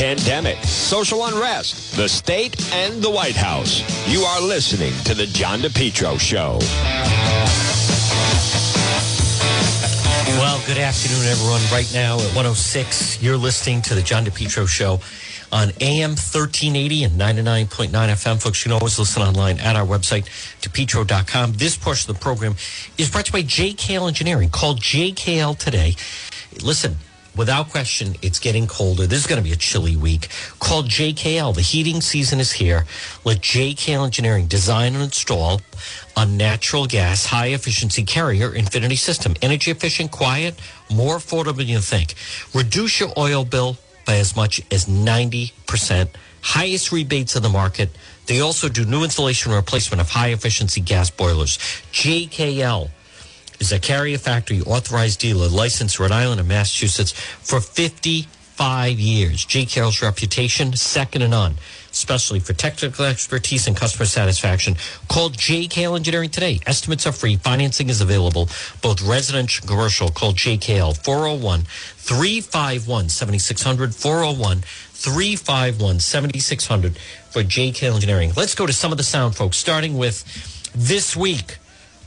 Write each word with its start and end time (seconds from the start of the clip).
pandemic, 0.00 0.56
social 0.64 1.26
unrest, 1.26 1.94
the 1.94 2.08
state, 2.08 2.72
and 2.72 3.02
the 3.02 3.10
White 3.10 3.36
House. 3.36 3.82
You 4.08 4.22
are 4.22 4.40
listening 4.40 4.94
to 5.04 5.12
The 5.12 5.26
John 5.26 5.58
DePetro 5.58 6.18
Show. 6.18 6.58
Well, 10.38 10.58
good 10.66 10.78
afternoon, 10.78 11.26
everyone. 11.26 11.60
Right 11.70 11.90
now 11.92 12.14
at 12.14 12.34
106, 12.34 13.22
you're 13.22 13.36
listening 13.36 13.82
to 13.82 13.94
The 13.94 14.00
John 14.00 14.24
DePetro 14.24 14.66
Show 14.66 15.00
on 15.52 15.68
AM 15.82 16.12
1380 16.12 17.04
and 17.04 17.20
99.9 17.20 17.90
FM. 17.90 18.42
Folks, 18.42 18.64
you 18.64 18.70
can 18.70 18.78
always 18.80 18.98
listen 18.98 19.20
online 19.20 19.60
at 19.60 19.76
our 19.76 19.84
website, 19.84 20.24
depetro.com. 20.62 21.52
This 21.52 21.76
portion 21.76 22.10
of 22.10 22.16
the 22.16 22.22
program 22.22 22.54
is 22.96 23.10
brought 23.10 23.26
to 23.26 23.36
you 23.36 23.44
by 23.44 23.46
JKL 23.46 24.08
Engineering. 24.08 24.48
Call 24.48 24.76
JKL 24.76 25.58
today. 25.58 25.94
Listen, 26.62 26.96
without 27.36 27.70
question, 27.70 28.16
it's 28.22 28.38
getting 28.38 28.66
colder. 28.66 29.06
This 29.06 29.20
is 29.20 29.26
going 29.26 29.42
to 29.42 29.46
be 29.46 29.52
a 29.52 29.56
chilly 29.56 29.96
week. 29.96 30.28
Call 30.58 30.82
JKL. 30.82 31.54
The 31.54 31.60
heating 31.60 32.00
season 32.00 32.40
is 32.40 32.52
here. 32.52 32.86
Let 33.24 33.38
JKL 33.38 34.04
Engineering 34.04 34.46
design 34.46 34.94
and 34.94 35.02
install 35.02 35.60
a 36.16 36.26
natural 36.26 36.86
gas 36.86 37.26
high 37.26 37.48
efficiency 37.48 38.04
carrier 38.04 38.54
infinity 38.54 38.96
system. 38.96 39.34
Energy 39.42 39.70
efficient, 39.70 40.10
quiet, 40.10 40.54
more 40.90 41.16
affordable 41.16 41.58
than 41.58 41.68
you 41.68 41.80
think. 41.80 42.14
Reduce 42.54 43.00
your 43.00 43.10
oil 43.16 43.44
bill 43.44 43.76
by 44.04 44.16
as 44.16 44.34
much 44.36 44.60
as 44.70 44.86
90%. 44.86 46.08
Highest 46.42 46.90
rebates 46.90 47.36
in 47.36 47.42
the 47.42 47.48
market. 47.48 47.90
They 48.26 48.40
also 48.40 48.68
do 48.68 48.84
new 48.84 49.04
installation 49.04 49.52
replacement 49.52 50.00
of 50.00 50.08
high 50.08 50.28
efficiency 50.28 50.80
gas 50.80 51.10
boilers. 51.10 51.58
JKL 51.92 52.90
is 53.60 53.72
a 53.72 53.78
carrier 53.78 54.18
factory 54.18 54.62
authorized 54.62 55.20
dealer 55.20 55.46
licensed 55.46 56.00
Rhode 56.00 56.12
Island 56.12 56.40
and 56.40 56.48
Massachusetts 56.48 57.12
for 57.12 57.60
55 57.60 58.98
years. 58.98 59.44
JKL's 59.44 60.00
reputation, 60.02 60.74
second 60.74 61.20
to 61.20 61.28
none, 61.28 61.56
especially 61.92 62.40
for 62.40 62.54
technical 62.54 63.04
expertise 63.04 63.66
and 63.66 63.76
customer 63.76 64.06
satisfaction. 64.06 64.76
Call 65.08 65.30
JKL 65.30 65.94
Engineering 65.94 66.30
today. 66.30 66.58
Estimates 66.66 67.06
are 67.06 67.12
free. 67.12 67.36
Financing 67.36 67.90
is 67.90 68.00
available, 68.00 68.48
both 68.80 69.02
residential 69.02 69.62
and 69.62 69.70
commercial. 69.70 70.08
Call 70.08 70.32
JKL 70.32 70.96
401 71.04 71.62
351 71.62 73.08
7600 73.10 73.94
401 73.94 74.60
351 74.60 76.00
7600 76.00 76.96
for 77.30 77.42
JKL 77.42 77.94
Engineering. 77.94 78.32
Let's 78.36 78.54
go 78.54 78.66
to 78.66 78.72
some 78.72 78.90
of 78.90 78.98
the 78.98 79.04
sound, 79.04 79.36
folks, 79.36 79.58
starting 79.58 79.98
with 79.98 80.24
this 80.74 81.14
week. 81.14 81.58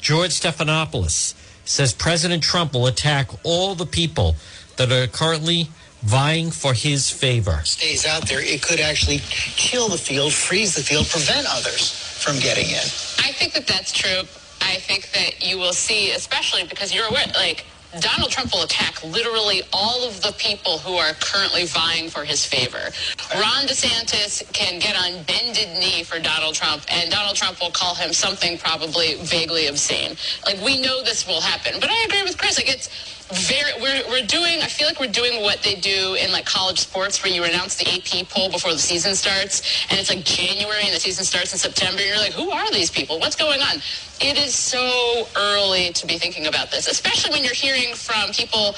George 0.01 0.31
Stephanopoulos 0.31 1.33
says 1.65 1.93
President 1.93 2.43
Trump 2.43 2.73
will 2.73 2.87
attack 2.87 3.29
all 3.43 3.75
the 3.75 3.85
people 3.85 4.35
that 4.77 4.91
are 4.91 5.07
currently 5.07 5.69
vying 6.01 6.51
for 6.51 6.73
his 6.73 7.09
favor. 7.09 7.61
Stays 7.63 8.05
out 8.05 8.27
there, 8.27 8.41
it 8.41 8.61
could 8.61 8.79
actually 8.79 9.19
kill 9.55 9.87
the 9.87 9.97
field, 9.97 10.33
freeze 10.33 10.75
the 10.75 10.81
field, 10.81 11.07
prevent 11.07 11.47
others 11.49 11.91
from 12.21 12.39
getting 12.39 12.65
in. 12.65 12.85
I 13.19 13.31
think 13.31 13.53
that 13.53 13.67
that's 13.67 13.91
true. 13.91 14.21
I 14.61 14.75
think 14.77 15.11
that 15.11 15.45
you 15.45 15.57
will 15.57 15.73
see, 15.73 16.11
especially 16.11 16.65
because 16.65 16.93
you're 16.93 17.07
aware, 17.07 17.25
like, 17.35 17.65
Donald 17.99 18.31
Trump 18.31 18.51
will 18.53 18.63
attack 18.63 19.03
literally 19.03 19.61
all 19.71 20.07
of 20.07 20.21
the 20.21 20.33
people 20.33 20.79
who 20.79 20.95
are 20.95 21.13
currently 21.19 21.65
vying 21.65 22.09
for 22.09 22.25
his 22.25 22.45
favor. 22.45 22.89
Ron 23.35 23.67
DeSantis 23.67 24.51
can 24.51 24.79
get 24.79 24.95
on 24.95 25.21
bended 25.23 25.69
knee 25.79 26.03
for 26.03 26.19
Donald 26.19 26.55
Trump, 26.55 26.83
and 26.89 27.11
Donald 27.11 27.35
Trump 27.35 27.61
will 27.61 27.71
call 27.71 27.93
him 27.93 28.11
something 28.11 28.57
probably 28.57 29.15
vaguely 29.21 29.67
obscene. 29.67 30.17
Like, 30.45 30.59
we 30.61 30.81
know 30.81 31.03
this 31.03 31.27
will 31.27 31.41
happen. 31.41 31.79
But 31.79 31.89
I 31.91 32.03
agree 32.05 32.23
with 32.23 32.37
Chris. 32.37 32.57
Like, 32.57 32.69
it's 32.69 33.22
very 33.33 33.71
we're, 33.81 34.03
we're 34.09 34.25
doing 34.27 34.61
i 34.61 34.67
feel 34.67 34.87
like 34.87 34.99
we're 34.99 35.07
doing 35.11 35.41
what 35.41 35.61
they 35.63 35.75
do 35.75 36.15
in 36.15 36.31
like 36.31 36.45
college 36.45 36.79
sports 36.79 37.23
where 37.23 37.31
you 37.31 37.43
announce 37.43 37.75
the 37.75 37.85
ap 37.89 38.29
poll 38.29 38.49
before 38.51 38.71
the 38.71 38.79
season 38.79 39.15
starts 39.15 39.61
and 39.89 39.99
it's 39.99 40.09
like 40.09 40.23
january 40.23 40.83
and 40.85 40.93
the 40.95 40.99
season 40.99 41.25
starts 41.25 41.51
in 41.53 41.59
september 41.59 41.99
and 42.01 42.09
you're 42.09 42.17
like 42.17 42.33
who 42.33 42.51
are 42.51 42.71
these 42.71 42.89
people? 42.91 43.19
What's 43.19 43.35
going 43.35 43.61
on? 43.61 43.77
It 44.21 44.37
is 44.37 44.55
so 44.55 45.27
early 45.35 45.91
to 45.93 46.07
be 46.07 46.17
thinking 46.17 46.47
about 46.47 46.71
this 46.71 46.87
especially 46.87 47.31
when 47.31 47.43
you're 47.43 47.53
hearing 47.53 47.93
from 47.95 48.31
people 48.31 48.75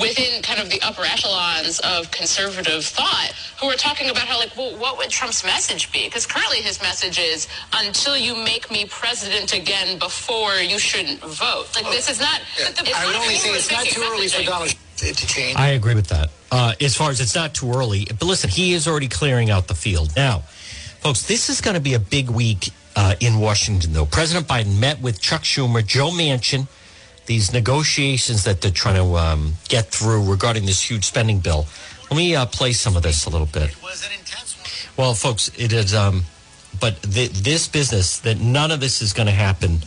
within 0.00 0.42
kind 0.42 0.60
of 0.60 0.70
the 0.70 0.80
upper 0.82 1.02
echelons 1.02 1.80
of 1.80 2.10
conservative 2.10 2.84
thought 2.84 3.32
who 3.60 3.66
are 3.68 3.76
talking 3.76 4.10
about 4.10 4.24
how 4.26 4.38
like 4.38 4.56
well 4.56 4.76
what 4.78 4.98
would 4.98 5.10
trump's 5.10 5.44
message 5.44 5.90
be? 5.92 6.04
Because 6.06 6.26
currently 6.26 6.58
his 6.58 6.80
message 6.82 7.18
is 7.18 7.48
until 7.74 8.16
you 8.16 8.36
make 8.36 8.70
me 8.70 8.86
president 8.86 9.52
again 9.54 9.98
before 9.98 10.54
you 10.56 10.78
shouldn't 10.78 11.20
vote. 11.20 11.66
Like 11.74 11.86
this 11.92 12.08
is 12.10 12.20
not 12.20 12.40
Yeah. 12.58 12.68
it's 12.70 12.94
I 12.98 13.06
would 13.06 13.16
only 13.16 13.36
say 13.36 13.50
it's 13.50 13.70
not 13.70 13.86
too 13.98 14.10
early 14.12 14.28
for 14.28 14.38
messaging. 14.38 14.46
Donald 14.46 14.74
to 14.98 15.26
change. 15.26 15.56
I 15.56 15.68
agree 15.68 15.94
with 15.94 16.08
that. 16.08 16.30
Uh, 16.50 16.74
as 16.80 16.96
far 16.96 17.10
as 17.10 17.20
it's 17.20 17.34
not 17.34 17.54
too 17.54 17.70
early, 17.72 18.06
but 18.06 18.22
listen, 18.22 18.50
he 18.50 18.72
is 18.72 18.88
already 18.88 19.08
clearing 19.08 19.50
out 19.50 19.68
the 19.68 19.74
field 19.74 20.14
now, 20.16 20.40
folks. 21.00 21.22
This 21.22 21.48
is 21.48 21.60
going 21.60 21.74
to 21.74 21.80
be 21.80 21.94
a 21.94 21.98
big 22.00 22.30
week 22.30 22.70
uh, 22.96 23.14
in 23.20 23.38
Washington, 23.38 23.92
though. 23.92 24.06
President 24.06 24.48
Biden 24.48 24.78
met 24.80 25.00
with 25.00 25.20
Chuck 25.20 25.42
Schumer, 25.42 25.86
Joe 25.86 26.10
Manchin. 26.10 26.66
These 27.26 27.52
negotiations 27.52 28.44
that 28.44 28.62
they're 28.62 28.70
trying 28.70 28.96
to 28.96 29.16
um, 29.16 29.52
get 29.68 29.86
through 29.86 30.30
regarding 30.30 30.64
this 30.64 30.82
huge 30.82 31.04
spending 31.04 31.40
bill. 31.40 31.66
Let 32.10 32.16
me 32.16 32.34
uh, 32.34 32.46
play 32.46 32.72
some 32.72 32.96
of 32.96 33.02
this 33.02 33.26
a 33.26 33.30
little 33.30 33.46
bit. 33.46 33.70
It 33.70 33.82
was 33.82 34.06
an 34.06 34.12
intense 34.18 34.56
one. 34.56 35.04
Well, 35.04 35.14
folks, 35.14 35.50
it 35.56 35.72
is. 35.72 35.94
Um, 35.94 36.24
but 36.80 37.02
th- 37.02 37.30
this 37.30 37.68
business 37.68 38.18
that 38.20 38.40
none 38.40 38.70
of 38.70 38.80
this 38.80 39.02
is 39.02 39.12
going 39.12 39.26
to 39.26 39.32
happen. 39.32 39.80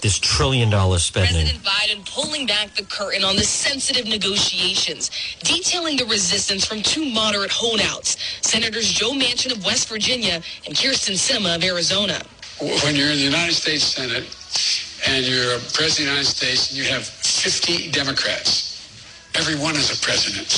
This 0.00 0.18
trillion 0.18 0.70
dollar 0.70 0.98
spending. 0.98 1.34
President 1.46 1.64
Biden 1.64 2.14
pulling 2.14 2.46
back 2.46 2.74
the 2.74 2.84
curtain 2.84 3.24
on 3.24 3.36
the 3.36 3.42
sensitive 3.44 4.06
negotiations, 4.06 5.10
detailing 5.42 5.96
the 5.96 6.04
resistance 6.04 6.64
from 6.64 6.82
two 6.82 7.04
moderate 7.04 7.50
holdouts, 7.50 8.16
Senators 8.42 8.90
Joe 8.92 9.10
Manchin 9.12 9.52
of 9.52 9.64
West 9.64 9.88
Virginia 9.88 10.40
and 10.66 10.74
Kyrsten 10.74 11.14
Sinema 11.14 11.56
of 11.56 11.64
Arizona. 11.64 12.20
when 12.60 12.96
you're 12.96 13.10
in 13.10 13.18
the 13.18 13.24
United 13.24 13.54
States 13.54 13.84
Senate 13.84 14.24
and 15.06 15.24
you're 15.26 15.54
a 15.56 15.58
president 15.58 15.88
of 15.88 15.96
the 15.96 16.02
United 16.02 16.24
States 16.26 16.70
and 16.70 16.78
you 16.78 16.84
have 16.84 17.04
50 17.04 17.90
Democrats, 17.90 18.67
every 19.38 19.56
one 19.56 19.76
is 19.76 19.90
a 19.90 20.02
president. 20.04 20.48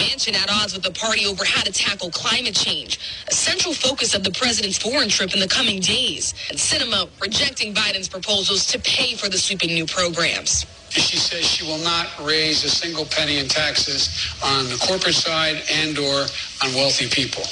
Manchin 0.00 0.34
at 0.34 0.50
odds 0.50 0.74
with 0.74 0.82
the 0.82 0.92
party 0.92 1.26
over 1.26 1.44
how 1.44 1.62
to 1.62 1.72
tackle 1.72 2.10
climate 2.10 2.54
change, 2.54 2.98
a 3.28 3.34
central 3.34 3.74
focus 3.74 4.14
of 4.14 4.24
the 4.24 4.30
president's 4.32 4.78
foreign 4.78 5.08
trip 5.08 5.34
in 5.34 5.40
the 5.40 5.48
coming 5.48 5.80
days, 5.80 6.34
and 6.50 6.58
Sinema 6.58 7.08
rejecting 7.20 7.74
Biden's 7.74 8.08
proposals 8.08 8.66
to 8.68 8.78
pay 8.80 9.14
for 9.16 9.28
the 9.28 9.38
sweeping 9.38 9.74
new 9.74 9.86
programs. 9.86 10.66
She 10.90 11.18
says 11.18 11.44
she 11.46 11.64
will 11.64 11.82
not 11.84 12.08
raise 12.24 12.64
a 12.64 12.70
single 12.70 13.04
penny 13.06 13.38
in 13.38 13.48
taxes 13.48 14.08
on 14.42 14.64
the 14.70 14.78
corporate 14.86 15.14
side 15.14 15.62
and 15.70 15.98
or 15.98 16.26
on 16.64 16.74
wealthy 16.74 17.08
people. 17.10 17.44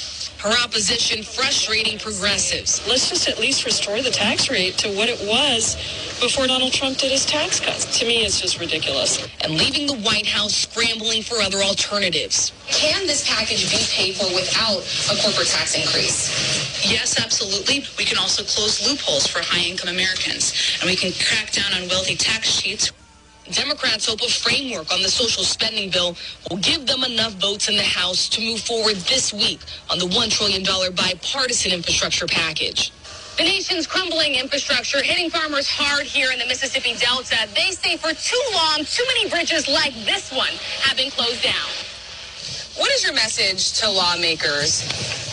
Her 0.45 0.53
opposition 0.63 1.23
frustrating 1.23 1.97
progressives. 1.97 2.87
let's 2.87 3.09
just 3.09 3.27
at 3.27 3.39
least 3.39 3.65
restore 3.65 4.03
the 4.03 4.11
tax 4.11 4.47
rate 4.47 4.77
to 4.77 4.89
what 4.95 5.09
it 5.09 5.19
was 5.27 5.73
before 6.21 6.45
Donald 6.45 6.71
Trump 6.71 6.99
did 6.99 7.09
his 7.09 7.25
tax 7.25 7.59
cuts. 7.59 7.97
To 7.97 8.05
me, 8.05 8.23
it's 8.23 8.39
just 8.39 8.59
ridiculous. 8.59 9.27
and 9.41 9.57
leaving 9.57 9.87
the 9.87 9.97
White 10.05 10.27
House 10.27 10.53
scrambling 10.53 11.23
for 11.23 11.41
other 11.41 11.63
alternatives. 11.63 12.51
Can 12.67 13.07
this 13.07 13.27
package 13.27 13.71
be 13.71 13.81
paid 13.89 14.17
for 14.17 14.27
without 14.35 14.85
a 15.09 15.19
corporate 15.19 15.47
tax 15.47 15.73
increase? 15.73 16.29
Yes, 16.85 17.19
absolutely. 17.19 17.83
We 17.97 18.05
can 18.05 18.19
also 18.19 18.43
close 18.43 18.87
loopholes 18.87 19.25
for 19.25 19.39
high-income 19.41 19.89
Americans, 19.89 20.53
and 20.79 20.87
we 20.87 20.95
can 20.95 21.11
crack 21.25 21.53
down 21.53 21.73
on 21.73 21.89
wealthy 21.89 22.15
tax 22.15 22.61
cheats. 22.61 22.91
Democrats 23.51 24.07
hope 24.07 24.21
a 24.21 24.27
framework 24.27 24.91
on 24.91 25.01
the 25.03 25.09
social 25.09 25.43
spending 25.43 25.91
bill 25.91 26.15
will 26.49 26.57
give 26.57 26.87
them 26.87 27.03
enough 27.03 27.33
votes 27.33 27.69
in 27.69 27.77
the 27.77 27.83
House 27.83 28.27
to 28.29 28.41
move 28.41 28.59
forward 28.59 28.95
this 29.05 29.31
week 29.31 29.59
on 29.91 29.99
the 29.99 30.05
$1 30.05 30.31
trillion 30.31 30.63
bipartisan 30.95 31.71
infrastructure 31.71 32.25
package. 32.25 32.91
The 33.37 33.43
nation's 33.43 33.85
crumbling 33.85 34.35
infrastructure 34.35 35.03
hitting 35.03 35.29
farmers 35.29 35.69
hard 35.69 36.07
here 36.07 36.31
in 36.31 36.39
the 36.39 36.45
Mississippi 36.45 36.95
Delta. 36.95 37.47
They 37.53 37.71
say 37.71 37.97
for 37.97 38.13
too 38.13 38.41
long, 38.53 38.83
too 38.85 39.03
many 39.13 39.29
bridges 39.29 39.67
like 39.67 39.93
this 40.05 40.31
one 40.31 40.53
have 40.81 40.97
been 40.97 41.11
closed 41.11 41.43
down. 41.43 41.69
What 42.77 42.91
is 42.91 43.03
your 43.03 43.13
message 43.13 43.73
to 43.81 43.89
lawmakers 43.89 44.81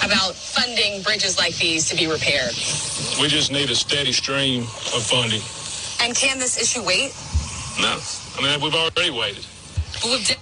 about 0.04 0.34
funding 0.34 1.00
bridges 1.02 1.38
like 1.38 1.56
these 1.56 1.88
to 1.88 1.96
be 1.96 2.06
repaired? 2.06 2.52
We 3.20 3.28
just 3.28 3.50
need 3.50 3.70
a 3.70 3.74
steady 3.74 4.12
stream 4.12 4.62
of 4.62 5.02
funding. 5.02 5.40
And 6.04 6.14
can 6.14 6.38
this 6.38 6.60
issue 6.60 6.84
wait? 6.84 7.12
No, 7.80 7.98
I 8.38 8.42
mean 8.42 8.60
we've 8.60 8.74
already 8.74 9.10
waited. 9.10 9.44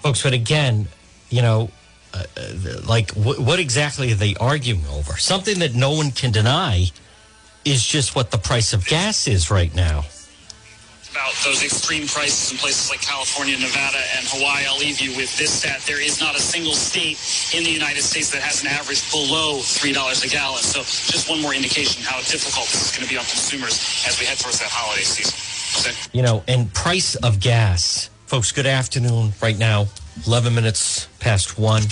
folks. 0.02 0.22
But 0.22 0.32
again, 0.32 0.88
you 1.28 1.42
know, 1.42 1.70
uh, 2.14 2.24
uh, 2.36 2.80
like 2.86 3.12
wh- 3.12 3.38
what 3.40 3.58
exactly 3.60 4.12
are 4.12 4.16
they 4.16 4.34
arguing 4.36 4.84
over? 4.90 5.16
Something 5.16 5.58
that 5.60 5.74
no 5.74 5.92
one 5.92 6.10
can 6.10 6.32
deny 6.32 6.90
is 7.64 7.84
just 7.86 8.14
what 8.16 8.30
the 8.30 8.38
price 8.38 8.72
of 8.72 8.86
gas 8.86 9.28
is 9.28 9.50
right 9.50 9.74
now. 9.74 10.04
about 11.10 11.34
those 11.44 11.62
extreme 11.62 12.06
prices 12.06 12.52
in 12.52 12.58
places 12.58 12.88
like 12.88 13.00
California, 13.02 13.58
Nevada, 13.58 13.98
and 14.16 14.24
Hawaii. 14.30 14.64
I'll 14.66 14.78
leave 14.78 15.00
you 15.00 15.10
with 15.16 15.36
this 15.36 15.50
stat. 15.52 15.82
There 15.86 16.00
is 16.00 16.20
not 16.20 16.36
a 16.36 16.40
single 16.40 16.72
state 16.72 17.18
in 17.52 17.64
the 17.64 17.70
United 17.70 18.02
States 18.02 18.30
that 18.30 18.42
has 18.42 18.62
an 18.62 18.68
average 18.68 19.02
below 19.10 19.58
$3 19.58 19.90
a 19.90 20.28
gallon. 20.28 20.62
So 20.62 20.80
just 20.80 21.28
one 21.28 21.42
more 21.42 21.52
indication 21.52 22.02
how 22.02 22.18
difficult 22.30 22.66
this 22.70 22.90
is 22.90 22.90
going 22.96 23.04
to 23.06 23.10
be 23.12 23.18
on 23.18 23.26
consumers 23.26 23.74
as 24.06 24.18
we 24.18 24.24
head 24.26 24.38
towards 24.38 24.60
that 24.60 24.70
holiday 24.70 25.02
season. 25.02 25.34
You 26.12 26.22
know, 26.22 26.42
and 26.48 26.72
price 26.72 27.14
of 27.16 27.40
gas. 27.40 28.10
Folks, 28.26 28.52
good 28.52 28.66
afternoon 28.66 29.32
right 29.42 29.58
now. 29.58 29.86
11 30.26 30.54
minutes 30.54 31.06
past 31.18 31.58
one. 31.58 31.82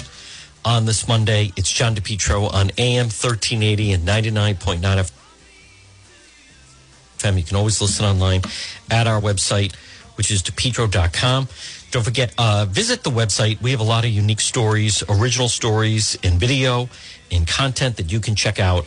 on 0.65 0.85
this 0.85 1.09
Monday. 1.09 1.53
It's 1.57 1.71
John 1.73 1.95
DePetro 1.95 2.53
on 2.53 2.71
AM 2.79 3.07
1380 3.07 3.93
and 3.93 4.07
99.9 4.07 5.11
FM. 7.19 7.37
You 7.39 7.43
can 7.43 7.57
always 7.57 7.81
listen 7.81 8.05
online 8.05 8.43
at 8.91 9.07
our 9.07 9.21
website, 9.21 9.75
which 10.17 10.31
is 10.31 10.43
depetro.com. 10.43 11.49
Don't 11.91 12.03
forget, 12.03 12.35
uh, 12.37 12.67
visit 12.69 13.03
the 13.03 13.11
website. 13.11 13.63
We 13.63 13.71
have 13.71 13.81
a 13.81 13.85
lot 13.85 14.05
of 14.05 14.11
unique 14.11 14.41
stories, 14.41 15.03
original 15.09 15.49
stories 15.49 16.17
in 16.17 16.39
video, 16.39 16.91
in 17.31 17.47
content 17.47 17.97
that 17.97 18.13
you 18.13 18.21
can 18.21 18.35
check 18.35 18.61
out. 18.61 18.87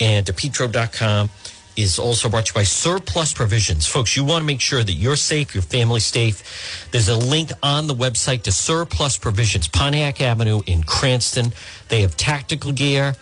And 0.00 0.26
depetro.com 0.26 1.30
is 1.76 1.98
also 1.98 2.28
brought 2.28 2.46
to 2.46 2.50
you 2.50 2.54
by 2.54 2.62
Surplus 2.64 3.32
Provisions. 3.32 3.86
Folks, 3.86 4.16
you 4.16 4.24
want 4.24 4.42
to 4.42 4.46
make 4.46 4.60
sure 4.60 4.82
that 4.82 4.92
you're 4.92 5.16
safe, 5.16 5.54
your 5.54 5.62
family's 5.62 6.04
safe. 6.04 6.88
There's 6.90 7.08
a 7.08 7.16
link 7.16 7.50
on 7.62 7.86
the 7.86 7.94
website 7.94 8.42
to 8.42 8.52
Surplus 8.52 9.16
Provisions, 9.18 9.68
Pontiac 9.68 10.20
Avenue 10.20 10.62
in 10.66 10.82
Cranston. 10.82 11.52
They 11.88 12.02
have 12.02 12.16
tactical 12.16 12.72
gear, 12.72 13.14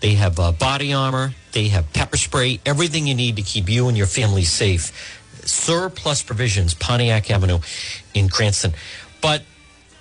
they 0.00 0.14
have 0.14 0.38
uh, 0.38 0.52
body 0.52 0.92
armor, 0.92 1.34
they 1.52 1.68
have 1.68 1.92
pepper 1.92 2.16
spray, 2.16 2.60
everything 2.64 3.06
you 3.06 3.14
need 3.14 3.36
to 3.36 3.42
keep 3.42 3.68
you 3.68 3.88
and 3.88 3.96
your 3.96 4.06
family 4.06 4.44
safe. 4.44 5.22
Surplus 5.44 6.22
Provisions, 6.22 6.74
Pontiac 6.74 7.30
Avenue 7.30 7.58
in 8.14 8.28
Cranston. 8.28 8.72
But 9.20 9.42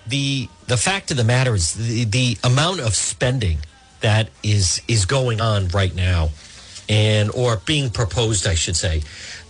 the 0.08 0.48
the 0.68 0.78
fact 0.78 1.12
of 1.12 1.18
the 1.18 1.24
matter 1.24 1.56
is 1.56 1.74
the, 1.74 2.04
the 2.06 2.38
amount 2.44 2.80
of 2.80 2.96
spending 2.96 3.60
that 4.02 4.30
is 4.44 4.82
is 4.88 5.06
going 5.06 5.42
on 5.42 5.68
right 5.70 5.96
now 5.96 6.30
and 6.90 7.32
or 7.32 7.58
being 7.66 7.90
proposed, 7.90 8.48
I 8.48 8.56
should 8.56 8.76
say. 8.76 9.02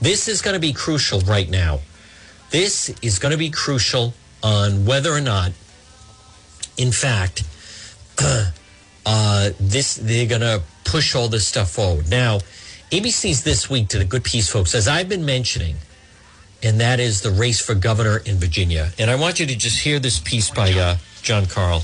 This 0.02 0.28
is 0.28 0.42
going 0.42 0.54
to 0.54 0.60
be 0.60 0.74
crucial 0.74 1.20
right 1.22 1.50
now. 1.50 1.80
This 2.52 2.90
is 3.02 3.20
going 3.20 3.32
to 3.32 3.38
be 3.38 3.50
crucial 3.50 4.14
on 4.44 4.86
whether 4.86 5.12
or 5.12 5.22
not, 5.22 5.52
in 6.78 6.92
fact, 6.92 7.44
uh, 9.06 9.50
this 9.60 9.96
they're 9.96 10.28
going 10.28 10.42
to 10.42 10.62
push 10.84 11.16
all 11.16 11.28
this 11.28 11.48
stuff 11.48 11.72
forward. 11.72 12.10
Now, 12.10 12.40
ABC's 12.92 13.44
this 13.44 13.70
week 13.70 13.90
to 13.90 13.98
the 13.98 14.06
good 14.06 14.24
piece, 14.24 14.50
folks, 14.50 14.76
as 14.76 14.88
I've 14.88 15.10
been 15.10 15.26
mentioning, 15.26 15.76
and 16.64 16.80
that 16.80 17.00
is 17.00 17.22
the 17.22 17.32
race 17.32 17.60
for 17.60 17.76
governor 17.76 18.18
in 18.26 18.38
Virginia. 18.38 18.92
And 18.98 19.10
I 19.10 19.16
want 19.16 19.40
you 19.40 19.46
to 19.48 19.56
just 19.56 19.80
hear 19.80 20.00
this 20.00 20.20
piece 20.20 20.50
by 20.50 20.72
uh, 20.72 20.98
John 21.22 21.46
Karl. 21.46 21.84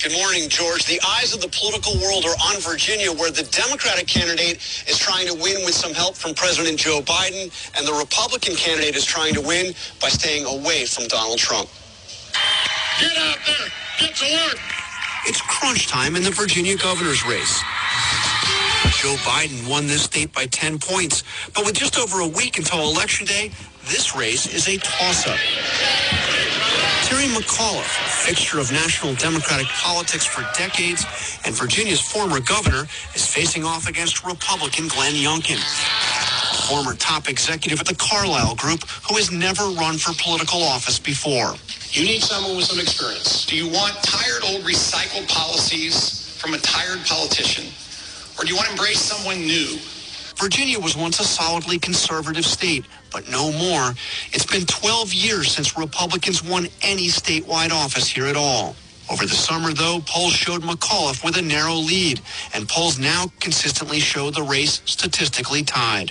Good 0.00 0.12
morning, 0.12 0.48
George. 0.48 0.86
The 0.86 1.00
eyes 1.04 1.34
of 1.34 1.40
the 1.40 1.48
political 1.48 1.94
world 2.00 2.24
are 2.24 2.36
on 2.46 2.60
Virginia, 2.60 3.10
where 3.10 3.32
the 3.32 3.42
Democratic 3.42 4.06
candidate 4.06 4.58
is 4.86 4.96
trying 4.96 5.26
to 5.26 5.34
win 5.34 5.64
with 5.64 5.74
some 5.74 5.92
help 5.92 6.14
from 6.14 6.34
President 6.34 6.78
Joe 6.78 7.00
Biden, 7.00 7.50
and 7.76 7.84
the 7.84 7.92
Republican 7.92 8.54
candidate 8.54 8.94
is 8.94 9.04
trying 9.04 9.34
to 9.34 9.40
win 9.40 9.74
by 10.00 10.08
staying 10.08 10.46
away 10.46 10.86
from 10.86 11.08
Donald 11.08 11.38
Trump. 11.38 11.68
Get 13.00 13.16
out 13.18 13.38
there. 13.44 13.68
Get 13.98 14.14
to 14.14 14.24
work. 14.32 14.60
It's 15.26 15.40
crunch 15.40 15.88
time 15.88 16.14
in 16.14 16.22
the 16.22 16.30
Virginia 16.30 16.76
governor's 16.76 17.26
race. 17.26 17.58
Joe 19.02 19.16
Biden 19.26 19.68
won 19.68 19.88
this 19.88 20.04
state 20.04 20.32
by 20.32 20.46
10 20.46 20.78
points, 20.78 21.24
but 21.56 21.66
with 21.66 21.74
just 21.74 21.98
over 21.98 22.20
a 22.20 22.28
week 22.28 22.56
until 22.56 22.88
Election 22.88 23.26
Day, 23.26 23.50
this 23.86 24.14
race 24.14 24.46
is 24.46 24.68
a 24.68 24.78
toss-up. 24.78 26.37
Terry 27.08 27.24
McAuliffe, 27.24 28.04
a 28.04 28.26
fixture 28.28 28.60
of 28.60 28.70
national 28.70 29.14
Democratic 29.14 29.66
politics 29.68 30.26
for 30.26 30.44
decades, 30.54 31.06
and 31.46 31.54
Virginia's 31.54 32.02
former 32.02 32.38
governor, 32.38 32.84
is 33.14 33.26
facing 33.26 33.64
off 33.64 33.88
against 33.88 34.26
Republican 34.26 34.88
Glenn 34.88 35.14
Youngkin, 35.14 35.56
former 36.68 36.92
top 36.92 37.30
executive 37.30 37.80
at 37.80 37.86
the 37.86 37.94
Carlyle 37.94 38.54
Group, 38.56 38.84
who 39.08 39.16
has 39.16 39.32
never 39.32 39.64
run 39.70 39.96
for 39.96 40.12
political 40.22 40.62
office 40.62 40.98
before. 40.98 41.54
You 41.92 42.04
need 42.04 42.22
someone 42.22 42.56
with 42.56 42.66
some 42.66 42.78
experience. 42.78 43.46
Do 43.46 43.56
you 43.56 43.68
want 43.68 43.94
tired 44.02 44.44
old 44.44 44.64
recycled 44.64 45.26
policies 45.28 46.36
from 46.36 46.52
a 46.52 46.58
tired 46.58 47.06
politician? 47.06 47.72
Or 48.38 48.44
do 48.44 48.50
you 48.50 48.56
want 48.56 48.66
to 48.66 48.72
embrace 48.72 49.00
someone 49.00 49.40
new? 49.40 49.78
Virginia 50.36 50.78
was 50.78 50.94
once 50.94 51.18
a 51.20 51.24
solidly 51.24 51.78
conservative 51.78 52.44
state, 52.44 52.84
but 53.18 53.28
no 53.28 53.50
more. 53.50 53.94
It's 54.32 54.46
been 54.46 54.64
12 54.64 55.12
years 55.12 55.50
since 55.50 55.76
Republicans 55.76 56.44
won 56.44 56.68
any 56.82 57.08
statewide 57.08 57.72
office 57.72 58.06
here 58.06 58.26
at 58.26 58.36
all. 58.36 58.76
Over 59.10 59.26
the 59.26 59.34
summer, 59.34 59.72
though, 59.72 59.98
polls 60.06 60.34
showed 60.34 60.62
McAuliffe 60.62 61.24
with 61.24 61.36
a 61.36 61.42
narrow 61.42 61.74
lead, 61.74 62.20
and 62.54 62.68
polls 62.68 62.96
now 62.98 63.26
consistently 63.40 63.98
show 63.98 64.30
the 64.30 64.42
race 64.42 64.82
statistically 64.84 65.64
tied. 65.64 66.10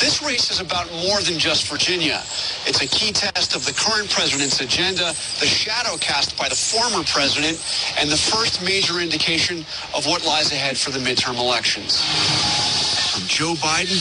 This 0.00 0.22
race 0.24 0.50
is 0.50 0.60
about 0.60 0.90
more 1.04 1.20
than 1.20 1.38
just 1.38 1.68
Virginia. 1.68 2.22
It's 2.64 2.80
a 2.80 2.86
key 2.86 3.12
test 3.12 3.54
of 3.54 3.66
the 3.66 3.72
current 3.72 4.08
president's 4.08 4.60
agenda, 4.62 5.12
the 5.40 5.46
shadow 5.46 5.98
cast 5.98 6.38
by 6.38 6.48
the 6.48 6.54
former 6.54 7.04
president, 7.04 7.60
and 7.98 8.08
the 8.08 8.16
first 8.16 8.62
major 8.64 9.00
indication 9.00 9.66
of 9.94 10.06
what 10.06 10.24
lies 10.24 10.50
ahead 10.50 10.78
for 10.78 10.92
the 10.92 11.00
midterm 11.00 11.38
elections. 11.38 12.00
From 13.12 13.26
Joe 13.26 13.52
Biden 13.60 14.00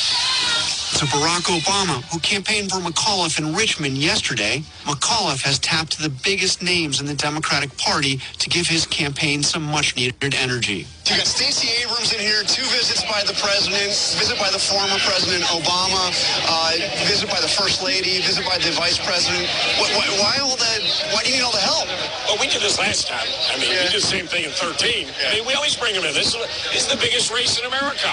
to 0.95 1.05
Barack 1.05 1.51
Obama, 1.51 2.01
who 2.11 2.19
campaigned 2.19 2.71
for 2.71 2.77
McAuliffe 2.79 3.39
in 3.39 3.53
Richmond 3.53 3.97
yesterday, 3.97 4.63
McAuliffe 4.85 5.43
has 5.43 5.59
tapped 5.59 5.99
the 5.99 6.09
biggest 6.09 6.63
names 6.63 6.99
in 7.01 7.05
the 7.05 7.13
Democratic 7.13 7.75
Party 7.77 8.19
to 8.39 8.49
give 8.49 8.67
his 8.67 8.85
campaign 8.87 9.43
some 9.43 9.63
much-needed 9.63 10.33
energy. 10.35 10.87
You 11.05 11.15
got 11.17 11.27
Stacey 11.27 11.69
Abrams 11.83 12.11
in 12.13 12.19
here, 12.19 12.43
two 12.43 12.63
visits 12.71 13.03
by 13.03 13.23
the 13.27 13.35
president, 13.39 13.91
visit 14.19 14.39
by 14.39 14.49
the 14.51 14.59
former 14.59 14.97
president 15.07 15.43
Obama, 15.51 16.11
uh, 16.47 16.75
visit 17.07 17.29
by 17.29 17.39
the 17.39 17.47
first 17.47 17.83
lady, 17.83 18.19
visit 18.23 18.43
by 18.45 18.57
the 18.57 18.71
vice 18.75 18.99
president. 18.99 19.47
Why, 19.79 19.87
why, 19.95 20.07
why 20.19 20.33
all 20.43 20.55
that? 20.57 20.79
Why 21.13 21.23
do 21.23 21.29
you 21.31 21.37
need 21.39 21.43
all 21.43 21.51
the 21.55 21.63
help? 21.63 21.87
Well, 22.27 22.37
we 22.39 22.47
did 22.47 22.61
this 22.61 22.79
last 22.79 23.07
time. 23.07 23.27
I 23.53 23.59
mean, 23.59 23.71
Yeah. 23.71 23.87
we 23.87 23.91
did 23.91 24.01
the 24.01 24.07
same 24.07 24.27
thing 24.27 24.43
in 24.45 24.51
13. 24.51 25.07
I 25.31 25.35
mean, 25.35 25.45
we 25.45 25.53
always 25.53 25.75
bring 25.75 25.95
them 25.95 26.03
in. 26.03 26.13
This 26.13 26.35
is, 26.35 26.39
this 26.75 26.87
is 26.87 26.91
the 26.91 26.99
biggest 26.99 27.31
race 27.31 27.59
in 27.59 27.65
America. 27.65 28.11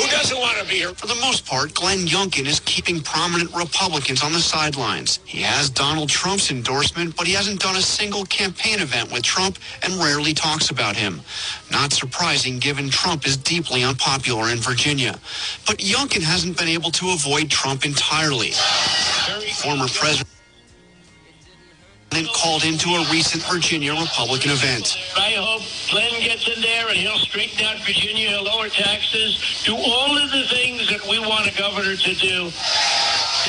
Who 0.00 0.08
doesn't 0.08 0.38
want 0.38 0.56
to 0.58 0.64
be 0.64 0.76
here? 0.80 0.94
For 0.96 1.08
the 1.08 1.20
most 1.20 1.44
part, 1.44 1.74
Glenn 1.74 2.06
Youngkin 2.10 2.46
is 2.46 2.58
keeping 2.58 3.00
prominent 3.00 3.54
Republicans 3.54 4.24
on 4.24 4.32
the 4.32 4.40
sidelines. 4.40 5.20
He 5.24 5.42
has 5.42 5.70
Donald 5.70 6.08
Trump's 6.08 6.50
endorsement, 6.50 7.14
but 7.16 7.28
he 7.28 7.32
hasn't 7.34 7.60
done 7.60 7.76
a 7.76 7.80
single 7.82 8.24
campaign 8.24 8.80
event 8.80 9.12
with 9.12 9.22
Trump 9.22 9.58
and 9.84 9.94
rarely 9.94 10.34
talks 10.34 10.70
about 10.70 10.96
him. 10.96 11.20
Not 11.70 11.92
surprising 11.92 12.58
given 12.58 12.90
Trump 12.90 13.28
is 13.28 13.36
deeply 13.36 13.84
unpopular 13.84 14.50
in 14.50 14.58
Virginia. 14.58 15.20
But 15.68 15.78
Youngkin 15.78 16.22
hasn't 16.22 16.58
been 16.58 16.66
able 16.66 16.90
to 16.90 17.10
avoid 17.10 17.48
Trump 17.48 17.84
entirely. 17.84 18.50
Former 19.62 19.86
president 19.86 20.26
called 22.28 22.64
into 22.64 22.90
a 22.90 23.00
recent 23.10 23.42
Virginia 23.44 23.92
Republican 23.92 24.50
event. 24.50 24.96
I 25.16 25.32
hope 25.32 25.62
Glenn 25.90 26.20
gets 26.20 26.48
in 26.48 26.60
there 26.62 26.88
and 26.88 26.96
he'll 26.96 27.18
straighten 27.18 27.64
out 27.64 27.78
Virginia, 27.84 28.30
he'll 28.30 28.44
lower 28.44 28.68
taxes, 28.68 29.62
do 29.64 29.74
all 29.76 30.16
of 30.16 30.30
the 30.30 30.44
things 30.48 30.88
that 30.90 31.02
we 31.08 31.18
want 31.18 31.46
a 31.46 31.56
governor 31.56 31.96
to 31.96 32.14
do. 32.14 32.50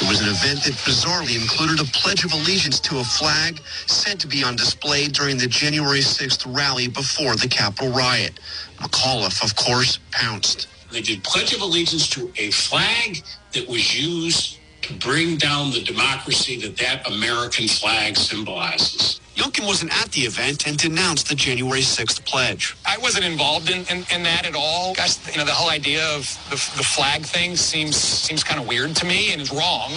It 0.02 0.08
was 0.08 0.22
an 0.22 0.30
event 0.30 0.64
that 0.64 0.74
bizarrely 0.86 1.40
included 1.40 1.80
a 1.80 1.92
pledge 1.92 2.24
of 2.24 2.34
allegiance 2.34 2.80
to 2.82 3.00
a 3.00 3.04
flag 3.04 3.60
said 3.88 4.20
to 4.22 4.28
be 4.28 4.44
on 4.44 4.56
display 4.56 5.08
during 5.08 5.38
the 5.38 5.48
January 5.48 6.00
6th 6.00 6.46
rally 6.56 6.88
before 6.88 7.36
the 7.36 7.48
Capitol 7.48 7.92
riot. 7.92 8.40
McAuliffe, 8.78 9.44
of 9.44 9.56
course, 9.56 10.00
pounced. 10.12 10.68
They 10.92 11.02
did 11.02 11.24
Pledge 11.24 11.54
of 11.54 11.62
Allegiance 11.62 12.10
to 12.10 12.32
a 12.38 12.52
flag 12.52 13.24
that 13.54 13.68
was 13.68 13.98
used 13.98 14.56
to 14.56 14.61
bring 15.00 15.38
down 15.38 15.72
the 15.72 15.82
democracy 15.82 16.60
that 16.62 16.78
that 16.78 17.08
American 17.10 17.68
flag 17.68 18.18
symbolizes. 18.18 19.22
Youngkin 19.36 19.66
wasn't 19.66 19.92
at 20.00 20.12
the 20.12 20.22
event 20.22 20.68
and 20.68 20.78
denounced 20.78 21.30
the 21.30 21.36
January 21.36 21.82
6th 21.82 22.24
pledge. 22.26 22.76
I 22.86 22.98
wasn't 22.98 23.26
involved 23.26 23.70
in, 23.72 23.86
in, 23.90 24.06
in 24.14 24.24
that 24.24 24.46
at 24.46 24.56
all. 24.56 24.94
Gosh, 24.94 25.18
you 25.32 25.38
know, 25.38 25.46
the 25.46 25.52
whole 25.52 25.70
idea 25.70 26.06
of 26.16 26.26
the, 26.50 26.58
the 26.78 26.84
flag 26.84 27.24
thing 27.24 27.56
seems 27.56 27.96
seems 27.96 28.44
kind 28.44 28.60
of 28.60 28.68
weird 28.68 28.96
to 28.98 29.06
me 29.06 29.32
and 29.32 29.42
is 29.42 29.52
wrong. 29.52 29.90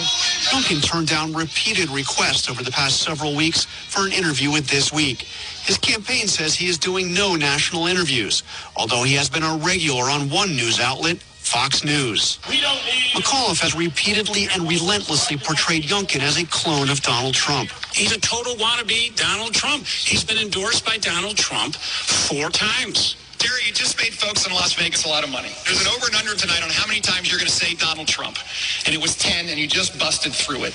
Youngkin 0.49 0.81
turned 0.81 1.09
down 1.09 1.33
repeated 1.33 1.89
requests 1.89 2.49
over 2.49 2.63
the 2.63 2.71
past 2.71 3.01
several 3.01 3.35
weeks 3.35 3.65
for 3.65 4.05
an 4.05 4.13
interview 4.13 4.51
with 4.51 4.67
This 4.67 4.91
Week. 4.93 5.21
His 5.65 5.77
campaign 5.77 6.27
says 6.27 6.55
he 6.55 6.67
is 6.67 6.77
doing 6.77 7.13
no 7.13 7.35
national 7.35 7.87
interviews, 7.87 8.41
although 8.75 9.03
he 9.03 9.15
has 9.15 9.29
been 9.29 9.43
a 9.43 9.57
regular 9.57 10.03
on 10.03 10.29
one 10.29 10.55
news 10.55 10.79
outlet, 10.79 11.17
Fox 11.45 11.83
News. 11.83 12.39
We 12.49 12.59
don't 12.59 12.83
need 12.85 13.13
McAuliffe 13.13 13.61
has 13.61 13.75
repeatedly 13.75 14.47
and 14.51 14.67
relentlessly 14.67 15.37
portrayed 15.37 15.83
Youngkin 15.83 16.21
as 16.21 16.37
a 16.41 16.45
clone 16.47 16.89
of 16.89 17.01
Donald 17.01 17.35
Trump. 17.35 17.69
He's 17.93 18.11
a 18.11 18.19
total 18.19 18.55
wannabe 18.55 19.15
Donald 19.15 19.53
Trump. 19.53 19.85
He's 19.85 20.23
been 20.23 20.37
endorsed 20.37 20.83
by 20.85 20.97
Donald 20.97 21.37
Trump 21.37 21.75
four 21.75 22.49
times. 22.49 23.15
Terry, 23.45 23.61
you 23.61 23.73
just 23.77 24.01
made 24.01 24.09
folks 24.09 24.49
in 24.49 24.53
Las 24.57 24.73
Vegas 24.73 25.05
a 25.05 25.09
lot 25.09 25.21
of 25.21 25.29
money. 25.29 25.53
There's 25.69 25.77
an 25.77 25.85
over 25.93 26.09
and 26.09 26.17
under 26.17 26.33
tonight 26.33 26.65
on 26.65 26.73
how 26.73 26.89
many 26.89 26.97
times 26.97 27.29
you're 27.29 27.37
going 27.37 27.45
to 27.45 27.53
say 27.53 27.77
Donald 27.77 28.09
Trump. 28.09 28.41
And 28.89 28.95
it 28.95 28.97
was 28.97 29.13
10, 29.21 29.53
and 29.53 29.59
you 29.61 29.69
just 29.69 29.93
busted 30.01 30.33
through 30.33 30.65
it. 30.65 30.73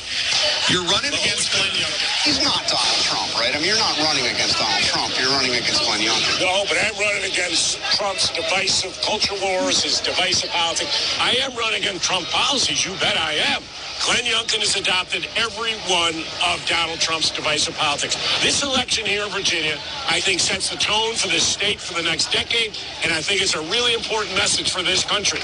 You're 0.70 0.86
running 0.86 1.10
against 1.10 1.50
Glenn 1.50 1.74
Youngkin. 1.74 1.98
He's 2.22 2.38
not 2.38 2.62
Donald 2.70 3.02
Trump, 3.02 3.34
right? 3.34 3.50
I 3.50 3.58
mean, 3.58 3.66
you're 3.66 3.82
not 3.82 3.98
running 4.06 4.22
against 4.22 4.54
Donald 4.54 4.86
Trump. 4.86 5.10
You're 5.18 5.34
running 5.34 5.50
against 5.50 5.82
Glenn 5.82 5.98
Youngkin. 5.98 6.38
No, 6.38 6.62
but 6.70 6.78
I'm 6.78 6.94
running 6.94 7.26
against 7.26 7.82
Trump's 7.98 8.30
divisive 8.30 8.94
culture 9.02 9.34
wars, 9.42 9.82
his 9.82 9.98
divisive 9.98 10.54
politics. 10.54 11.18
I 11.18 11.34
am 11.42 11.50
running 11.58 11.82
against 11.82 12.06
Trump 12.06 12.30
policies. 12.30 12.86
You 12.86 12.94
bet 13.02 13.18
I 13.18 13.34
am. 13.50 13.66
Glenn 14.00 14.24
Youngkin 14.24 14.60
has 14.60 14.76
adopted 14.76 15.28
every 15.36 15.74
one 15.92 16.14
of 16.48 16.64
Donald 16.66 17.00
Trump's 17.00 17.30
divisive 17.30 17.74
politics. 17.76 18.16
This 18.42 18.62
election 18.62 19.04
here 19.04 19.24
in 19.24 19.30
Virginia, 19.30 19.76
I 20.08 20.20
think, 20.20 20.40
sets 20.40 20.70
the 20.70 20.76
tone 20.76 21.14
for 21.14 21.28
this 21.28 21.46
state 21.46 21.78
for 21.78 21.94
the 21.94 22.02
next 22.02 22.32
decade, 22.32 22.76
and 23.04 23.12
I 23.12 23.20
think 23.20 23.42
it's 23.42 23.54
a 23.54 23.60
really 23.60 23.92
important 23.92 24.34
message 24.34 24.72
for 24.72 24.82
this 24.82 25.04
country. 25.04 25.40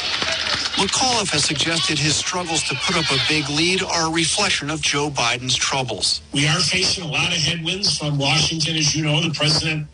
McAuliffe 0.77 1.33
has 1.33 1.45
suggested 1.45 1.99
his 1.99 2.17
struggles 2.17 2.63
to 2.65 2.75
put 2.77 2.97
up 2.97 3.11
a 3.11 3.19
big 3.29 3.49
lead 3.51 3.83
are 3.83 4.09
a 4.09 4.13
reflection 4.13 4.71
of 4.71 4.81
Joe 4.81 5.11
Biden's 5.11 5.55
troubles. 5.55 6.23
We 6.33 6.47
are 6.47 6.59
facing 6.59 7.05
a 7.05 7.09
lot 7.09 7.29
of 7.29 7.39
headwinds 7.39 7.97
from 7.99 8.19
Washington. 8.19 8.77
As 8.77 8.95
you 8.95 9.05
know, 9.05 9.21
the 9.21 9.35
president 9.35 9.87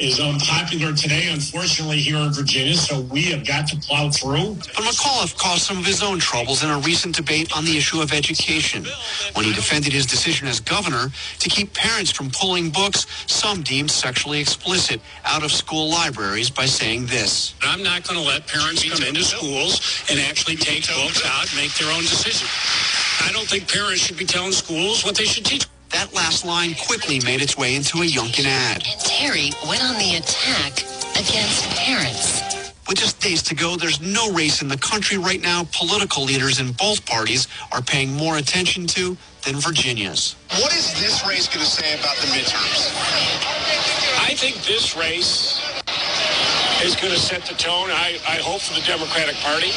is 0.00 0.18
unpopular 0.18 0.94
today, 0.94 1.28
unfortunately, 1.30 1.98
here 1.98 2.16
in 2.16 2.32
Virginia, 2.32 2.74
so 2.74 3.00
we 3.02 3.22
have 3.24 3.46
got 3.46 3.68
to 3.68 3.76
plow 3.76 4.10
through. 4.10 4.54
But 4.54 4.84
McAuliffe 4.84 5.36
caused 5.36 5.62
some 5.62 5.78
of 5.78 5.84
his 5.84 6.02
own 6.02 6.18
troubles 6.18 6.64
in 6.64 6.70
a 6.70 6.78
recent 6.78 7.14
debate 7.14 7.54
on 7.56 7.64
the 7.64 7.76
issue 7.76 8.00
of 8.00 8.12
education 8.12 8.86
when 9.34 9.44
he 9.44 9.52
defended 9.52 9.92
his 9.92 10.06
decision 10.06 10.48
as 10.48 10.58
governor 10.58 11.12
to 11.38 11.48
keep 11.50 11.74
parents 11.74 12.10
from 12.10 12.30
pulling 12.30 12.70
books 12.70 13.06
some 13.26 13.62
deemed 13.62 13.90
sexually 13.90 14.40
explicit 14.40 15.00
out 15.24 15.44
of 15.44 15.52
school 15.52 15.90
libraries 15.90 16.48
by 16.48 16.64
saying 16.64 17.06
this. 17.06 17.54
I'm 17.60 17.82
not 17.82 18.02
going 18.08 18.18
to 18.18 18.26
let 18.26 18.46
parents 18.46 18.82
come 18.88 19.06
into 19.06 19.22
schools 19.22 20.02
and 20.10 20.18
actually 20.18 20.56
take 20.56 20.86
books 20.88 21.22
out 21.26 21.46
and 21.48 21.56
make 21.56 21.74
their 21.74 21.92
own 21.92 22.00
decision. 22.02 22.48
I 23.28 23.32
don't 23.32 23.46
think 23.46 23.70
parents 23.70 24.00
should 24.00 24.16
be 24.16 24.24
telling 24.24 24.52
schools 24.52 25.04
what 25.04 25.14
they 25.14 25.24
should 25.24 25.44
teach. 25.44 25.66
That 25.92 26.14
last 26.14 26.44
line 26.44 26.74
quickly 26.86 27.20
made 27.20 27.42
its 27.42 27.56
way 27.56 27.74
into 27.74 27.98
a 27.98 28.06
Youngkin 28.06 28.46
ad. 28.46 28.84
And 28.86 29.00
Terry 29.00 29.50
went 29.68 29.82
on 29.82 29.98
the 29.98 30.16
attack 30.16 30.82
against 31.18 31.68
parents. 31.70 32.72
With 32.88 32.98
just 32.98 33.20
days 33.20 33.42
to 33.44 33.54
go, 33.54 33.76
there's 33.76 34.00
no 34.00 34.32
race 34.32 34.62
in 34.62 34.68
the 34.68 34.78
country 34.78 35.18
right 35.18 35.40
now 35.40 35.64
political 35.72 36.24
leaders 36.24 36.60
in 36.60 36.72
both 36.72 37.04
parties 37.06 37.48
are 37.72 37.82
paying 37.82 38.12
more 38.12 38.38
attention 38.38 38.86
to 38.88 39.16
than 39.44 39.56
Virginia's. 39.56 40.36
What 40.50 40.74
is 40.74 40.92
this 41.00 41.26
race 41.26 41.46
going 41.46 41.64
to 41.64 41.70
say 41.70 41.98
about 41.98 42.16
the 42.16 42.26
midterms? 42.28 42.90
I 44.18 44.34
think 44.34 44.56
this 44.64 44.96
race 44.96 45.59
is 46.82 46.96
going 46.96 47.12
to 47.12 47.18
set 47.18 47.42
the 47.44 47.54
tone, 47.54 47.90
I, 47.90 48.18
I 48.26 48.36
hope, 48.40 48.60
for 48.60 48.74
the 48.74 48.84
Democratic 48.86 49.36
Party. 49.36 49.68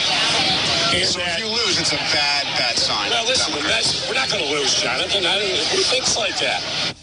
And 0.96 1.06
so 1.06 1.20
that, 1.20 1.40
if 1.40 1.46
you 1.46 1.52
lose, 1.52 1.80
it's 1.80 1.92
a 1.92 2.04
bad, 2.16 2.44
bad 2.56 2.78
sign. 2.78 3.10
well, 3.12 3.26
listen, 3.26 3.54
we're 3.54 4.16
not 4.16 4.30
going 4.30 4.44
to 4.44 4.52
lose, 4.52 4.82
Jonathan. 4.82 5.26
I, 5.26 5.40
who 5.76 5.84
thinks 5.84 6.18
like 6.18 6.38
that? 6.40 7.03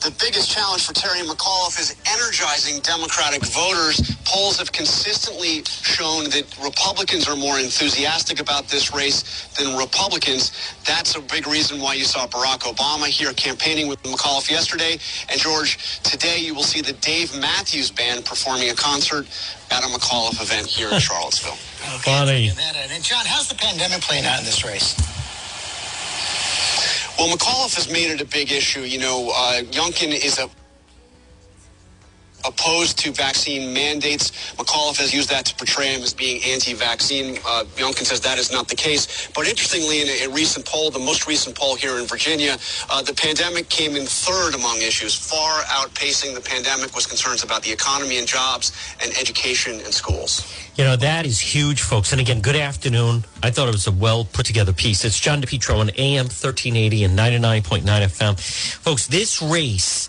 The 0.00 0.14
biggest 0.20 0.48
challenge 0.48 0.86
for 0.86 0.92
Terry 0.94 1.26
McAuliffe 1.26 1.78
is 1.80 1.96
energizing 2.06 2.80
Democratic 2.82 3.44
voters. 3.46 4.16
Polls 4.24 4.58
have 4.58 4.70
consistently 4.70 5.64
shown 5.64 6.24
that 6.30 6.46
Republicans 6.62 7.28
are 7.28 7.34
more 7.34 7.58
enthusiastic 7.58 8.38
about 8.40 8.68
this 8.68 8.94
race 8.94 9.48
than 9.58 9.76
Republicans. 9.76 10.52
That's 10.86 11.16
a 11.16 11.20
big 11.20 11.48
reason 11.48 11.80
why 11.80 11.94
you 11.94 12.04
saw 12.04 12.28
Barack 12.28 12.60
Obama 12.60 13.06
here 13.06 13.32
campaigning 13.32 13.88
with 13.88 14.00
McAuliffe 14.04 14.48
yesterday. 14.50 14.98
And 15.28 15.40
George, 15.40 16.00
today 16.02 16.38
you 16.38 16.54
will 16.54 16.62
see 16.62 16.80
the 16.80 16.92
Dave 16.94 17.36
Matthews 17.40 17.90
Band 17.90 18.24
performing 18.24 18.70
a 18.70 18.74
concert 18.74 19.26
at 19.72 19.82
a 19.82 19.88
McAuliffe 19.88 20.40
event 20.40 20.68
here 20.68 20.90
in 20.92 21.00
Charlottesville. 21.00 21.56
Funny. 22.04 22.50
And 22.50 23.02
John, 23.02 23.26
how's 23.26 23.48
the 23.48 23.56
pandemic 23.56 24.00
playing 24.02 24.26
out 24.26 24.38
in 24.38 24.44
this 24.44 24.64
race? 24.64 24.94
Well, 27.18 27.36
McAuliffe 27.36 27.74
has 27.74 27.90
made 27.90 28.10
it 28.12 28.20
a 28.20 28.24
big 28.24 28.52
issue. 28.52 28.82
You 28.82 29.00
know, 29.00 29.32
uh, 29.34 29.62
Youngkin 29.62 30.12
is 30.12 30.38
a 30.38 30.48
opposed 32.46 32.98
to 33.00 33.12
vaccine 33.12 33.72
mandates. 33.72 34.30
McAuliffe 34.54 34.98
has 34.98 35.12
used 35.12 35.28
that 35.30 35.44
to 35.46 35.54
portray 35.56 35.88
him 35.88 36.02
as 36.02 36.14
being 36.14 36.42
anti-vaccine. 36.44 37.38
Uh, 37.46 37.64
Youngkin 37.76 38.04
says 38.04 38.20
that 38.20 38.38
is 38.38 38.52
not 38.52 38.68
the 38.68 38.76
case. 38.76 39.28
But 39.34 39.46
interestingly, 39.46 40.02
in 40.02 40.08
a, 40.08 40.30
a 40.30 40.34
recent 40.34 40.64
poll, 40.64 40.90
the 40.90 40.98
most 40.98 41.26
recent 41.26 41.56
poll 41.56 41.74
here 41.76 41.98
in 41.98 42.06
Virginia, 42.06 42.56
uh, 42.90 43.02
the 43.02 43.14
pandemic 43.14 43.68
came 43.68 43.96
in 43.96 44.06
third 44.06 44.54
among 44.54 44.78
issues, 44.78 45.14
far 45.14 45.62
outpacing 45.64 46.34
the 46.34 46.40
pandemic 46.40 46.94
was 46.94 47.06
concerns 47.06 47.42
about 47.42 47.62
the 47.62 47.72
economy 47.72 48.18
and 48.18 48.26
jobs 48.26 48.72
and 49.02 49.10
education 49.18 49.74
and 49.80 49.92
schools. 49.92 50.46
You 50.76 50.84
know, 50.84 50.96
that 50.96 51.26
is 51.26 51.40
huge, 51.40 51.82
folks. 51.82 52.12
And 52.12 52.20
again, 52.20 52.40
good 52.40 52.54
afternoon. 52.54 53.24
I 53.42 53.50
thought 53.50 53.68
it 53.68 53.72
was 53.72 53.88
a 53.88 53.92
well 53.92 54.24
put 54.24 54.46
together 54.46 54.72
piece. 54.72 55.04
It's 55.04 55.18
John 55.18 55.42
DePetro 55.42 55.80
on 55.80 55.90
AM 55.96 56.26
1380 56.26 57.04
and 57.04 57.18
99.9 57.18 57.82
FM. 57.82 58.38
Folks, 58.78 59.08
this 59.08 59.42
race, 59.42 60.08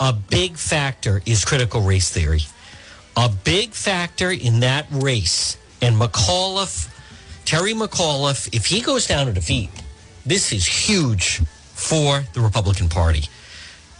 a 0.00 0.12
big 0.12 0.56
factor 0.56 1.22
is 1.26 1.44
critical 1.44 1.80
race 1.80 2.10
theory. 2.10 2.42
A 3.16 3.28
big 3.28 3.72
factor 3.72 4.30
in 4.30 4.60
that 4.60 4.86
race. 4.90 5.56
And 5.80 5.96
McAuliffe, 5.96 6.88
Terry 7.44 7.74
McAuliffe, 7.74 8.54
if 8.54 8.66
he 8.66 8.80
goes 8.80 9.06
down 9.06 9.26
to 9.26 9.32
defeat, 9.32 9.70
this 10.26 10.52
is 10.52 10.66
huge 10.66 11.42
for 11.74 12.22
the 12.32 12.40
Republican 12.40 12.88
Party 12.88 13.24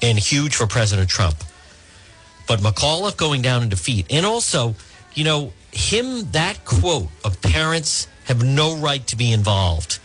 and 0.02 0.18
huge 0.18 0.56
for 0.56 0.66
President 0.66 1.08
Trump. 1.08 1.36
But 2.46 2.60
McAuliffe 2.60 3.16
going 3.16 3.42
down 3.42 3.62
in 3.62 3.68
defeat. 3.68 4.06
And 4.10 4.26
also, 4.26 4.74
you 5.14 5.24
know, 5.24 5.52
him, 5.72 6.30
that 6.32 6.64
quote 6.64 7.08
of 7.24 7.40
parents 7.40 8.08
have 8.24 8.42
no 8.42 8.76
right 8.76 9.06
to 9.08 9.16
be 9.16 9.32
involved 9.32 9.98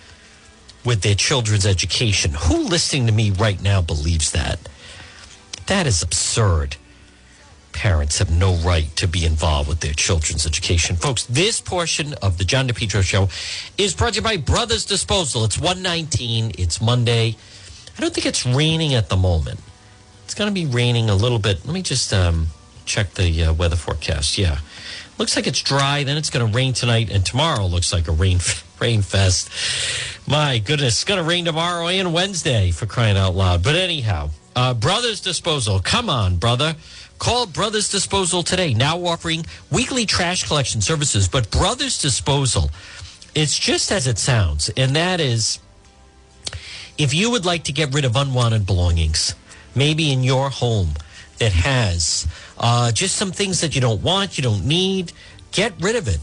with 0.86 1.02
their 1.02 1.16
children's 1.16 1.66
education. 1.66 2.32
Who 2.34 2.64
listening 2.64 3.08
to 3.08 3.12
me 3.12 3.32
right 3.32 3.62
now 3.62 3.82
believes 3.82 4.32
that? 4.32 4.60
That 5.70 5.86
is 5.86 6.02
absurd. 6.02 6.78
Parents 7.74 8.18
have 8.18 8.36
no 8.36 8.56
right 8.56 8.94
to 8.96 9.08
be 9.08 9.24
involved 9.24 9.70
with 9.70 9.82
their 9.82 9.94
children's 9.94 10.48
education. 10.48 10.96
Folks, 10.96 11.26
this 11.26 11.62
portion 11.62 12.16
of 12.24 12.40
the 12.40 12.44
John 12.44 12.68
DePetro 12.68 13.04
show 13.04 13.30
is 13.78 13.94
brought 13.94 14.14
to 14.14 14.16
you 14.16 14.22
by 14.24 14.38
Brothers 14.38 14.84
Disposal. 14.84 15.46
It's 15.46 15.60
119. 15.60 16.54
It's 16.58 16.82
Monday. 16.82 17.36
I 17.96 18.02
don't 18.02 18.12
think 18.12 18.26
it's 18.26 18.48
raining 18.48 18.96
at 18.96 19.10
the 19.10 19.16
moment. 19.16 19.60
It's 20.26 20.34
going 20.34 20.48
to 20.48 20.54
be 20.54 20.66
raining 20.66 21.08
a 21.08 21.16
little 21.16 21.38
bit. 21.38 21.64
Let 21.64 21.76
me 21.76 21.84
just 21.84 22.12
um, 22.14 22.48
check 22.86 23.14
the 23.14 23.44
uh, 23.44 23.54
weather 23.54 23.76
forecast. 23.76 24.40
Yeah. 24.40 24.58
Looks 25.20 25.36
like 25.36 25.46
it's 25.46 25.62
dry. 25.62 26.04
Then 26.04 26.18
it's 26.18 26.32
going 26.32 26.50
to 26.50 26.52
rain 26.52 26.74
tonight, 26.74 27.12
and 27.12 27.24
tomorrow 27.24 27.68
looks 27.68 27.94
like 27.94 28.08
a 28.08 28.12
rain 28.12 28.40
rain 28.82 29.04
fest. 29.04 29.52
My 30.28 30.58
goodness, 30.58 30.96
it's 30.96 31.04
going 31.04 31.22
to 31.22 31.30
rain 31.30 31.46
tomorrow 31.46 31.90
and 31.90 32.12
Wednesday 32.12 32.72
for 32.72 32.88
crying 32.88 33.18
out 33.18 33.36
loud. 33.36 33.64
But 33.64 33.76
anyhow, 33.76 34.32
uh, 34.60 34.74
Brothers 34.74 35.22
Disposal. 35.22 35.80
Come 35.80 36.10
on, 36.10 36.36
brother. 36.36 36.76
Call 37.18 37.46
Brothers 37.46 37.88
Disposal 37.88 38.44
today. 38.44 38.74
Now 38.74 38.98
offering 39.06 39.46
weekly 39.72 40.06
trash 40.06 40.46
collection 40.46 40.82
services. 40.82 41.30
But 41.30 41.50
Brothers 41.50 42.02
Disposal, 42.02 42.70
it's 43.34 43.58
just 43.58 43.90
as 43.90 44.06
it 44.06 44.18
sounds, 44.18 44.70
and 44.76 44.94
that 44.98 45.22
is 45.22 45.60
if 46.98 47.14
you 47.14 47.32
would 47.32 47.46
like 47.46 47.64
to 47.66 47.72
get 47.72 47.94
rid 47.94 48.04
of 48.04 48.18
unwanted 48.18 48.66
belongings, 48.66 49.34
maybe 49.76 50.12
in 50.12 50.24
your 50.24 50.50
home 50.50 50.90
that 51.38 51.54
has 51.54 52.28
uh, 52.58 52.92
just 52.92 53.16
some 53.16 53.32
things 53.32 53.62
that 53.62 53.76
you 53.76 53.80
don't 53.80 54.02
want, 54.02 54.38
you 54.38 54.44
don't 54.44 54.66
need, 54.66 55.14
get 55.54 55.72
rid 55.80 55.96
of 55.96 56.10
it. 56.10 56.20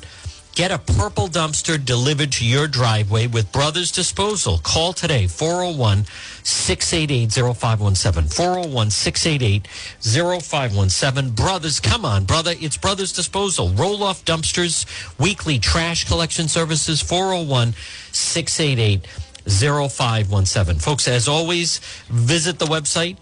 Get 0.57 0.73
a 0.73 0.79
purple 0.79 1.29
dumpster 1.29 1.77
delivered 1.77 2.33
to 2.33 2.47
your 2.47 2.67
driveway 2.67 3.27
with 3.27 3.53
Brothers 3.53 3.93
Disposal. 3.93 4.57
Call 4.63 4.95
today 4.95 5.27
401 5.27 6.07
688 6.45 7.31
0517. 7.31 8.31
401 8.31 8.91
688 8.91 9.67
0517. 10.01 11.33
Brothers, 11.35 11.79
come 11.79 12.07
on, 12.07 12.25
brother. 12.25 12.55
It's 12.59 12.79
Brothers 12.79 13.13
Disposal. 13.13 13.69
Roll 13.69 14.03
off 14.03 14.25
dumpsters, 14.25 14.87
weekly 15.21 15.59
trash 15.59 16.09
collection 16.09 16.49
services 16.49 17.03
401 17.03 17.75
688 18.13 19.07
0517. 19.47 20.79
Folks, 20.81 21.07
as 21.07 21.29
always, 21.29 21.81
visit 22.09 22.59
the 22.59 22.65
website, 22.65 23.19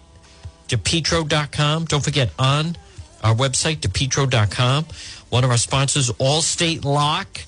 depetro.com. 0.68 1.86
Don't 1.86 2.04
forget 2.04 2.30
on 2.38 2.76
our 3.24 3.34
website, 3.34 3.78
depetro.com. 3.78 4.86
One 5.34 5.42
of 5.42 5.50
our 5.50 5.56
sponsors, 5.56 6.12
Allstate 6.12 6.84
Lock, 6.84 7.40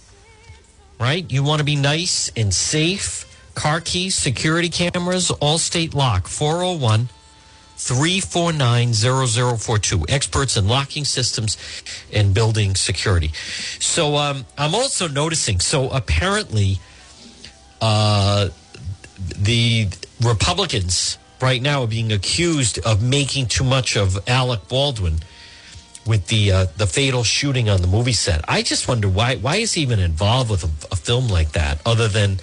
right? 0.99 1.25
You 1.31 1.45
want 1.45 1.61
to 1.61 1.65
be 1.65 1.77
nice 1.77 2.33
and 2.37 2.53
safe. 2.53 3.25
Car 3.55 3.81
keys, 3.81 4.17
security 4.17 4.69
cameras, 4.69 5.29
Allstate 5.29 5.95
Lock, 5.95 6.27
401 6.27 7.11
349 7.77 8.93
0042. 8.93 10.05
Experts 10.09 10.57
in 10.57 10.67
locking 10.67 11.05
systems 11.05 11.57
and 12.13 12.35
building 12.35 12.75
security. 12.75 13.31
So 13.79 14.17
um, 14.17 14.47
I'm 14.59 14.75
also 14.75 15.07
noticing, 15.07 15.61
so 15.61 15.89
apparently, 15.91 16.81
uh, 17.81 18.49
the 19.39 19.91
Republicans 20.21 21.19
right 21.41 21.63
now 21.63 21.83
are 21.83 21.87
being 21.87 22.11
accused 22.11 22.81
of 22.85 23.01
making 23.01 23.47
too 23.47 23.63
much 23.63 23.97
of 23.97 24.19
Alec 24.29 24.67
Baldwin 24.67 25.21
with 26.07 26.29
the 26.29 26.53
uh, 26.53 26.67
the 26.77 26.87
fatal 26.87 27.25
shooting 27.25 27.69
on 27.69 27.81
the 27.81 27.89
movie 27.89 28.13
set. 28.13 28.45
I 28.49 28.63
just 28.63 28.89
wonder 28.89 29.09
why 29.09 29.37
why 29.37 29.57
is 29.57 29.75
he 29.75 29.83
even 29.83 29.99
involved 29.99 30.51
with 30.51 30.65
a, 30.65 30.93
a 30.93 30.97
film 30.97 31.29
like 31.29 31.53
that? 31.53 31.81
Other 31.85 32.09
than, 32.09 32.39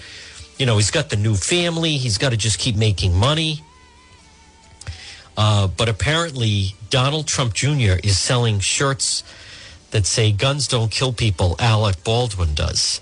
you 0.58 0.66
know, 0.66 0.76
he's 0.76 0.90
got 0.90 1.10
the 1.10 1.16
new 1.16 1.34
family, 1.34 1.96
he's 1.96 2.18
got 2.18 2.30
to 2.30 2.36
just 2.36 2.58
keep 2.58 2.76
making 2.76 3.14
money. 3.16 3.62
Uh, 5.36 5.66
but 5.66 5.88
apparently, 5.88 6.74
Donald 6.90 7.26
Trump 7.26 7.54
Jr. 7.54 7.98
is 8.02 8.18
selling 8.18 8.60
shirts 8.60 9.24
that 9.90 10.06
say 10.06 10.32
"Guns 10.32 10.68
don't 10.68 10.90
kill 10.90 11.12
people." 11.12 11.56
Alec 11.58 12.04
Baldwin 12.04 12.54
does, 12.54 13.00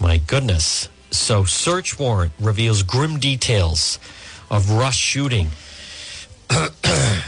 My 0.00 0.18
goodness. 0.18 0.88
So, 1.10 1.44
search 1.44 1.96
warrant 1.96 2.32
reveals 2.40 2.82
grim 2.82 3.20
details 3.20 4.00
of 4.50 4.70
Rust 4.70 4.98
shooting. 4.98 5.50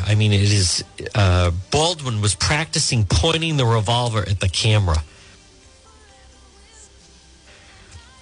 I 0.06 0.14
mean, 0.16 0.33
it 0.33 0.42
is. 0.42 0.85
Uh, 1.14 1.50
Baldwin 1.71 2.21
was 2.21 2.35
practicing 2.35 3.04
pointing 3.04 3.56
the 3.56 3.66
revolver 3.66 4.21
at 4.21 4.40
the 4.40 4.49
camera. 4.49 5.02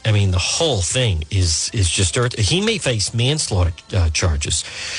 I 0.07 0.13
mean, 0.13 0.31
the 0.31 0.39
whole 0.39 0.83
thing 0.83 1.25
is 1.31 1.71
is 1.73 1.89
just 1.89 2.17
earth. 2.19 2.39
He 2.39 2.61
may 2.61 2.79
face 2.79 3.15
manslaughter 3.15 3.73
uh, 3.95 4.11
charges. 4.11 4.57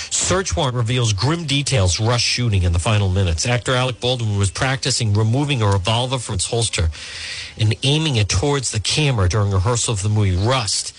Search 0.09 0.55
warrant 0.55 0.75
reveals 0.75 1.13
grim 1.13 1.45
details. 1.45 1.99
Rust 1.99 2.23
shooting 2.23 2.63
in 2.63 2.73
the 2.73 2.79
final 2.79 3.09
minutes. 3.09 3.45
Actor 3.45 3.73
Alec 3.73 3.99
Baldwin 3.99 4.37
was 4.37 4.51
practicing 4.51 5.13
removing 5.13 5.61
a 5.61 5.67
revolver 5.67 6.17
from 6.17 6.35
its 6.35 6.49
holster 6.49 6.89
and 7.57 7.75
aiming 7.83 8.15
it 8.15 8.29
towards 8.29 8.71
the 8.71 8.79
camera 8.79 9.29
during 9.29 9.51
rehearsal 9.51 9.93
of 9.93 10.01
the 10.01 10.09
movie 10.09 10.35
Rust. 10.35 10.95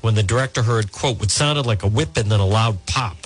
When 0.00 0.14
the 0.14 0.22
director 0.22 0.62
heard 0.62 0.90
quote 0.90 1.20
what 1.20 1.30
sounded 1.30 1.66
like 1.66 1.82
a 1.82 1.88
whip 1.88 2.16
and 2.16 2.30
then 2.30 2.40
a 2.40 2.46
loud 2.46 2.86
pop. 2.86 3.16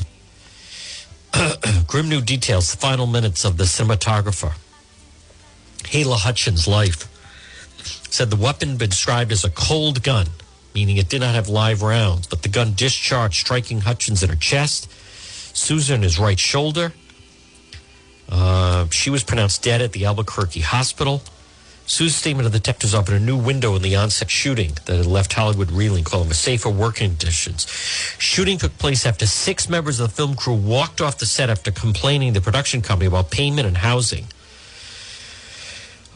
grim 1.86 2.08
new 2.08 2.20
details. 2.20 2.70
The 2.70 2.78
final 2.78 3.06
minutes 3.06 3.44
of 3.44 3.56
the 3.56 3.64
cinematographer. 3.64 4.54
Hala 5.92 6.16
Hutchins' 6.16 6.66
life 6.66 7.08
said 8.10 8.30
the 8.30 8.36
weapon 8.36 8.76
been 8.76 8.90
described 8.90 9.32
as 9.32 9.44
a 9.44 9.50
cold 9.50 10.02
gun, 10.02 10.26
meaning 10.74 10.96
it 10.96 11.08
did 11.08 11.20
not 11.20 11.34
have 11.34 11.48
live 11.48 11.82
rounds, 11.82 12.26
but 12.26 12.42
the 12.42 12.48
gun 12.48 12.74
discharged, 12.74 13.34
striking 13.34 13.82
Hutchins 13.82 14.22
in 14.22 14.30
her 14.30 14.36
chest, 14.36 14.90
Souza 15.56 15.94
in 15.94 16.02
his 16.02 16.18
right 16.18 16.38
shoulder. 16.38 16.92
Uh, 18.28 18.88
she 18.90 19.10
was 19.10 19.22
pronounced 19.22 19.62
dead 19.62 19.80
at 19.80 19.92
the 19.92 20.04
Albuquerque 20.04 20.60
hospital. 20.60 21.22
Sue's 21.86 22.16
statement 22.16 22.46
of 22.46 22.52
the 22.52 22.58
detectives 22.58 22.94
opened 22.94 23.16
a 23.16 23.20
new 23.20 23.36
window 23.36 23.76
in 23.76 23.82
the 23.82 23.94
onset 23.94 24.28
shooting 24.28 24.72
that 24.86 24.96
had 24.96 25.06
left 25.06 25.32
Hollywood 25.32 25.70
reeling, 25.70 26.02
calling 26.02 26.28
for 26.28 26.34
safer 26.34 26.68
working 26.68 27.10
conditions. 27.10 27.66
Shooting 28.18 28.58
took 28.58 28.76
place 28.78 29.06
after 29.06 29.24
six 29.24 29.68
members 29.68 30.00
of 30.00 30.08
the 30.08 30.14
film 30.14 30.34
crew 30.34 30.54
walked 30.54 31.00
off 31.00 31.18
the 31.18 31.26
set 31.26 31.48
after 31.48 31.70
complaining 31.70 32.34
to 32.34 32.40
the 32.40 32.44
production 32.44 32.82
company 32.82 33.06
about 33.06 33.30
payment 33.30 33.68
and 33.68 33.76
housing. 33.76 34.26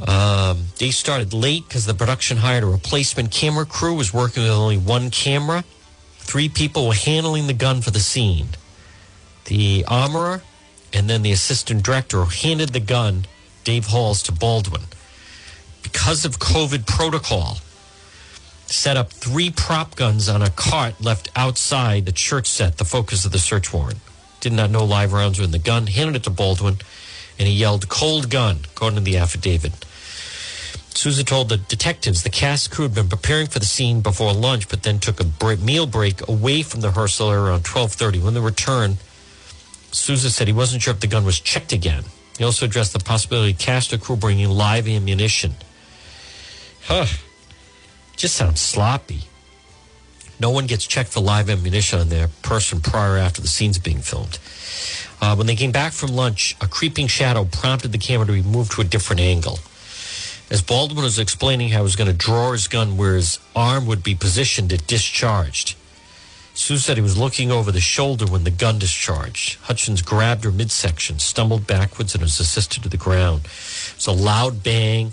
Um, 0.07 0.65
they 0.79 0.91
started 0.91 1.33
late 1.33 1.69
because 1.69 1.87
the 1.87 1.95
production 1.95 2.39
hired 2.39 2.65
a 2.65 2.67
replacement 2.67 3.31
camera 3.31 3.67
crew, 3.67 3.95
was 3.95 4.13
working 4.13 4.43
with 4.43 4.53
only 4.53 4.79
one 4.79 5.11
camera. 5.11 5.63
Three 6.19 6.49
people 6.49 6.89
were 6.89 6.95
handling 6.95 7.47
the 7.47 7.55
gun 7.55 7.81
for 7.81 7.91
the 7.91 8.01
scene. 8.01 8.49
The 9.45 9.85
armorer 9.87 10.43
and 10.93 11.09
then 11.09 11.23
the 11.23 11.33
assistant 11.33 11.85
director 11.85 12.25
handed 12.25 12.71
the 12.71 12.81
gun, 12.81 13.27
Dave 13.63 13.87
Halls, 13.87 14.23
to 14.25 14.33
Baldwin. 14.33 14.83
Because 15.83 16.25
of 16.25 16.39
COVID 16.39 16.87
protocol, 16.87 17.59
set 18.67 18.97
up 18.97 19.13
three 19.13 19.51
prop 19.51 19.97
guns 19.97 20.29
on 20.29 20.43
a 20.43 20.51
cart 20.51 21.01
left 21.01 21.31
outside 21.35 22.07
the 22.07 22.13
church 22.13 22.47
set, 22.47 22.79
the 22.79 22.85
focus 22.85 23.25
of 23.25 23.33
the 23.33 23.39
search 23.39 23.73
warrant. 23.73 23.99
Did 24.41 24.53
not 24.53 24.71
know 24.71 24.85
live 24.85 25.13
rounds 25.13 25.39
were 25.39 25.45
in 25.45 25.51
the 25.51 25.59
gun, 25.59 25.87
handed 25.87 26.17
it 26.17 26.25
to 26.25 26.31
Baldwin, 26.31 26.79
and 27.39 27.49
he 27.49 27.55
yelled, 27.55 27.89
cold 27.89 28.31
gun, 28.31 28.61
according 28.65 28.99
to 28.99 29.05
the 29.05 29.19
affidavit. 29.19 29.73
Souza 30.95 31.25
told 31.25 31.49
the 31.49 31.57
detectives 31.57 32.23
the 32.23 32.31
cast 32.31 32.71
crew 32.71 32.85
had 32.85 32.95
been 32.95 33.09
preparing 33.09 33.47
for 33.47 33.59
the 33.59 33.65
scene 33.65 34.01
before 34.01 34.33
lunch, 34.33 34.69
but 34.69 34.83
then 34.83 34.99
took 34.99 35.21
a 35.21 35.25
break, 35.25 35.61
meal 35.61 35.87
break 35.87 36.27
away 36.29 36.63
from 36.63 36.81
the 36.81 36.89
rehearsal 36.89 37.31
around 37.31 37.65
12.30. 37.65 38.23
When 38.23 38.35
they 38.35 38.41
returned, 38.41 38.99
Souza 39.93 40.31
said 40.31 40.47
he 40.47 40.53
wasn't 40.53 40.83
sure 40.83 40.95
if 40.95 41.01
the 41.01 41.07
gun 41.07 41.25
was 41.25 41.41
checked 41.41 41.73
again. 41.73 42.05
He 42.39 42.45
also 42.45 42.67
addressed 42.67 42.93
the 42.93 42.99
possibility 42.99 43.53
of 43.53 43.59
cast 43.59 43.99
crew 44.01 44.17
bringing 44.17 44.51
live 44.51 44.89
ammunition. 44.89 45.55
Huh. 46.91 47.07
Just 48.17 48.35
sounds 48.35 48.61
sloppy. 48.61 49.21
No 50.41 50.51
one 50.51 50.67
gets 50.67 50.89
checked 50.89 51.11
for 51.11 51.21
live 51.21 51.49
ammunition 51.49 52.01
on 52.01 52.09
their 52.09 52.27
person 52.43 52.81
prior 52.81 53.17
after 53.17 53.41
the 53.41 53.47
scene's 53.47 53.79
being 53.79 54.01
filmed. 54.01 54.41
Uh, 55.21 55.37
when 55.37 55.47
they 55.47 55.55
came 55.55 55.71
back 55.71 55.93
from 55.93 56.11
lunch, 56.11 56.57
a 56.61 56.67
creeping 56.67 57.07
shadow 57.07 57.45
prompted 57.45 57.93
the 57.93 57.99
camera 57.99 58.27
to 58.27 58.33
be 58.33 58.43
moved 58.43 58.73
to 58.73 58.81
a 58.81 58.85
different 58.85 59.21
angle. 59.21 59.61
As 60.51 60.63
Baldwin 60.63 61.05
was 61.05 61.21
explaining 61.21 61.69
how 61.69 61.79
he 61.79 61.85
was 61.85 61.95
going 61.95 62.11
to 62.11 62.17
draw 62.17 62.51
his 62.51 62.67
gun 62.67 62.97
where 62.97 63.15
his 63.15 63.39
arm 63.55 63.87
would 63.87 64.03
be 64.03 64.17
positioned, 64.17 64.73
it 64.73 64.89
discharged. 64.89 65.77
Sue 66.55 66.79
said 66.79 66.97
he 66.97 67.03
was 67.05 67.17
looking 67.17 67.53
over 67.53 67.71
the 67.71 67.81
shoulder 67.81 68.27
when 68.27 68.43
the 68.43 68.51
gun 68.51 68.81
discharged. 68.81 69.61
Hutchins 69.61 70.03
grabbed 70.03 70.43
her 70.43 70.51
midsection, 70.51 71.21
stumbled 71.21 71.69
backwards, 71.69 72.15
and 72.17 72.23
was 72.23 72.41
assisted 72.41 72.83
to 72.83 72.89
the 72.89 72.97
ground. 72.97 73.45
It 73.45 73.95
was 73.95 74.09
a 74.09 74.13
loud 74.13 74.65
bang, 74.65 75.13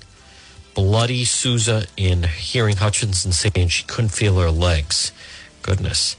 bloody 0.78 1.26
Souza 1.26 1.88
in 1.98 2.22
hearing 2.22 2.76
Hutchinson 2.76 3.32
saying 3.32 3.70
she 3.70 3.84
couldn't 3.86 4.12
feel 4.12 4.38
her 4.38 4.52
legs. 4.52 5.12
Goodness. 5.64 6.16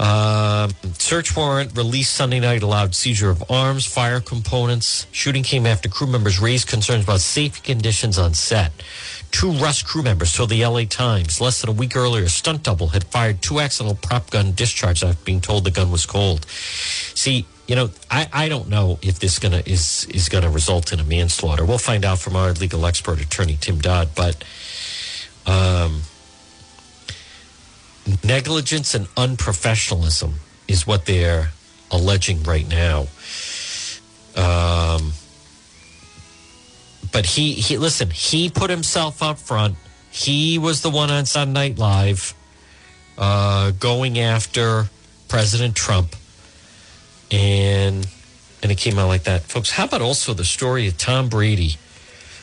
Uh, 0.00 0.68
search 0.98 1.36
warrant 1.36 1.76
released 1.76 2.12
Sunday 2.12 2.40
night 2.40 2.64
allowed 2.64 2.96
seizure 2.96 3.30
of 3.30 3.48
arms, 3.48 3.86
fire 3.86 4.20
components. 4.20 5.06
Shooting 5.12 5.44
came 5.44 5.64
after 5.64 5.88
crew 5.88 6.08
members 6.08 6.40
raised 6.40 6.66
concerns 6.66 7.04
about 7.04 7.20
safety 7.20 7.60
conditions 7.62 8.18
on 8.18 8.34
set. 8.34 8.72
Two 9.30 9.52
Rust 9.52 9.86
crew 9.86 10.02
members 10.02 10.32
told 10.32 10.50
the 10.50 10.66
LA 10.66 10.82
Times 10.82 11.40
less 11.40 11.60
than 11.60 11.70
a 11.70 11.72
week 11.72 11.94
earlier, 11.94 12.28
stunt 12.28 12.64
double 12.64 12.88
had 12.88 13.04
fired 13.04 13.42
two 13.42 13.60
accidental 13.60 13.96
prop 14.02 14.28
gun 14.30 14.54
discharges 14.54 15.04
after 15.04 15.24
being 15.24 15.40
told 15.40 15.62
the 15.62 15.70
gun 15.70 15.92
was 15.92 16.04
cold. 16.04 16.46
See, 17.14 17.46
you 17.66 17.74
know, 17.74 17.90
I, 18.10 18.28
I 18.32 18.48
don't 18.48 18.68
know 18.68 18.98
if 19.02 19.18
this 19.18 19.38
gonna 19.38 19.62
is 19.66 20.06
is 20.14 20.28
gonna 20.28 20.50
result 20.50 20.92
in 20.92 21.00
a 21.00 21.04
manslaughter. 21.04 21.64
We'll 21.64 21.78
find 21.78 22.04
out 22.04 22.18
from 22.18 22.36
our 22.36 22.52
legal 22.52 22.86
expert 22.86 23.20
attorney 23.20 23.58
Tim 23.60 23.78
Dodd, 23.78 24.10
but 24.14 24.44
um, 25.46 26.02
negligence 28.24 28.94
and 28.94 29.06
unprofessionalism 29.16 30.34
is 30.68 30.86
what 30.86 31.06
they're 31.06 31.50
alleging 31.90 32.42
right 32.42 32.68
now. 32.68 33.06
Um, 34.36 35.12
but 37.12 37.24
he, 37.24 37.52
he, 37.52 37.78
listen, 37.78 38.10
he 38.10 38.50
put 38.50 38.68
himself 38.70 39.22
up 39.22 39.38
front. 39.38 39.76
He 40.10 40.58
was 40.58 40.82
the 40.82 40.90
one 40.90 41.10
on 41.10 41.26
Sunday 41.26 41.70
Night 41.70 41.78
Live 41.78 42.34
uh, 43.16 43.70
going 43.72 44.18
after 44.18 44.86
President 45.28 45.74
Trump. 45.74 46.14
And 47.30 48.06
and 48.62 48.72
it 48.72 48.78
came 48.78 48.98
out 48.98 49.08
like 49.08 49.24
that. 49.24 49.42
Folks, 49.42 49.70
how 49.72 49.84
about 49.84 50.02
also 50.02 50.34
the 50.34 50.44
story 50.44 50.88
of 50.88 50.96
Tom 50.96 51.28
Brady? 51.28 51.76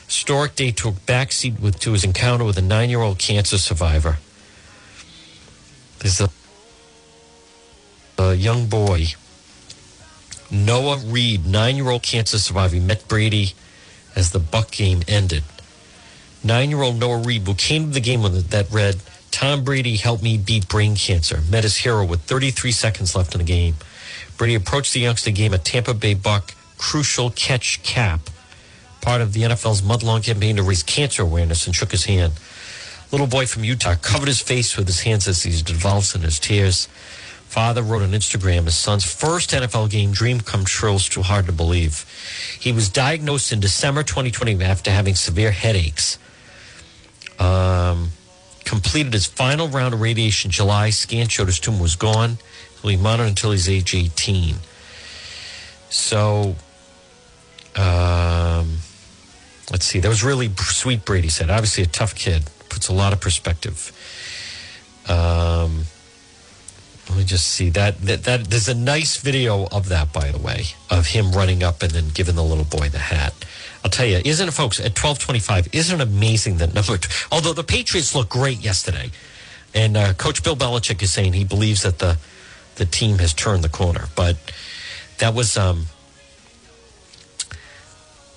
Historic 0.06 0.56
day 0.56 0.72
took 0.72 0.96
backseat 1.06 1.60
with 1.60 1.80
to 1.80 1.94
his 1.94 2.04
encounter 2.04 2.44
with 2.44 2.58
a 2.58 2.62
nine 2.62 2.90
year 2.90 3.02
old 3.02 3.20
cancer 3.20 3.58
survivor. 3.58 4.18
There's 6.00 6.22
a, 6.22 6.30
a 8.18 8.34
young 8.34 8.68
boy, 8.68 9.08
Noah 10.52 10.98
Reed, 10.98 11.46
nine 11.46 11.78
year 11.78 11.90
old 11.90 12.04
cancer 12.04 12.38
survivor, 12.38 12.76
met 12.78 13.08
Brady 13.08 13.54
as 14.16 14.32
the 14.32 14.40
Buck 14.40 14.72
game 14.72 15.02
ended. 15.08 15.44
Nine 16.44 16.70
year 16.70 16.82
old 16.82 17.00
Noah 17.00 17.20
Reed, 17.20 17.48
who 17.48 17.56
came 17.56 17.86
to 17.86 17.90
the 17.90 18.02
game 18.02 18.22
with 18.22 18.50
that 18.50 18.70
read, 18.70 18.98
Tom 19.32 19.64
Brady 19.64 19.96
helped 19.96 20.22
me 20.22 20.38
beat 20.38 20.68
brain 20.68 20.96
cancer, 20.96 21.42
met 21.50 21.64
his 21.64 21.78
hero 21.78 22.06
with 22.06 22.22
33 22.22 22.72
seconds 22.72 23.16
left 23.16 23.34
in 23.34 23.40
the 23.40 23.46
game. 23.46 23.76
Brady 24.38 24.56
approached 24.56 24.94
the 24.94 25.00
youngster 25.00 25.32
game 25.32 25.54
a 25.54 25.58
Tampa 25.58 25.94
Bay 25.94 26.14
Buck 26.14 26.54
crucial 26.78 27.30
catch 27.30 27.82
cap, 27.84 28.20
part 29.02 29.22
of 29.22 29.34
the 29.34 29.42
NFL's 29.44 29.82
month 29.82 30.04
long 30.04 30.22
campaign 30.22 30.58
to 30.58 30.64
raise 30.64 30.84
cancer 30.84 31.24
awareness, 31.24 31.66
and 31.66 31.76
shook 31.76 31.92
his 31.92 32.06
hand. 32.06 32.34
Little 33.12 33.28
boy 33.28 33.46
from 33.46 33.64
Utah 33.64 33.96
covered 33.96 34.28
his 34.28 34.42
face 34.42 34.76
with 34.76 34.88
his 34.88 35.02
hands 35.02 35.28
as 35.28 35.44
he 35.44 35.62
devolves 35.62 36.16
in 36.16 36.22
his 36.22 36.40
tears. 36.40 36.88
Father 37.54 37.84
wrote 37.84 38.02
on 38.02 38.10
Instagram 38.10 38.66
his 38.66 38.76
son's 38.76 39.06
first 39.06 39.52
NFL 39.52 39.92
game 39.92 40.12
dream 40.12 40.42
come 40.42 40.66
true 40.66 40.96
is 40.96 41.08
too 41.08 41.22
hard 41.22 41.46
to 41.46 41.52
believe. 41.52 42.06
He 42.60 42.72
was 42.72 42.90
diagnosed 42.90 43.52
in 43.52 43.60
December 43.60 44.02
2020 44.02 44.64
after 44.64 44.90
having 44.90 45.14
severe 45.14 45.52
headaches. 45.52 46.18
Um, 47.40 48.10
completed 48.66 49.14
his 49.14 49.28
final 49.28 49.68
round 49.68 49.94
of 49.94 50.02
radiation 50.02 50.50
July. 50.50 50.90
Scan 50.90 51.28
showed 51.28 51.46
his 51.46 51.60
tumor 51.60 51.84
was 51.84 51.96
gone. 51.96 52.40
He'll 52.84 52.92
be 52.92 52.98
monitored 52.98 53.30
until 53.30 53.52
he's 53.52 53.70
age 53.70 53.96
18. 53.96 54.58
So, 55.90 56.56
um, 57.76 58.78
let's 59.72 59.86
see. 59.86 60.00
That 60.00 60.10
was 60.10 60.24
really 60.24 60.50
sweet, 60.58 61.06
Brady 61.06 61.30
said. 61.30 61.50
Obviously, 61.50 61.84
a 61.84 61.88
tough 61.88 62.14
kid. 62.14 62.44
Puts 62.70 62.90
a 62.90 62.94
lot 62.94 63.14
of 63.14 63.22
perspective. 63.22 63.92
Um, 65.08 65.86
let 67.10 67.18
me 67.18 67.24
just 67.26 67.46
see 67.46 67.70
that, 67.72 68.02
that 68.02 68.24
that 68.24 68.46
there's 68.46 68.68
a 68.68 68.74
nice 68.74 69.18
video 69.18 69.68
of 69.72 69.90
that 69.90 70.14
by 70.14 70.32
the 70.32 70.38
way 70.40 70.64
of 70.90 71.08
him 71.08 71.32
running 71.32 71.62
up 71.62 71.84
and 71.84 71.92
then 71.92 72.10
giving 72.14 72.36
the 72.36 72.44
little 72.44 72.64
boy 72.64 72.88
the 72.88 72.98
hat 72.98 73.34
i'll 73.84 73.92
tell 73.92 74.06
you 74.06 74.22
isn't 74.24 74.48
it 74.48 74.52
folks 74.52 74.80
at 74.80 74.98
1225 74.98 75.68
isn't 75.74 76.00
it 76.00 76.04
amazing 76.04 76.58
that 76.58 76.74
number 76.74 76.98
two, 76.98 77.10
although 77.30 77.52
the 77.52 77.64
patriots 77.64 78.16
looked 78.16 78.30
great 78.30 78.60
yesterday 78.64 79.12
and 79.76 79.98
uh, 79.98 80.14
coach 80.14 80.44
bill 80.44 80.56
belichick 80.56 81.04
is 81.04 81.12
saying 81.12 81.34
he 81.34 81.44
believes 81.44 81.84
that 81.84 82.00
the 82.00 82.18
the 82.76 82.86
team 82.86 83.20
has 83.20 83.34
turned 83.34 83.64
the 83.64 83.70
corner 83.70 84.06
but 84.16 84.38
that 85.20 85.34
was 85.34 85.58
um 85.58 85.86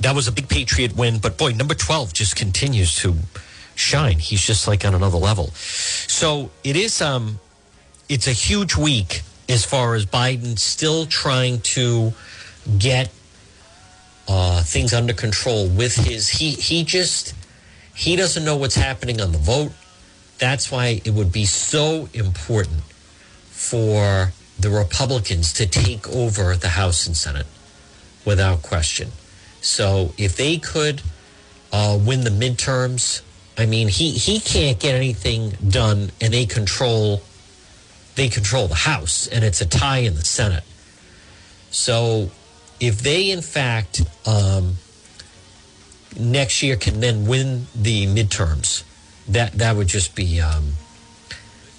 that 0.01 0.15
was 0.15 0.29
a 0.29 0.33
big 0.33 0.49
patriot 0.49 0.97
win 0.97 1.19
but 1.19 1.37
boy 1.37 1.51
number 1.53 1.75
12 1.75 2.13
just 2.13 2.37
continues 2.37 2.95
to 2.95 3.15
shine. 3.77 4.19
He's 4.19 4.45
just 4.45 4.67
like 4.67 4.85
on 4.85 4.95
another 4.95 5.19
level. 5.19 5.51
So 5.55 6.51
it 6.65 6.77
is 6.77 7.01
um 7.01 7.39
it's 8.09 8.27
a 8.27 8.33
huge 8.33 8.77
week 8.77 9.23
as 9.49 9.65
far 9.65 9.95
as 9.95 10.07
Biden 10.07 10.59
still 10.59 11.07
trying 11.07 11.61
to 11.61 12.13
get 12.79 13.11
uh, 14.29 14.61
things 14.63 14.93
under 14.93 15.13
control 15.13 15.69
with 15.69 15.95
his 15.95 16.29
he 16.29 16.51
he 16.51 16.83
just 16.83 17.35
he 17.95 18.17
doesn't 18.17 18.45
know 18.45 18.57
what's 18.57 18.75
happening 18.75 19.21
on 19.21 19.33
the 19.33 19.39
vote. 19.39 19.73
That's 20.39 20.71
why 20.71 21.01
it 21.05 21.15
would 21.15 21.33
be 21.33 21.45
so 21.45 22.09
important 22.13 22.83
for 23.57 24.33
the 24.61 24.69
Republicans 24.69 25.51
to 25.55 25.67
take 25.67 26.07
over 26.11 26.55
the 26.55 26.69
House 26.69 27.07
and 27.07 27.17
Senate 27.17 27.47
without 28.25 28.63
question. 28.63 29.11
So 29.63 30.13
if 30.19 30.37
they 30.37 30.59
could 30.59 31.01
uh, 31.73 31.99
win 32.01 32.21
the 32.25 32.31
midterms, 32.31 33.23
I 33.57 33.65
mean, 33.65 33.89
he, 33.89 34.13
he 34.13 34.41
can't 34.41 34.79
get 34.79 34.95
anything 34.95 35.53
done, 35.67 36.11
and 36.21 36.35
they 36.35 36.45
control 36.45 37.23
they 38.15 38.29
control 38.29 38.67
the 38.67 38.75
House, 38.75 39.27
and 39.27 39.45
it's 39.45 39.61
a 39.61 39.67
tie 39.67 39.99
in 39.99 40.15
the 40.15 40.25
Senate. 40.25 40.65
So 41.71 42.31
if 42.79 43.01
they 43.01 43.31
in 43.31 43.41
fact 43.41 44.03
um, 44.27 44.77
next 46.19 46.63
year 46.63 46.77
can 46.77 47.01
then 47.01 47.27
win 47.27 47.67
the 47.75 48.07
midterms, 48.07 48.85
that 49.29 49.53
that 49.53 49.77
would 49.77 49.89
just 49.89 50.15
be 50.15 50.41
um, 50.41 50.75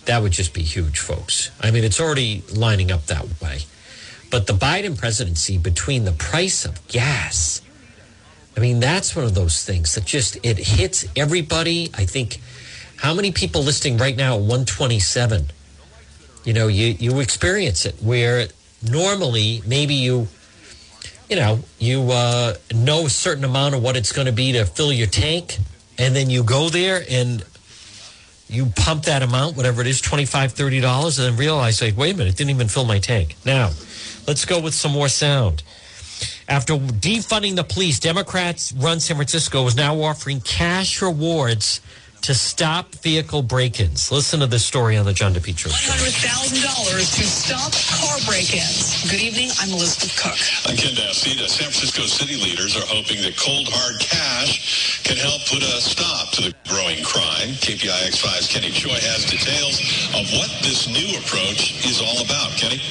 that 0.07 0.21
would 0.21 0.31
just 0.31 0.53
be 0.53 0.63
huge, 0.63 0.99
folks. 0.99 1.51
I 1.61 1.69
mean, 1.71 1.83
it's 1.83 1.99
already 1.99 2.43
lining 2.53 2.91
up 2.91 3.05
that 3.05 3.41
way. 3.41 3.59
But 4.31 4.47
the 4.47 4.53
Biden 4.53 4.97
presidency, 4.97 5.57
between 5.57 6.05
the 6.05 6.11
price 6.11 6.65
of 6.65 6.85
gas, 6.87 7.61
I 8.55 8.59
mean, 8.59 8.79
that's 8.79 9.15
one 9.15 9.25
of 9.25 9.35
those 9.35 9.63
things 9.63 9.95
that 9.95 10.05
just 10.05 10.37
it 10.43 10.57
hits 10.57 11.05
everybody. 11.15 11.91
I 11.93 12.05
think 12.05 12.41
how 12.97 13.13
many 13.13 13.31
people 13.31 13.61
listening 13.61 13.97
right 13.97 14.15
now 14.17 14.35
at 14.35 14.41
127? 14.41 15.47
You 16.43 16.53
know, 16.53 16.67
you 16.67 16.87
you 16.87 17.19
experience 17.19 17.85
it 17.85 17.95
where 18.01 18.47
normally 18.81 19.61
maybe 19.65 19.93
you 19.93 20.27
you 21.29 21.35
know 21.35 21.59
you 21.77 22.11
uh, 22.11 22.55
know 22.73 23.05
a 23.05 23.09
certain 23.09 23.43
amount 23.43 23.75
of 23.75 23.83
what 23.83 23.97
it's 23.97 24.11
going 24.11 24.27
to 24.27 24.33
be 24.33 24.53
to 24.53 24.65
fill 24.65 24.91
your 24.91 25.07
tank, 25.07 25.57
and 25.97 26.15
then 26.15 26.29
you 26.29 26.43
go 26.43 26.69
there 26.69 27.03
and 27.09 27.43
you 28.49 28.67
pump 28.75 29.03
that 29.03 29.23
amount, 29.23 29.57
whatever 29.57 29.81
it 29.81 29.87
is, 29.87 30.01
$25, 30.01 30.53
$30, 30.53 31.19
and 31.19 31.33
then 31.33 31.37
realize, 31.37 31.81
like, 31.81 31.97
wait 31.97 32.15
a 32.15 32.17
minute, 32.17 32.33
it 32.33 32.37
didn't 32.37 32.51
even 32.51 32.67
fill 32.67 32.85
my 32.85 32.99
tank. 32.99 33.35
Now, 33.45 33.71
let's 34.27 34.45
go 34.45 34.59
with 34.59 34.73
some 34.73 34.91
more 34.91 35.09
sound. 35.09 35.63
After 36.49 36.75
defunding 36.77 37.55
the 37.57 37.63
police, 37.63 37.99
Democrats 37.99 38.71
run 38.71 38.99
San 39.01 39.17
Francisco 39.17 39.65
is 39.67 39.75
now 39.75 39.99
offering 40.01 40.39
cash 40.39 41.01
rewards 41.01 41.81
to 42.21 42.33
stop 42.33 42.93
vehicle 42.95 43.41
break-ins. 43.41 44.11
Listen 44.11 44.39
to 44.41 44.47
this 44.47 44.65
story 44.65 44.97
on 44.97 45.05
the 45.05 45.13
John 45.13 45.33
DePetro 45.33 45.69
show. 45.69 45.91
$100,000 45.93 47.15
to 47.15 47.23
stop 47.23 47.71
car 47.99 48.17
break-ins. 48.27 49.09
Good 49.09 49.21
evening. 49.21 49.49
I'm 49.59 49.69
Elizabeth 49.71 50.15
Cook. 50.17 50.37
I'm 50.69 50.75
Ken 50.75 50.93
Dassey. 50.93 51.37
The 51.37 51.47
San 51.47 51.71
Francisco 51.71 52.03
city 52.03 52.35
leaders 52.35 52.75
are 52.75 52.85
hoping 52.85 53.21
that 53.23 53.37
cold, 53.37 53.67
hard 53.69 53.99
cash 53.99 55.01
can 55.03 55.17
help 55.17 55.39
put 55.47 55.63
a 55.63 55.79
stop 55.79 56.31
to 56.31 56.41
the 56.41 56.53
growing 56.67 57.03
crime. 57.03 57.55
KPIX 57.63 58.11
5's 58.11 58.47
Kenny 58.47 58.71
Choi 58.71 58.99
has 58.99 59.23
details 59.23 59.79
of 60.11 60.27
what 60.35 60.51
this 60.67 60.87
new 60.87 61.15
approach 61.15 61.85
is 61.85 62.01
all 62.01 62.25
about. 62.25 62.51
Kenny? 62.59 62.81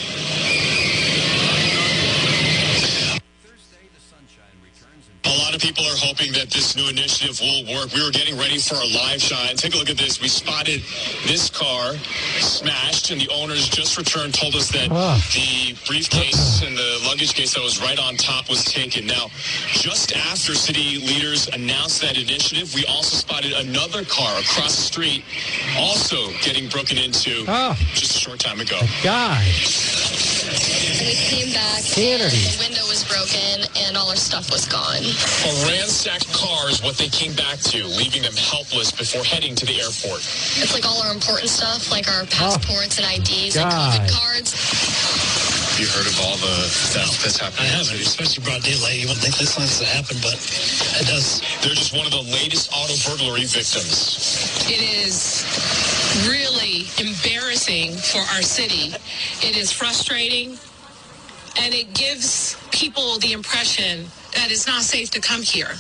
A 5.37 5.39
lot 5.39 5.55
of 5.55 5.61
people 5.61 5.85
are 5.85 6.01
hoping 6.01 6.33
that 6.33 6.49
this 6.49 6.77
new 6.77 6.89
initiative 6.89 7.39
will 7.41 7.61
work. 7.77 7.93
We 7.93 8.03
were 8.03 8.11
getting 8.11 8.39
ready 8.39 8.57
for 8.57 8.77
a 8.77 8.87
live 8.87 9.21
shine. 9.21 9.55
Take 9.57 9.75
a 9.75 9.77
look 9.77 9.91
at 9.91 9.99
this. 9.99 10.19
We 10.19 10.29
spotted 10.29 10.81
this 11.27 11.51
car 11.51 11.93
smashed, 12.41 13.11
and 13.11 13.21
the 13.21 13.29
owners 13.29 13.69
just 13.69 13.99
returned 13.99 14.33
told 14.33 14.55
us 14.55 14.71
that 14.73 14.89
ah. 14.91 15.21
the 15.35 15.77
briefcase 15.87 16.63
and 16.65 16.75
the 16.75 17.03
luggage 17.05 17.35
case 17.35 17.53
that 17.53 17.63
was 17.63 17.83
right 17.83 17.99
on 17.99 18.17
top 18.17 18.49
was 18.49 18.65
taken. 18.65 19.07
Now, 19.07 19.29
just 19.69 20.17
after 20.17 20.55
city 20.55 21.05
leaders 21.05 21.49
announced 21.49 22.01
that 22.01 22.17
initiative, 22.17 22.75
we 22.75 22.87
also 22.87 23.17
spotted 23.17 23.53
another 23.53 24.05
car 24.07 24.41
across 24.41 24.77
the 24.77 24.89
street 24.89 25.23
also 25.77 26.33
getting 26.41 26.69
broken 26.71 26.97
into 26.97 27.45
ah. 27.47 27.77
just 27.93 28.17
a 28.17 28.19
short 28.19 28.41
time 28.41 28.61
ago. 28.61 28.81
Guy. 29.05 29.45
We 30.97 31.13
came 31.13 31.53
back, 31.53 31.81
Sanity. 31.83 32.57
the 32.57 32.65
window 32.65 32.81
was 32.83 32.86
broken, 33.17 33.65
and 33.81 33.97
all 33.97 34.11
our 34.11 34.21
stuff 34.21 34.53
was 34.53 34.69
gone. 34.69 35.01
A 35.01 35.53
ransacked 35.65 36.29
car 36.33 36.69
is 36.69 36.83
what 36.83 36.97
they 37.01 37.09
came 37.09 37.33
back 37.33 37.59
to, 37.73 37.85
leaving 37.87 38.23
them 38.23 38.37
helpless 38.37 38.93
before 38.93 39.25
heading 39.25 39.55
to 39.57 39.65
the 39.65 39.81
airport. 39.81 40.21
It's 40.61 40.75
like 40.75 40.85
all 40.85 41.01
our 41.03 41.13
important 41.13 41.49
stuff, 41.49 41.91
like 41.91 42.09
our 42.09 42.23
oh, 42.23 42.31
passports 42.31 43.01
and 43.01 43.07
IDs 43.09 43.57
and 43.57 43.71
God. 43.71 44.01
COVID 44.01 44.13
cards. 44.13 44.51
You 45.81 45.87
heard 45.93 46.09
of 46.09 46.17
all 46.25 46.37
the 46.41 46.57
theft 46.93 47.21
that's 47.21 47.37
happening? 47.37 47.69
I 47.69 47.77
haven't, 47.77 48.01
especially 48.01 48.45
broad 48.45 48.63
daylight. 48.63 48.97
You 48.97 49.09
wouldn't 49.09 49.25
think 49.25 49.37
this 49.37 49.57
has 49.57 49.79
to 49.81 49.85
happen, 49.85 50.17
but 50.25 50.37
it 51.01 51.07
does. 51.07 51.41
They're 51.61 51.77
just 51.77 51.93
one 51.93 52.07
of 52.07 52.13
the 52.13 52.25
latest 52.33 52.73
auto 52.73 52.97
burglary 53.05 53.45
victims. 53.45 54.65
It 54.69 54.81
is 54.81 55.45
really 56.29 56.89
embarrassing 56.97 57.93
for 57.93 58.25
our 58.37 58.41
city. 58.41 58.97
It 59.45 59.57
is 59.57 59.71
frustrating, 59.71 60.57
and 61.61 61.75
it 61.75 61.93
gives 61.93 62.57
people 62.77 63.19
the 63.21 63.33
impression 63.33 64.05
that 64.35 64.51
it's 64.51 64.67
not 64.67 64.83
safe 64.83 65.11
to 65.11 65.19
come 65.19 65.41
here. 65.41 65.73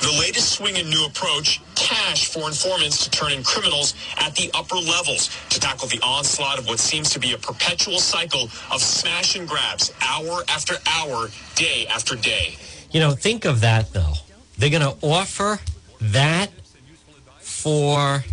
The 0.00 0.16
latest 0.20 0.52
swing 0.52 0.76
and 0.76 0.88
new 0.88 1.04
approach, 1.04 1.60
cash 1.74 2.28
for 2.28 2.46
informants 2.46 3.02
to 3.04 3.10
turn 3.10 3.32
in 3.32 3.42
criminals 3.42 3.94
at 4.18 4.36
the 4.36 4.48
upper 4.54 4.76
levels 4.76 5.28
to 5.50 5.58
tackle 5.58 5.88
the 5.88 6.00
onslaught 6.02 6.60
of 6.60 6.68
what 6.68 6.78
seems 6.78 7.10
to 7.10 7.18
be 7.18 7.32
a 7.32 7.36
perpetual 7.38 7.98
cycle 7.98 8.44
of 8.70 8.80
smash 8.80 9.34
and 9.34 9.48
grabs, 9.48 9.92
hour 10.00 10.44
after 10.48 10.76
hour, 10.88 11.26
day 11.56 11.88
after 11.88 12.14
day. 12.14 12.56
You 12.92 13.00
know, 13.00 13.10
think 13.10 13.44
of 13.44 13.60
that 13.62 13.92
though. 13.92 14.14
They're 14.56 14.70
going 14.70 14.82
to 14.82 14.96
offer 15.02 15.58
that 16.00 16.50
for 17.40 18.24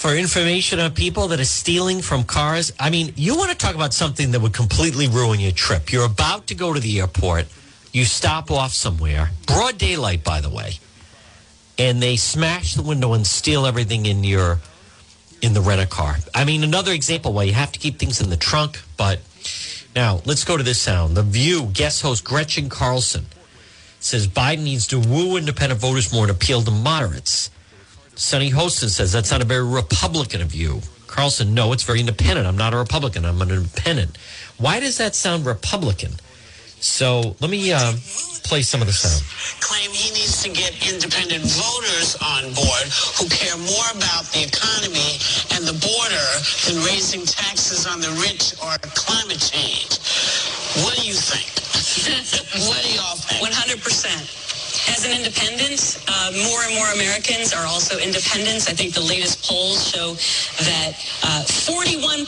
for 0.00 0.16
information 0.16 0.80
on 0.80 0.90
people 0.92 1.28
that 1.28 1.38
are 1.38 1.44
stealing 1.44 2.00
from 2.00 2.24
cars. 2.24 2.72
I 2.80 2.88
mean, 2.88 3.12
you 3.16 3.36
want 3.36 3.50
to 3.50 3.56
talk 3.56 3.74
about 3.74 3.92
something 3.92 4.30
that 4.30 4.40
would 4.40 4.54
completely 4.54 5.08
ruin 5.08 5.38
your 5.38 5.52
trip. 5.52 5.92
You're 5.92 6.06
about 6.06 6.46
to 6.46 6.54
go 6.54 6.72
to 6.72 6.80
the 6.80 7.00
airport. 7.00 7.44
You 7.92 8.06
stop 8.06 8.50
off 8.50 8.72
somewhere, 8.72 9.28
broad 9.46 9.76
daylight, 9.76 10.24
by 10.24 10.40
the 10.40 10.48
way, 10.48 10.78
and 11.76 12.02
they 12.02 12.16
smash 12.16 12.76
the 12.76 12.82
window 12.82 13.12
and 13.12 13.26
steal 13.26 13.66
everything 13.66 14.06
in 14.06 14.24
your 14.24 14.60
in 15.42 15.52
the 15.52 15.60
rent 15.60 15.82
a 15.82 15.86
car. 15.86 16.16
I 16.34 16.46
mean, 16.46 16.64
another 16.64 16.92
example 16.92 17.34
why 17.34 17.42
you 17.42 17.52
have 17.52 17.72
to 17.72 17.78
keep 17.78 17.98
things 17.98 18.22
in 18.22 18.30
the 18.30 18.38
trunk. 18.38 18.80
But 18.96 19.20
now 19.94 20.22
let's 20.24 20.44
go 20.44 20.56
to 20.56 20.62
this 20.62 20.80
sound. 20.80 21.14
The 21.14 21.22
View 21.22 21.66
guest 21.74 22.00
host 22.00 22.24
Gretchen 22.24 22.70
Carlson 22.70 23.26
says 23.98 24.26
Biden 24.26 24.62
needs 24.62 24.86
to 24.86 24.98
woo 24.98 25.36
independent 25.36 25.78
voters 25.78 26.10
more 26.10 26.22
and 26.22 26.30
appeal 26.30 26.62
to 26.62 26.70
moderates. 26.70 27.50
Sunny 28.20 28.50
Hostin 28.50 28.90
says 28.90 29.12
that's 29.12 29.30
not 29.30 29.40
a 29.40 29.46
very 29.46 29.64
Republican 29.64 30.42
of 30.42 30.54
you. 30.54 30.82
Carlson, 31.06 31.54
no, 31.54 31.72
it's 31.72 31.84
very 31.84 32.00
independent. 32.00 32.46
I'm 32.46 32.56
not 32.56 32.74
a 32.74 32.76
Republican. 32.76 33.24
I'm 33.24 33.40
an 33.40 33.50
independent. 33.50 34.18
Why 34.58 34.78
does 34.78 34.98
that 34.98 35.14
sound 35.14 35.46
Republican? 35.46 36.12
So 36.84 37.34
let 37.40 37.50
me 37.50 37.72
uh, 37.72 37.96
play 38.44 38.60
some 38.60 38.82
of 38.84 38.86
the 38.86 38.92
sound. 38.92 39.24
claim 39.64 39.88
he 39.90 40.12
needs 40.12 40.44
to 40.44 40.52
get 40.52 40.76
independent 40.84 41.48
voters 41.48 42.14
on 42.20 42.44
board 42.52 42.86
who 43.16 43.24
care 43.32 43.56
more 43.56 43.88
about 43.96 44.28
the 44.36 44.44
economy 44.44 45.16
and 45.56 45.64
the 45.64 45.80
border 45.80 46.28
than 46.68 46.76
raising 46.84 47.24
taxes 47.24 47.88
on 47.88 48.04
the 48.04 48.12
rich 48.20 48.52
or 48.60 48.76
climate 48.92 49.40
change. 49.40 49.96
What 50.84 50.92
do 51.00 51.08
you 51.08 51.16
think? 51.16 51.48
what 52.68 52.84
do 52.84 52.92
y'all 52.92 53.16
think? 53.16 53.48
100%. 53.48 54.49
As 54.88 55.04
an 55.04 55.12
independent, 55.12 56.00
uh, 56.08 56.32
more 56.48 56.62
and 56.64 56.74
more 56.74 56.88
Americans 56.96 57.52
are 57.52 57.66
also 57.66 57.98
independents. 57.98 58.68
I 58.68 58.72
think 58.72 58.94
the 58.94 59.04
latest 59.04 59.44
polls 59.44 59.84
show 59.84 60.14
that 60.64 60.96
uh, 61.22 61.44
41% 61.44 62.24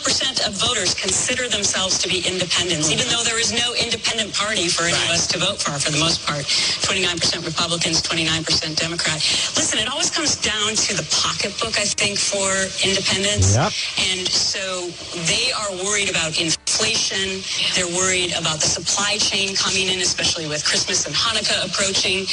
of 0.47 0.53
voters 0.61 0.93
consider 0.95 1.49
themselves 1.49 1.99
to 1.99 2.09
be 2.09 2.21
independents, 2.27 2.91
even 2.93 3.09
though 3.09 3.25
there 3.25 3.41
is 3.41 3.53
no 3.53 3.75
independent 3.75 4.35
party 4.35 4.69
for 4.69 4.85
any 4.85 4.99
of 5.09 5.11
us 5.17 5.27
to 5.33 5.39
vote 5.39 5.61
for, 5.63 5.73
for 5.79 5.91
the 5.91 5.99
most 5.99 6.27
part. 6.27 6.45
29% 6.85 7.45
Republicans, 7.47 8.03
29% 8.03 8.77
Democrat. 8.77 9.17
Listen, 9.57 9.79
it 9.79 9.89
always 9.89 10.11
comes 10.11 10.37
down 10.37 10.75
to 10.77 10.93
the 10.97 11.07
pocketbook, 11.09 11.79
I 11.79 11.89
think, 11.89 12.19
for 12.19 12.49
independents. 12.85 13.57
Yep. 13.57 13.73
And 14.13 14.29
so 14.29 14.91
they 15.25 15.53
are 15.53 15.71
worried 15.85 16.11
about 16.11 16.37
inflation. 16.41 17.41
They're 17.75 17.91
worried 17.97 18.33
about 18.37 18.61
the 18.61 18.69
supply 18.69 19.17
chain 19.19 19.55
coming 19.57 19.89
in, 19.89 20.01
especially 20.01 20.47
with 20.49 20.65
Christmas 20.65 21.07
and 21.07 21.15
Hanukkah 21.15 21.65
approaching. 21.65 22.27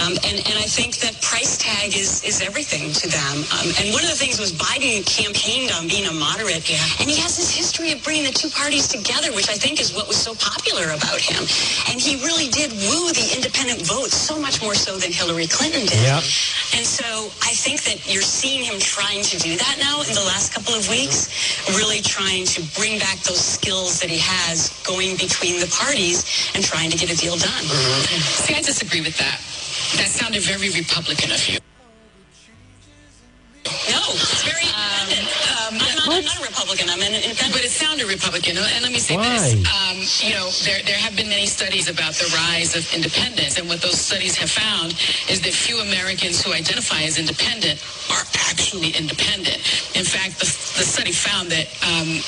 Um, 0.00 0.14
and, 0.24 0.38
and 0.46 0.56
I 0.56 0.68
think 0.68 0.96
that 1.02 1.20
price 1.20 1.56
tag 1.58 1.96
is, 1.96 2.22
is 2.24 2.40
everything 2.40 2.92
to 2.92 3.06
them. 3.08 3.36
Um, 3.52 3.68
and 3.80 3.92
one 3.92 4.02
of 4.02 4.10
the 4.10 4.18
things 4.18 4.38
was 4.38 4.52
Biden 4.52 5.04
campaigned 5.04 5.72
on 5.72 5.88
being 5.88 6.06
a 6.06 6.14
moderate. 6.14 6.68
And 7.00 7.10
he 7.10 7.16
has 7.20 7.36
this 7.36 7.50
history 7.50 7.92
of 7.92 8.02
bringing 8.04 8.24
the 8.24 8.36
two 8.36 8.50
parties 8.50 8.88
together, 8.88 9.32
which 9.34 9.48
I 9.48 9.58
think 9.58 9.80
is 9.80 9.92
what 9.92 10.08
was 10.08 10.16
so 10.16 10.34
popular 10.36 10.94
about 10.94 11.20
him. 11.20 11.42
And 11.90 12.00
he 12.00 12.16
really 12.22 12.48
did 12.48 12.70
woo 12.72 13.12
the 13.12 13.32
independent 13.34 13.46
independent 13.56 13.86
vote, 13.86 14.10
so 14.10 14.38
much 14.38 14.62
more 14.62 14.74
so 14.74 14.96
than 14.96 15.12
Hillary 15.12 15.46
Clinton 15.46 15.86
did. 15.86 16.02
Yep. 16.02 16.22
And 16.76 16.84
so 16.84 17.30
I 17.42 17.52
think 17.54 17.82
that 17.84 18.12
you're 18.12 18.22
seeing 18.22 18.64
him 18.64 18.78
trying 18.78 19.22
to 19.22 19.38
do 19.38 19.56
that 19.56 19.76
now 19.78 20.02
in 20.02 20.14
the 20.14 20.24
last 20.26 20.52
couple 20.52 20.74
of 20.74 20.88
weeks, 20.88 21.28
really 21.70 22.00
trying 22.00 22.44
to 22.46 22.62
bring 22.78 22.98
back 22.98 23.18
those 23.20 23.40
skills 23.40 24.00
that 24.00 24.10
he 24.10 24.18
has 24.18 24.70
going 24.84 25.16
between 25.16 25.60
the 25.60 25.70
parties 25.72 26.50
and 26.54 26.62
trying 26.62 26.90
to 26.90 26.98
get 26.98 27.10
a 27.12 27.16
deal 27.16 27.36
done. 27.36 27.64
See, 28.44 28.54
I 28.54 28.62
disagree 28.62 29.00
with 29.00 29.16
that. 29.18 29.40
That 29.96 30.08
sounded 30.08 30.42
very 30.42 30.70
Republican 30.70 31.32
of 31.32 31.42
you. 31.48 31.58
No, 33.90 34.02
it's 34.14 34.42
very 34.46 34.62
independent. 34.62 35.26
Um, 35.66 35.74
I'm, 35.74 35.96
not, 35.96 36.06
I'm 36.06 36.24
not 36.24 36.38
a 36.38 36.46
Republican. 36.46 36.86
I'm 36.90 37.02
an 37.02 37.14
independent. 37.14 37.52
But 37.52 37.64
it 37.66 37.74
sounded 37.74 38.06
Republican. 38.06 38.56
And 38.58 38.82
let 38.82 38.92
me 38.92 38.98
say 39.02 39.16
Why? 39.16 39.26
this. 39.26 39.58
Um, 39.66 39.96
you 40.22 40.34
know, 40.38 40.46
there, 40.62 40.78
there 40.86 40.98
have 40.98 41.16
been 41.16 41.28
many 41.28 41.46
studies 41.46 41.90
about 41.90 42.14
the 42.14 42.30
rise 42.30 42.76
of 42.78 42.86
independence. 42.94 43.58
And 43.58 43.66
what 43.68 43.82
those 43.82 43.98
studies 43.98 44.36
have 44.38 44.50
found 44.50 44.94
is 45.28 45.42
that 45.42 45.52
few 45.52 45.78
Americans 45.82 46.42
who 46.42 46.52
identify 46.54 47.02
as 47.02 47.18
independent 47.18 47.82
are 48.14 48.22
actually 48.50 48.94
independent. 48.94 49.58
In 49.98 50.06
fact, 50.06 50.38
the, 50.38 50.46
the 50.78 50.86
study 50.86 51.12
found 51.12 51.50
that 51.50 51.66
um, 51.82 52.22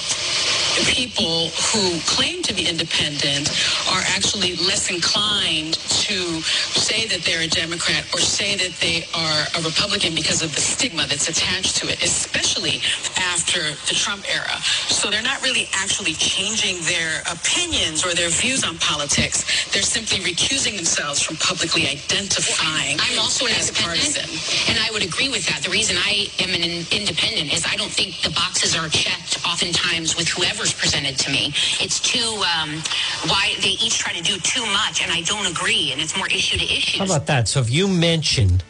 people 0.92 1.48
who 1.72 1.98
claim 2.04 2.42
to 2.42 2.52
be 2.54 2.68
independent 2.68 3.48
are 3.92 4.02
actually 4.16 4.57
less 4.68 4.90
inclined 4.90 5.74
to 6.04 6.42
say 6.76 7.07
that 7.09 7.22
they're 7.24 7.42
a 7.42 7.48
Democrat 7.48 8.04
or 8.12 8.20
say 8.20 8.57
that 8.57 8.76
they 8.81 9.04
are 9.16 9.40
a 9.57 9.61
Republican 9.64 10.14
because 10.14 10.42
of 10.42 10.54
the 10.54 10.61
stigma 10.61 11.07
that's 11.09 11.28
attached 11.28 11.76
to 11.78 11.88
it, 11.88 12.02
especially 12.02 12.81
after 13.16 13.47
the 13.56 13.94
Trump 13.96 14.24
era. 14.28 14.61
So 14.92 15.08
they're 15.11 15.22
not 15.22 15.40
really 15.42 15.68
actually 15.72 16.12
changing 16.12 16.76
their 16.84 17.22
opinions 17.30 18.04
or 18.04 18.12
their 18.14 18.28
views 18.28 18.64
on 18.64 18.76
politics. 18.78 19.44
They're 19.72 19.82
simply 19.82 20.18
recusing 20.20 20.76
themselves 20.76 21.22
from 21.22 21.37
publicly 21.37 21.88
identifying 21.88 22.98
I'm 23.00 23.18
also 23.18 23.46
an 23.46 23.52
as 23.52 23.68
independent, 23.68 24.28
partisan. 24.28 24.28
and 24.68 24.78
I 24.78 24.90
would 24.92 25.02
agree 25.02 25.28
with 25.28 25.46
that. 25.48 25.62
The 25.62 25.70
reason 25.70 25.96
I 25.98 26.28
am 26.40 26.50
an 26.50 26.62
independent 26.92 27.52
is 27.52 27.64
I 27.66 27.76
don't 27.76 27.90
think 27.90 28.20
the 28.20 28.30
boxes 28.30 28.76
are 28.76 28.88
checked 28.88 29.38
oftentimes 29.46 30.16
with 30.16 30.28
whoever's 30.28 30.72
presented 30.74 31.18
to 31.18 31.30
me. 31.30 31.48
It's 31.80 32.00
too 32.00 32.42
um, 32.61 32.82
why 33.26 33.54
they 33.62 33.80
each 33.80 33.98
try 33.98 34.12
to 34.12 34.22
do 34.22 34.37
too 34.38 34.64
much, 34.66 35.02
and 35.02 35.11
I 35.12 35.22
don't 35.22 35.46
agree. 35.46 35.92
And 35.92 36.00
it's 36.00 36.16
more 36.16 36.26
issue 36.28 36.58
to 36.58 36.64
issue. 36.64 36.98
How 36.98 37.04
about 37.06 37.26
that? 37.26 37.48
So 37.48 37.61
if 37.61 37.70
you 37.70 37.88
mention 37.88 38.61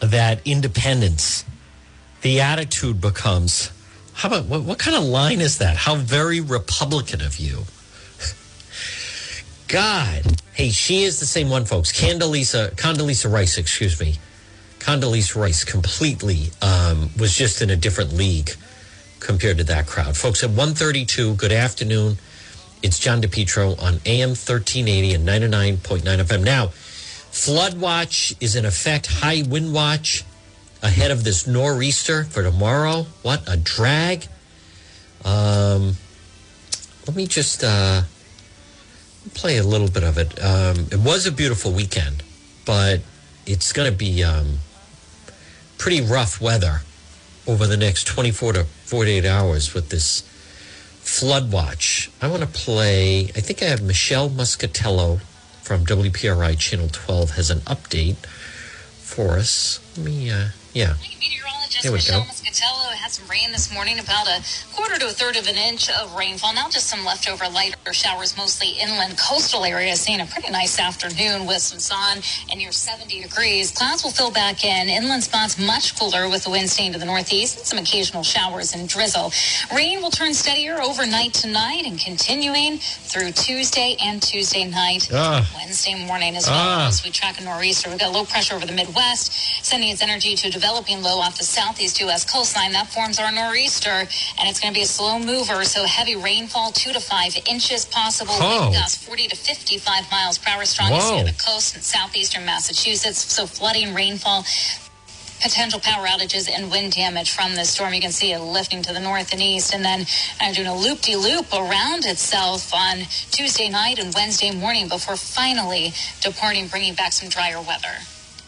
that 0.00 0.40
independence, 0.44 1.44
the 2.22 2.40
attitude 2.40 3.00
becomes, 3.00 3.70
how 4.16 4.28
about 4.28 4.46
what, 4.46 4.62
what 4.62 4.78
kind 4.78 4.96
of 4.96 5.04
line 5.04 5.42
is 5.42 5.58
that? 5.58 5.76
How 5.76 5.94
very 5.94 6.40
Republican 6.40 7.20
of 7.20 7.36
you. 7.38 7.64
God. 9.68 10.22
Hey, 10.54 10.70
she 10.70 11.02
is 11.02 11.20
the 11.20 11.26
same 11.26 11.50
one, 11.50 11.66
folks. 11.66 11.92
Candelisa, 11.92 12.74
Condoleezza 12.76 13.30
Rice, 13.30 13.58
excuse 13.58 14.00
me. 14.00 14.14
Condoleezza 14.78 15.36
Rice 15.36 15.64
completely 15.64 16.44
um, 16.62 17.10
was 17.18 17.34
just 17.34 17.60
in 17.60 17.68
a 17.68 17.76
different 17.76 18.14
league 18.14 18.52
compared 19.20 19.58
to 19.58 19.64
that 19.64 19.86
crowd. 19.86 20.16
Folks, 20.16 20.42
at 20.42 20.48
132, 20.48 21.34
good 21.34 21.52
afternoon. 21.52 22.16
It's 22.82 22.98
John 22.98 23.20
DePetro 23.20 23.78
on 23.82 24.00
AM 24.06 24.30
1380 24.30 25.12
and 25.12 25.28
99.9 25.28 26.00
FM. 26.00 26.42
Now, 26.42 26.68
flood 26.68 27.78
watch 27.78 28.34
is 28.40 28.56
in 28.56 28.64
effect, 28.64 29.08
high 29.08 29.42
wind 29.46 29.74
watch 29.74 30.24
ahead 30.86 31.10
of 31.10 31.24
this 31.24 31.46
nor'easter 31.46 32.24
for 32.24 32.42
tomorrow. 32.42 33.06
What 33.22 33.42
a 33.48 33.56
drag. 33.56 34.26
Um, 35.24 35.96
let 37.06 37.16
me 37.16 37.26
just 37.26 37.64
uh, 37.64 38.02
play 39.34 39.58
a 39.58 39.64
little 39.64 39.88
bit 39.88 40.04
of 40.04 40.16
it. 40.16 40.42
Um, 40.42 40.86
it 40.92 40.98
was 40.98 41.26
a 41.26 41.32
beautiful 41.32 41.72
weekend, 41.72 42.22
but 42.64 43.00
it's 43.46 43.72
going 43.72 43.90
to 43.90 43.96
be 43.96 44.22
um, 44.22 44.58
pretty 45.76 46.00
rough 46.00 46.40
weather 46.40 46.82
over 47.46 47.66
the 47.66 47.76
next 47.76 48.06
24 48.06 48.52
to 48.54 48.64
48 48.64 49.24
hours 49.24 49.74
with 49.74 49.88
this 49.88 50.20
flood 51.00 51.52
watch. 51.52 52.10
I 52.22 52.28
want 52.28 52.42
to 52.42 52.48
play, 52.48 53.24
I 53.36 53.40
think 53.40 53.62
I 53.62 53.66
have 53.66 53.82
Michelle 53.82 54.30
Muscatello 54.30 55.20
from 55.62 55.84
WPRI 55.84 56.58
Channel 56.58 56.88
12 56.92 57.30
has 57.32 57.50
an 57.50 57.58
update 57.60 58.16
for 59.00 59.36
us. 59.36 59.80
Let 59.96 60.06
me, 60.06 60.30
uh, 60.30 60.48
yeah. 60.76 60.92
There 61.86 61.92
we 61.92 61.98
Michelle 61.98 62.22
go. 62.22 62.26
Muscatello 62.26 62.90
had 62.94 63.12
some 63.12 63.28
rain 63.28 63.52
this 63.52 63.72
morning, 63.72 64.00
about 64.00 64.26
a 64.26 64.42
quarter 64.74 64.98
to 64.98 65.06
a 65.06 65.10
third 65.10 65.36
of 65.36 65.46
an 65.46 65.54
inch 65.54 65.88
of 65.88 66.16
rainfall. 66.16 66.52
Now 66.52 66.68
just 66.68 66.88
some 66.88 67.04
leftover 67.04 67.46
lighter 67.48 67.92
showers, 67.92 68.36
mostly 68.36 68.70
inland 68.70 69.16
coastal 69.16 69.62
areas, 69.64 70.00
seeing 70.00 70.20
a 70.20 70.26
pretty 70.26 70.50
nice 70.50 70.80
afternoon 70.80 71.46
with 71.46 71.62
some 71.62 71.78
sun 71.78 72.18
and 72.50 72.58
near 72.58 72.72
70 72.72 73.22
degrees. 73.22 73.70
Clouds 73.70 74.02
will 74.02 74.10
fill 74.10 74.32
back 74.32 74.64
in. 74.64 74.88
Inland 74.88 75.22
spots 75.22 75.60
much 75.64 75.96
cooler 75.96 76.28
with 76.28 76.42
the 76.42 76.50
wind 76.50 76.68
staying 76.68 76.92
to 76.94 76.98
the 76.98 77.04
northeast 77.04 77.58
and 77.58 77.64
some 77.66 77.78
occasional 77.78 78.24
showers 78.24 78.74
and 78.74 78.88
drizzle. 78.88 79.30
Rain 79.72 80.02
will 80.02 80.10
turn 80.10 80.34
steadier 80.34 80.82
overnight 80.82 81.34
tonight 81.34 81.84
and 81.86 82.00
continuing 82.00 82.78
through 82.78 83.30
Tuesday 83.30 83.96
and 84.02 84.20
Tuesday 84.20 84.64
night. 84.64 85.08
Ah. 85.12 85.48
Wednesday 85.54 85.94
morning 86.04 86.34
as 86.34 86.48
well 86.48 86.58
Ah. 86.58 86.88
as 86.88 87.04
we 87.04 87.10
track 87.10 87.40
a 87.40 87.44
nor'easter. 87.44 87.90
We've 87.90 88.00
got 88.00 88.10
low 88.10 88.24
pressure 88.24 88.56
over 88.56 88.66
the 88.66 88.72
Midwest, 88.72 89.32
sending 89.62 89.88
its 89.90 90.02
energy 90.02 90.34
to 90.34 90.48
a 90.48 90.50
developing 90.50 91.00
low 91.00 91.20
off 91.20 91.38
the 91.38 91.44
southeast 91.76 92.00
U.S. 92.00 92.24
coastline. 92.24 92.72
That 92.72 92.88
forms 92.88 93.18
our 93.18 93.30
nor'easter, 93.30 93.90
and 93.90 94.48
it's 94.48 94.58
going 94.58 94.72
to 94.72 94.78
be 94.78 94.82
a 94.82 94.86
slow 94.86 95.18
mover, 95.18 95.62
so 95.64 95.84
heavy 95.84 96.16
rainfall, 96.16 96.72
two 96.72 96.90
to 96.94 97.00
five 97.00 97.36
inches 97.46 97.84
possible. 97.84 98.32
Oh. 98.32 98.62
Wind 98.62 98.74
gusts 98.74 99.04
40 99.04 99.28
to 99.28 99.36
55 99.36 100.10
miles 100.10 100.38
per 100.38 100.52
hour, 100.52 100.64
strongest 100.64 101.12
near 101.12 101.24
the 101.24 101.32
coast 101.32 101.76
in 101.76 101.82
southeastern 101.82 102.46
Massachusetts. 102.46 103.18
So 103.30 103.46
flooding, 103.46 103.92
rainfall, 103.92 104.46
potential 105.42 105.78
power 105.78 106.06
outages 106.06 106.48
and 106.48 106.70
wind 106.70 106.92
damage 106.92 107.30
from 107.32 107.54
this 107.54 107.68
storm. 107.68 107.92
You 107.92 108.00
can 108.00 108.12
see 108.12 108.32
it 108.32 108.40
lifting 108.40 108.80
to 108.80 108.94
the 108.94 109.00
north 109.00 109.34
and 109.34 109.42
east 109.42 109.74
and 109.74 109.84
then 109.84 110.06
uh, 110.40 110.54
doing 110.54 110.68
a 110.68 110.74
loop-de-loop 110.74 111.52
around 111.52 112.06
itself 112.06 112.72
on 112.72 113.00
Tuesday 113.32 113.68
night 113.68 113.98
and 113.98 114.14
Wednesday 114.14 114.50
morning 114.50 114.88
before 114.88 115.16
finally 115.16 115.92
departing, 116.22 116.68
bringing 116.68 116.94
back 116.94 117.12
some 117.12 117.28
drier 117.28 117.60
weather. 117.60 118.00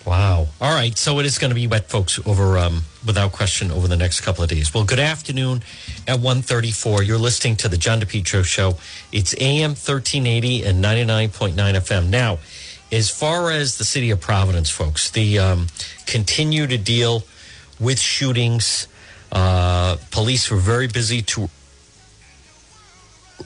Wow. 0.08 0.46
All 0.58 0.74
right. 0.74 0.96
So 0.96 1.18
it 1.18 1.26
is 1.26 1.36
going 1.36 1.50
to 1.50 1.54
be 1.54 1.66
wet, 1.66 1.90
folks, 1.90 2.18
over 2.26 2.56
um, 2.56 2.84
without 3.06 3.32
question 3.32 3.70
over 3.70 3.86
the 3.86 3.96
next 3.96 4.22
couple 4.22 4.42
of 4.42 4.48
days. 4.48 4.72
Well, 4.72 4.84
good 4.84 4.98
afternoon 4.98 5.62
at 6.06 6.14
134. 6.14 7.02
You're 7.02 7.18
listening 7.18 7.56
to 7.56 7.68
the 7.68 7.76
John 7.76 8.00
DePetro 8.00 8.42
Show. 8.42 8.78
It's 9.12 9.34
AM 9.38 9.72
1380 9.72 10.64
and 10.64 10.82
99.9 10.82 11.52
FM. 11.52 12.08
Now, 12.08 12.38
as 12.90 13.10
far 13.10 13.50
as 13.50 13.76
the 13.76 13.84
city 13.84 14.10
of 14.10 14.18
Providence, 14.18 14.70
folks, 14.70 15.10
the 15.10 15.40
um, 15.40 15.66
continue 16.06 16.66
to 16.66 16.78
deal 16.78 17.24
with 17.78 18.00
shootings. 18.00 18.88
Uh, 19.30 19.98
police 20.10 20.50
were 20.50 20.56
very 20.56 20.86
busy 20.86 21.20
to 21.20 21.50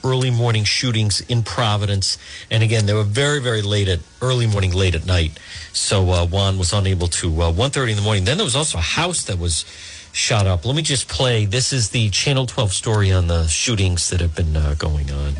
early 0.03 0.31
morning 0.31 0.63
shootings 0.63 1.21
in 1.21 1.43
Providence. 1.43 2.17
And 2.49 2.63
again, 2.63 2.85
they 2.85 2.93
were 2.93 3.03
very, 3.03 3.41
very 3.41 3.61
late 3.61 3.87
at 3.87 3.99
early 4.21 4.47
morning, 4.47 4.71
late 4.71 4.95
at 4.95 5.05
night. 5.05 5.39
So 5.73 6.09
uh, 6.11 6.25
Juan 6.25 6.57
was 6.57 6.73
unable 6.73 7.07
to. 7.07 7.41
Uh, 7.41 7.51
1.30 7.51 7.91
in 7.91 7.95
the 7.97 8.01
morning. 8.01 8.25
Then 8.25 8.37
there 8.37 8.45
was 8.45 8.55
also 8.55 8.77
a 8.77 8.81
house 8.81 9.23
that 9.25 9.39
was 9.39 9.65
shot 10.11 10.47
up. 10.47 10.65
Let 10.65 10.75
me 10.75 10.81
just 10.81 11.07
play. 11.07 11.45
This 11.45 11.73
is 11.73 11.89
the 11.89 12.09
Channel 12.09 12.45
12 12.45 12.73
story 12.73 13.11
on 13.11 13.27
the 13.27 13.47
shootings 13.47 14.09
that 14.09 14.21
have 14.21 14.35
been 14.35 14.55
uh, 14.55 14.75
going 14.77 15.11
on. 15.11 15.33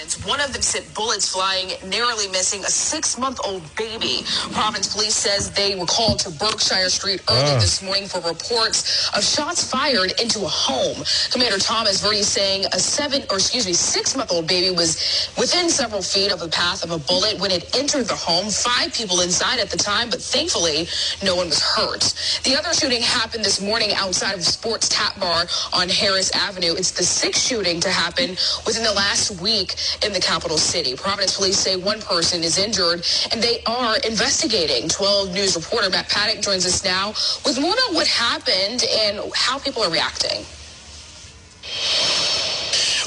Providence. 0.00 0.26
One 0.26 0.40
of 0.40 0.52
them 0.52 0.62
sent 0.62 0.94
bullets 0.94 1.28
flying, 1.32 1.72
narrowly 1.88 2.28
missing 2.28 2.60
a 2.60 2.70
six-month-old 2.70 3.62
baby. 3.76 4.22
Providence 4.52 4.94
police 4.94 5.14
says 5.14 5.50
they 5.50 5.74
were 5.78 5.86
called 5.86 6.18
to 6.20 6.30
Berkshire 6.30 6.88
Street 6.88 7.20
early 7.28 7.52
Ah. 7.56 7.58
this 7.60 7.82
morning 7.82 8.06
for 8.06 8.20
reports 8.20 9.10
of 9.14 9.24
shots 9.24 9.62
fired 9.64 10.12
into 10.20 10.40
a 10.44 10.48
home. 10.48 11.04
Commander 11.30 11.58
Thomas 11.58 12.00
Verdi 12.00 12.22
saying 12.22 12.64
a 12.72 12.78
seven, 12.80 13.24
or 13.30 13.36
excuse 13.36 13.66
me, 13.66 13.72
six-month-old 13.72 14.46
baby 14.46 14.70
was 14.74 14.96
within 15.36 15.68
several 15.68 16.02
feet 16.02 16.32
of 16.32 16.40
the 16.40 16.48
path 16.48 16.82
of 16.82 16.90
a 16.92 16.98
bullet 16.98 17.38
when 17.38 17.50
it 17.50 17.76
entered 17.76 18.06
the 18.06 18.16
home. 18.16 18.50
Five 18.50 18.92
people 18.94 19.20
inside 19.20 19.58
at 19.58 19.70
the 19.70 19.76
time, 19.78 20.08
but 20.10 20.22
thankfully 20.22 20.88
no 21.22 21.36
one 21.36 21.48
was 21.48 21.60
hurt. 21.60 22.14
The 22.44 22.56
other 22.56 22.72
shooting 22.72 23.02
happened 23.02 23.44
this 23.44 23.60
morning 23.60 23.92
outside 23.94 24.34
of 24.34 24.44
Sports 24.44 24.88
Tap 24.88 25.18
Bar 25.20 25.46
on 25.72 25.88
Harris 25.88 26.30
Avenue. 26.34 26.72
It's 26.74 26.90
the 26.92 27.04
sixth 27.04 27.42
shooting 27.46 27.80
to 27.80 27.90
happen 27.90 28.30
within 28.66 28.82
the 28.84 28.92
last 28.92 29.40
week 29.40 29.74
in 30.04 30.12
the 30.12 30.20
capital 30.20 30.58
city. 30.58 30.94
Providence 30.96 31.36
police 31.36 31.58
say 31.58 31.76
one 31.76 32.00
person 32.02 32.42
is 32.42 32.58
injured 32.58 33.04
and 33.32 33.42
they 33.42 33.62
are 33.66 33.96
investigating. 34.06 34.88
12 34.88 35.32
News 35.32 35.56
reporter 35.56 35.90
Matt 35.90 36.08
Paddock 36.08 36.42
joins 36.42 36.66
us 36.66 36.84
now 36.84 37.08
with 37.44 37.60
more 37.60 37.72
about 37.72 37.94
what 37.94 38.06
happened 38.06 38.84
and 38.84 39.20
how 39.34 39.58
people 39.58 39.82
are 39.82 39.90
reacting. 39.90 40.44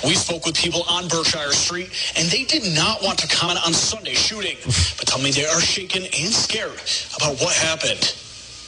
We 0.05 0.15
spoke 0.15 0.45
with 0.45 0.55
people 0.55 0.83
on 0.89 1.07
Berkshire 1.07 1.53
Street, 1.53 1.89
and 2.17 2.27
they 2.27 2.43
did 2.43 2.75
not 2.75 3.01
want 3.01 3.17
to 3.19 3.27
comment 3.27 3.65
on 3.65 3.73
Sunday's 3.73 4.19
shooting, 4.19 4.57
but 4.97 5.07
tell 5.07 5.19
me 5.19 5.31
they 5.31 5.45
are 5.45 5.61
shaken 5.61 6.03
and 6.03 6.33
scared 6.33 6.81
about 7.15 7.39
what 7.39 7.55
happened. 7.55 8.13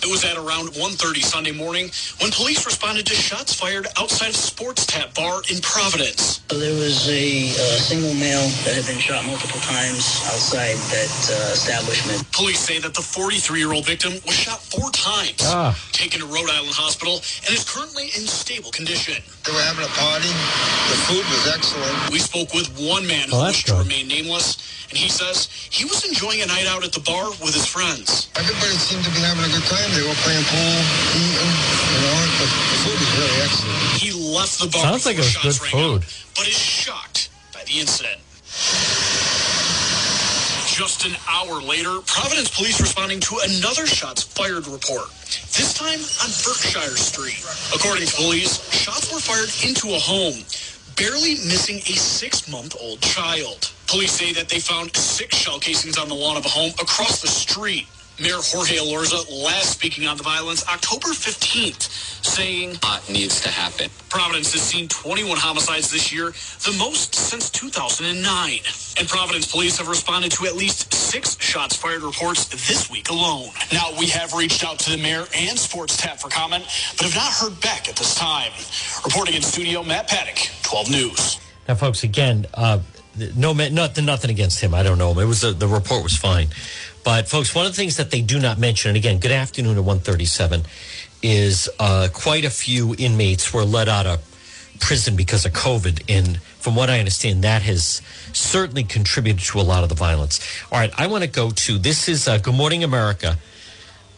It 0.05 0.11
was 0.11 0.23
at 0.23 0.37
around 0.37 0.69
1.30 0.77 1.23
Sunday 1.25 1.51
morning 1.51 1.89
when 2.21 2.29
police 2.29 2.63
responded 2.63 3.07
to 3.07 3.15
shots 3.15 3.55
fired 3.57 3.87
outside 3.97 4.29
of 4.29 4.35
Sports 4.35 4.85
Tap 4.85 5.15
Bar 5.15 5.41
in 5.49 5.57
Providence. 5.65 6.45
There 6.47 6.77
was 6.77 7.09
a 7.09 7.49
uh, 7.49 7.81
single 7.81 8.13
male 8.13 8.45
that 8.69 8.77
had 8.77 8.85
been 8.85 9.01
shot 9.01 9.25
multiple 9.25 9.59
times 9.65 10.05
outside 10.29 10.77
that 10.93 11.09
uh, 11.33 11.57
establishment. 11.57 12.21
Police 12.33 12.59
say 12.59 12.77
that 12.85 12.93
the 12.93 13.01
43-year-old 13.01 13.83
victim 13.83 14.13
was 14.29 14.35
shot 14.37 14.61
four 14.61 14.91
times, 14.91 15.41
Ah. 15.41 15.73
taken 15.91 16.19
to 16.21 16.27
Rhode 16.29 16.53
Island 16.53 16.77
Hospital, 16.77 17.15
and 17.49 17.49
is 17.49 17.65
currently 17.65 18.13
in 18.13 18.29
stable 18.29 18.69
condition. 18.69 19.17
They 19.41 19.51
were 19.57 19.65
having 19.65 19.85
a 19.89 19.93
party. 19.97 20.29
The 20.93 20.99
food 21.09 21.25
was 21.33 21.49
excellent. 21.49 21.97
We 22.13 22.19
spoke 22.21 22.53
with 22.53 22.69
one 22.77 23.07
man 23.09 23.33
who 23.33 23.41
Oh, 23.41 23.41
that's 23.41 23.57
wished 23.65 23.73
to 23.73 23.81
remain 23.81 24.05
nameless, 24.07 24.61
and 24.89 24.97
he 24.97 25.09
says 25.09 25.49
he 25.73 25.81
was 25.83 26.05
enjoying 26.05 26.45
a 26.45 26.45
night 26.45 26.67
out 26.69 26.85
at 26.85 26.93
the 26.93 27.01
bar 27.01 27.33
with 27.41 27.57
his 27.57 27.65
friends. 27.65 28.29
Everybody 28.37 28.77
seemed 28.77 29.01
to 29.03 29.09
be 29.09 29.21
having 29.25 29.41
a 29.43 29.49
good 29.49 29.65
time. 29.65 29.89
They 29.95 30.03
were 30.03 30.13
playing 30.27 30.43
pool, 30.43 30.75
eating, 31.15 31.55
you 31.87 31.99
know. 32.03 32.19
The 32.35 32.47
food 32.83 32.99
was 32.99 33.11
really 33.15 33.41
excellent. 33.47 33.79
He 33.95 34.11
left 34.11 34.59
the 34.59 34.67
bar 34.67 34.81
Sounds 34.91 35.05
like 35.05 35.15
it 35.15 35.19
was 35.23 35.37
good 35.39 35.71
rang 35.73 35.83
out, 35.95 36.03
food. 36.03 36.35
but 36.35 36.47
is 36.49 36.57
shocked 36.57 37.29
by 37.53 37.63
the 37.63 37.79
incident. 37.79 38.19
Just 40.75 41.05
an 41.05 41.15
hour 41.31 41.61
later, 41.61 42.01
Providence 42.05 42.51
police 42.53 42.81
responding 42.81 43.21
to 43.21 43.39
another 43.47 43.87
shots 43.87 44.21
fired 44.23 44.67
report. 44.67 45.07
This 45.55 45.73
time 45.73 46.03
on 46.19 46.29
Berkshire 46.43 46.97
Street. 46.99 47.39
According 47.73 48.05
to 48.07 48.15
police, 48.17 48.59
shots 48.75 49.13
were 49.13 49.19
fired 49.23 49.47
into 49.63 49.95
a 49.95 49.99
home, 49.99 50.43
barely 50.99 51.39
missing 51.47 51.77
a 51.77 51.95
six-month-old 51.95 52.99
child. 52.99 53.71
Police 53.87 54.11
say 54.11 54.33
that 54.33 54.49
they 54.49 54.59
found 54.59 54.93
six 54.97 55.37
shell 55.37 55.57
casings 55.59 55.97
on 55.97 56.09
the 56.09 56.15
lawn 56.15 56.35
of 56.35 56.45
a 56.45 56.49
home 56.49 56.71
across 56.81 57.21
the 57.21 57.29
street. 57.29 57.87
Mayor 58.17 58.39
Jorge 58.39 58.77
Elorza 58.77 59.29
last 59.43 59.73
speaking 59.73 60.07
on 60.07 60.15
the 60.15 60.23
violence 60.23 60.65
October 60.69 61.07
15th, 61.07 62.23
saying, 62.25 62.77
it 62.81 63.09
needs 63.11 63.41
to 63.41 63.49
happen. 63.49 63.89
Providence 64.09 64.53
has 64.53 64.61
seen 64.61 64.87
21 64.87 65.37
homicides 65.37 65.91
this 65.91 66.13
year, 66.13 66.27
the 66.63 66.73
most 66.79 67.13
since 67.13 67.49
2009. 67.49 68.59
And 68.97 69.07
Providence 69.09 69.51
police 69.51 69.77
have 69.79 69.89
responded 69.89 70.31
to 70.31 70.45
at 70.45 70.55
least 70.55 70.93
six 70.93 71.37
shots 71.41 71.75
fired 71.75 72.03
reports 72.03 72.45
this 72.47 72.89
week 72.89 73.09
alone. 73.09 73.49
Now, 73.73 73.91
we 73.99 74.07
have 74.07 74.33
reached 74.33 74.63
out 74.63 74.79
to 74.79 74.91
the 74.91 74.97
mayor 74.97 75.25
and 75.35 75.59
Sports 75.59 75.97
Tap 75.97 76.17
for 76.17 76.29
comment, 76.29 76.63
but 76.95 77.07
have 77.07 77.15
not 77.15 77.33
heard 77.33 77.59
back 77.59 77.89
at 77.89 77.97
this 77.97 78.15
time. 78.15 78.51
Reporting 79.03 79.35
in 79.35 79.41
studio, 79.41 79.83
Matt 79.83 80.07
Paddock, 80.07 80.39
12 80.63 80.89
News. 80.89 81.39
Now, 81.67 81.75
folks, 81.75 82.03
again, 82.03 82.45
uh, 82.53 82.79
no, 83.35 83.53
nothing, 83.53 84.05
nothing 84.05 84.31
against 84.31 84.61
him. 84.61 84.73
I 84.73 84.83
don't 84.83 84.97
know 84.97 85.11
him. 85.11 85.19
It 85.19 85.25
was 85.25 85.43
a, 85.43 85.53
the 85.53 85.67
report 85.67 86.03
was 86.03 86.15
fine, 86.15 86.47
but 87.03 87.27
folks, 87.27 87.55
one 87.55 87.65
of 87.65 87.71
the 87.71 87.75
things 87.75 87.97
that 87.97 88.11
they 88.11 88.21
do 88.21 88.39
not 88.39 88.57
mention, 88.57 88.89
and 88.89 88.97
again, 88.97 89.19
good 89.19 89.31
afternoon 89.31 89.77
at 89.77 89.83
one 89.83 89.99
thirty-seven, 89.99 90.63
is 91.21 91.69
uh, 91.79 92.07
quite 92.13 92.45
a 92.45 92.49
few 92.49 92.95
inmates 92.97 93.53
were 93.53 93.63
let 93.63 93.87
out 93.87 94.05
of 94.05 94.19
prison 94.79 95.15
because 95.15 95.45
of 95.45 95.53
COVID, 95.53 96.03
and 96.09 96.41
from 96.41 96.75
what 96.75 96.89
I 96.89 96.99
understand, 96.99 97.43
that 97.43 97.61
has 97.61 98.01
certainly 98.33 98.83
contributed 98.83 99.41
to 99.45 99.59
a 99.59 99.63
lot 99.63 99.83
of 99.83 99.89
the 99.89 99.95
violence. 99.95 100.41
All 100.71 100.77
right, 100.77 100.91
I 100.97 101.07
want 101.07 101.23
to 101.23 101.29
go 101.29 101.51
to 101.51 101.77
this 101.77 102.09
is 102.09 102.27
uh, 102.27 102.37
Good 102.39 102.55
Morning 102.55 102.83
America, 102.83 103.37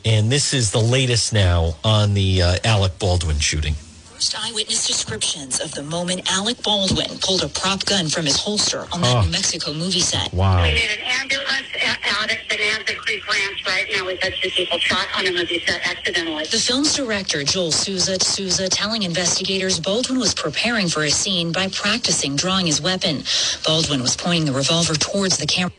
and 0.04 0.32
this 0.32 0.54
is 0.54 0.72
the 0.72 0.80
latest 0.80 1.32
now 1.32 1.76
on 1.84 2.16
the 2.16 2.42
uh, 2.42 2.58
Alec 2.64 2.98
Baldwin 2.98 3.38
shooting. 3.40 3.76
First 4.18 4.36
eyewitness 4.36 4.88
descriptions 4.88 5.60
of 5.62 5.72
the 5.76 5.84
moment 5.84 6.28
Alec 6.32 6.64
Baldwin 6.64 7.20
pulled 7.22 7.44
a 7.44 7.50
prop 7.50 7.86
gun 7.86 8.10
from 8.10 8.26
his 8.26 8.36
holster 8.36 8.88
on 8.92 9.02
that 9.02 9.16
Oh. 9.16 9.22
New 9.22 9.30
Mexico 9.30 9.74
movie 9.74 10.00
set. 10.00 10.34
Wow. 10.34 10.64
We 10.64 10.74
need 10.74 10.90
an 10.90 11.06
ambulance 11.22 11.68
out 11.84 12.32
at 12.32 12.40
Bonanza 12.50 12.96
Creek 12.96 13.28
Ranch 13.32 13.64
right 13.68 13.86
now. 13.96 14.08
We've 14.08 14.20
had 14.20 14.34
two 14.42 14.50
people 14.50 14.80
shot 14.80 15.06
on 15.16 15.28
a 15.28 15.32
movie 15.32 15.64
set 15.68 15.88
accidentally. 15.88 16.46
The 16.46 16.58
film's 16.58 16.96
director, 16.96 17.44
Joel 17.44 17.72
Souza 17.72 18.18
Souza, 18.20 18.68
telling 18.70 19.04
investigators 19.04 19.80
Baldwin 19.80 20.18
was 20.18 20.34
preparing 20.34 20.88
for 20.88 21.04
a 21.04 21.12
scene 21.12 21.52
by 21.52 21.68
practicing 21.68 22.36
drawing 22.36 22.66
his 22.66 22.82
weapon. 22.82 23.24
Baldwin 23.68 24.02
was 24.02 24.16
pointing 24.18 24.46
the 24.46 24.52
revolver 24.52 24.96
towards 24.96 25.38
the 25.38 25.46
camera 25.46 25.72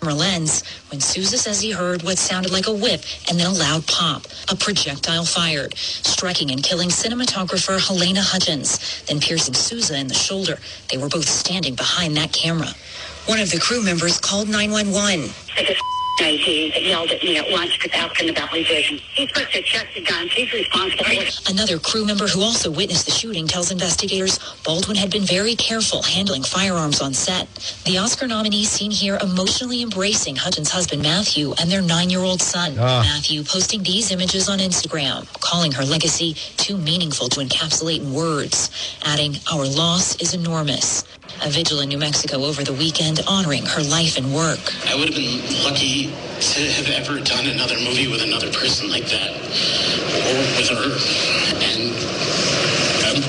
when 0.00 1.00
Souza 1.00 1.36
says 1.38 1.60
he 1.60 1.70
heard 1.70 2.02
what 2.02 2.18
sounded 2.18 2.52
like 2.52 2.66
a 2.66 2.72
whip 2.72 3.02
and 3.28 3.38
then 3.38 3.46
a 3.46 3.52
loud 3.52 3.86
pop, 3.86 4.26
a 4.50 4.56
projectile 4.56 5.24
fired, 5.24 5.76
striking 5.76 6.50
and 6.50 6.62
killing 6.62 6.88
cinematographer 6.88 7.78
Halyna 7.78 8.22
Hutchins, 8.22 9.02
then 9.02 9.20
piercing 9.20 9.54
Souza 9.54 9.98
in 9.98 10.08
the 10.08 10.14
shoulder. 10.14 10.58
They 10.90 10.98
were 10.98 11.08
both 11.08 11.28
standing 11.28 11.74
behind 11.74 12.16
that 12.16 12.32
camera. 12.32 12.68
One 13.26 13.40
of 13.40 13.50
the 13.50 13.58
crew 13.58 13.82
members 13.82 14.18
called 14.18 14.48
911. 14.48 15.30
Like 16.20 16.26
a 16.26 16.34
AG 16.34 16.70
that 16.72 16.82
yelled 16.82 17.10
at 17.10 17.22
me 17.22 17.36
at 17.38 17.50
once 17.50 17.72
because 17.76 17.92
asking 17.92 18.30
about 18.30 18.50
my 18.50 18.64
vision. 18.64 18.98
He's 19.14 19.28
supposed 19.28 19.52
to 19.52 19.62
check 19.62 19.86
the 19.94 20.02
guns. 20.02 20.32
He's 20.32 20.52
responsible 20.52 21.04
for. 21.04 21.50
Another 21.50 21.78
crew 21.78 22.04
member 22.04 22.26
who 22.26 22.42
also 22.42 22.70
witnessed 22.70 23.06
the 23.06 23.12
shooting 23.12 23.46
tells 23.46 23.70
investigators 23.70 24.38
Baldwin 24.64 24.96
had 24.96 25.10
been 25.10 25.22
very 25.22 25.54
careful 25.54 26.02
handling 26.02 26.42
firearms 26.42 27.00
on 27.00 27.14
set. 27.14 27.48
The 27.84 27.98
Oscar 27.98 28.26
nominee 28.26 28.64
seen 28.64 28.90
here 28.90 29.18
emotionally 29.22 29.82
embracing 29.82 30.36
Hutchins' 30.36 30.70
husband 30.70 31.02
Matthew 31.02 31.54
and 31.60 31.70
their 31.70 31.82
nine-year-old 31.82 32.42
son. 32.42 32.76
Ah. 32.78 33.02
Matthew 33.02 33.44
posting 33.44 33.82
these 33.82 34.10
images 34.10 34.48
on 34.48 34.58
Instagram, 34.58 35.26
calling 35.40 35.72
her 35.72 35.84
legacy 35.84 36.34
too 36.56 36.76
meaningful 36.76 37.28
to 37.28 37.40
encapsulate 37.40 38.00
in 38.00 38.12
words, 38.12 38.70
adding, 39.04 39.38
"Our 39.52 39.66
loss 39.66 40.16
is 40.16 40.34
enormous." 40.34 41.04
A 41.42 41.50
vigil 41.50 41.80
in 41.80 41.88
New 41.88 41.98
Mexico 41.98 42.44
over 42.44 42.64
the 42.64 42.72
weekend 42.72 43.20
honoring 43.26 43.64
her 43.66 43.82
life 43.82 44.16
and 44.16 44.34
work. 44.34 44.58
I 44.86 44.96
would 44.96 45.08
have 45.08 45.16
been 45.16 45.62
lucky 45.62 46.07
to 46.40 46.60
have 46.72 46.88
ever 46.88 47.20
done 47.20 47.46
another 47.46 47.76
movie 47.76 48.08
with 48.08 48.22
another 48.22 48.50
person 48.52 48.88
like 48.90 49.04
that, 49.06 49.30
or 49.34 50.38
with 50.56 50.68
her. 50.68 50.98
And, 51.64 51.92
um, 53.04 53.22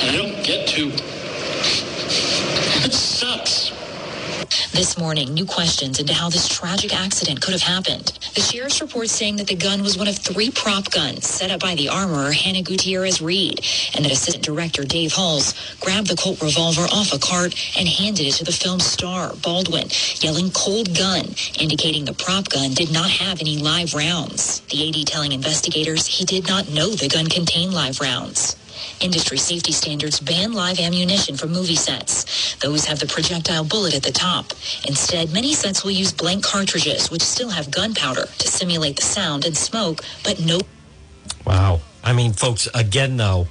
and 0.00 0.10
I 0.10 0.16
don't 0.16 0.44
get 0.44 0.68
to. 0.68 0.92
It 2.84 2.92
sucks. 2.92 3.72
This 4.72 4.98
morning, 4.98 5.34
new 5.34 5.46
questions 5.46 5.98
into 5.98 6.12
how 6.12 6.28
this 6.28 6.46
tragic 6.46 6.94
accident 6.94 7.40
could 7.40 7.52
have 7.52 7.62
happened. 7.62 8.12
The 8.34 8.40
sheriff's 8.40 8.80
report 8.80 9.08
saying 9.08 9.36
that 9.36 9.48
the 9.48 9.56
gun 9.56 9.82
was 9.82 9.96
one 9.98 10.06
of 10.06 10.16
three 10.16 10.50
prop 10.50 10.90
guns 10.90 11.26
set 11.26 11.50
up 11.50 11.60
by 11.60 11.74
the 11.74 11.88
armorer 11.88 12.30
Hannah 12.32 12.62
Gutierrez 12.62 13.20
Reed, 13.20 13.64
and 13.94 14.04
that 14.04 14.12
assistant 14.12 14.44
director 14.44 14.84
Dave 14.84 15.12
Halls 15.12 15.54
grabbed 15.80 16.08
the 16.08 16.16
Colt 16.16 16.40
revolver 16.42 16.86
off 16.92 17.12
a 17.12 17.18
cart 17.18 17.54
and 17.76 17.88
handed 17.88 18.26
it 18.26 18.34
to 18.34 18.44
the 18.44 18.52
film's 18.52 18.86
star, 18.86 19.34
Baldwin, 19.42 19.88
yelling 20.20 20.50
cold 20.50 20.96
gun, 20.96 21.34
indicating 21.58 22.04
the 22.04 22.14
prop 22.14 22.48
gun 22.48 22.72
did 22.74 22.92
not 22.92 23.10
have 23.10 23.40
any 23.40 23.58
live 23.58 23.94
rounds. 23.94 24.60
The 24.70 24.88
AD 24.88 25.06
telling 25.06 25.32
investigators 25.32 26.06
he 26.06 26.24
did 26.24 26.46
not 26.46 26.68
know 26.70 26.90
the 26.90 27.08
gun 27.08 27.26
contained 27.26 27.74
live 27.74 28.00
rounds. 28.00 28.54
Industry 29.00 29.38
safety 29.38 29.72
standards 29.72 30.20
ban 30.20 30.52
live 30.52 30.78
ammunition 30.80 31.36
from 31.36 31.52
movie 31.52 31.76
sets. 31.76 32.56
Those 32.56 32.84
have 32.86 32.98
the 32.98 33.06
projectile 33.06 33.64
bullet 33.64 33.94
at 33.94 34.02
the 34.02 34.12
top. 34.12 34.52
Instead, 34.86 35.32
many 35.32 35.54
sets 35.54 35.84
will 35.84 35.92
use 35.92 36.12
blank 36.12 36.44
cartridges, 36.44 37.10
which 37.10 37.22
still 37.22 37.50
have 37.50 37.70
gunpowder 37.70 38.26
to 38.26 38.48
simulate 38.48 38.96
the 38.96 39.02
sound 39.02 39.44
and 39.44 39.56
smoke, 39.56 40.02
but 40.24 40.40
no 40.40 40.60
Wow. 41.44 41.80
I 42.04 42.12
mean, 42.12 42.32
folks, 42.32 42.68
again, 42.74 43.16
though, 43.16 43.48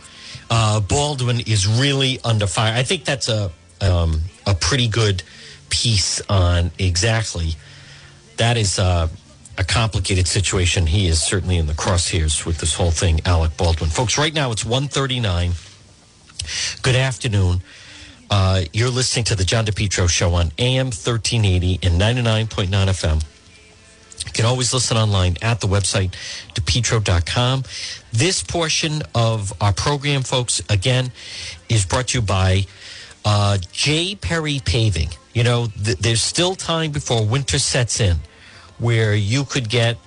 uh, 0.49 0.79
Baldwin 0.79 1.39
is 1.41 1.67
really 1.67 2.19
under 2.23 2.47
fire. 2.47 2.73
I 2.73 2.83
think 2.83 3.05
that's 3.05 3.27
a 3.27 3.51
um, 3.81 4.21
a 4.45 4.55
pretty 4.55 4.87
good 4.87 5.23
piece 5.69 6.21
on 6.29 6.71
exactly. 6.79 7.55
That 8.37 8.57
is 8.57 8.79
uh, 8.79 9.07
a 9.57 9.63
complicated 9.63 10.27
situation. 10.27 10.87
He 10.87 11.07
is 11.07 11.21
certainly 11.21 11.57
in 11.57 11.65
the 11.65 11.73
crosshairs 11.73 12.45
with 12.45 12.59
this 12.59 12.75
whole 12.75 12.91
thing, 12.91 13.21
Alec 13.25 13.57
Baldwin. 13.57 13.89
Folks, 13.89 14.17
right 14.17 14.33
now 14.33 14.51
it's 14.51 14.63
139. 14.63 15.51
Good 16.83 16.95
afternoon. 16.95 17.61
Uh, 18.29 18.63
you're 18.73 18.89
listening 18.89 19.25
to 19.25 19.35
the 19.35 19.43
John 19.43 19.65
DePetro 19.65 20.09
Show 20.09 20.33
on 20.33 20.51
AM 20.59 20.87
1380 20.87 21.79
and 21.81 21.99
99.9 21.99 22.67
FM. 22.69 23.23
You 24.25 24.31
can 24.33 24.45
always 24.45 24.73
listen 24.73 24.97
online 24.97 25.37
at 25.41 25.61
the 25.61 25.67
website, 25.67 26.11
depetro.com. 26.53 27.63
This 28.11 28.43
portion 28.43 29.01
of 29.15 29.53
our 29.61 29.73
program, 29.73 30.23
folks, 30.23 30.61
again, 30.69 31.11
is 31.69 31.85
brought 31.85 32.09
to 32.09 32.19
you 32.19 32.21
by 32.21 32.65
uh, 33.23 33.57
J. 33.71 34.15
Perry 34.15 34.59
Paving. 34.63 35.09
You 35.33 35.43
know, 35.43 35.67
th- 35.67 35.97
there's 35.97 36.21
still 36.21 36.55
time 36.55 36.91
before 36.91 37.25
winter 37.25 37.57
sets 37.59 37.99
in 37.99 38.17
where 38.79 39.13
you 39.15 39.43
could 39.43 39.69
get 39.69 39.97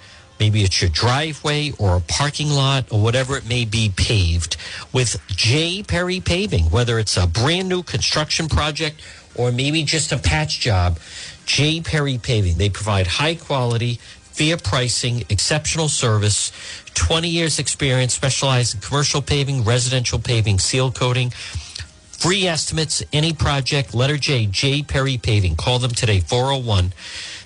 maybe 0.41 0.63
it's 0.63 0.81
your 0.81 0.91
driveway 0.91 1.73
or 1.79 1.97
a 1.97 2.01
parking 2.01 2.49
lot 2.49 2.91
or 2.91 3.01
whatever 3.01 3.37
it 3.37 3.47
may 3.47 3.65
be 3.65 3.93
paved 3.95 4.57
with 4.93 5.21
J. 5.29 5.83
Perry 5.83 6.18
Paving, 6.18 6.64
whether 6.71 6.99
it's 6.99 7.16
a 7.16 7.27
brand 7.27 7.68
new 7.68 7.83
construction 7.83 8.49
project 8.49 9.03
or 9.35 9.53
maybe 9.53 9.85
just 9.85 10.11
a 10.11 10.18
patch 10.18 10.59
job. 10.59 10.99
J. 11.45 11.81
Perry 11.83 12.18
Paving. 12.18 12.57
They 12.57 12.71
provide 12.71 13.07
high 13.07 13.35
quality, 13.35 13.97
fair 14.33 14.57
pricing, 14.57 15.25
exceptional 15.29 15.89
service, 15.89 16.53
20 16.95 17.29
years 17.29 17.59
experience, 17.59 18.14
specialized 18.14 18.77
in 18.77 18.81
commercial 18.81 19.21
paving, 19.21 19.64
residential 19.64 20.18
paving, 20.18 20.59
seal 20.59 20.91
coating. 20.91 21.31
Free 21.31 22.47
estimates, 22.47 23.03
any 23.12 23.33
project, 23.33 23.95
letter 23.95 24.16
J, 24.16 24.47
J. 24.47 24.83
Perry 24.83 25.16
Paving. 25.16 25.57
Call 25.57 25.79
them 25.79 25.91
today, 25.91 26.21
401 26.21 26.93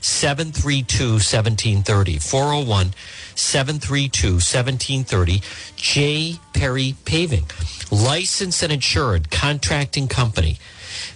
732 0.05 1.13
1730. 1.13 2.19
401 2.19 2.93
732 3.35 4.33
1730. 4.35 5.41
J. 5.77 6.39
Perry 6.53 6.95
Paving. 7.07 7.47
Licensed 7.91 8.63
and 8.63 8.71
insured 8.71 9.31
contracting 9.31 10.07
company. 10.07 10.59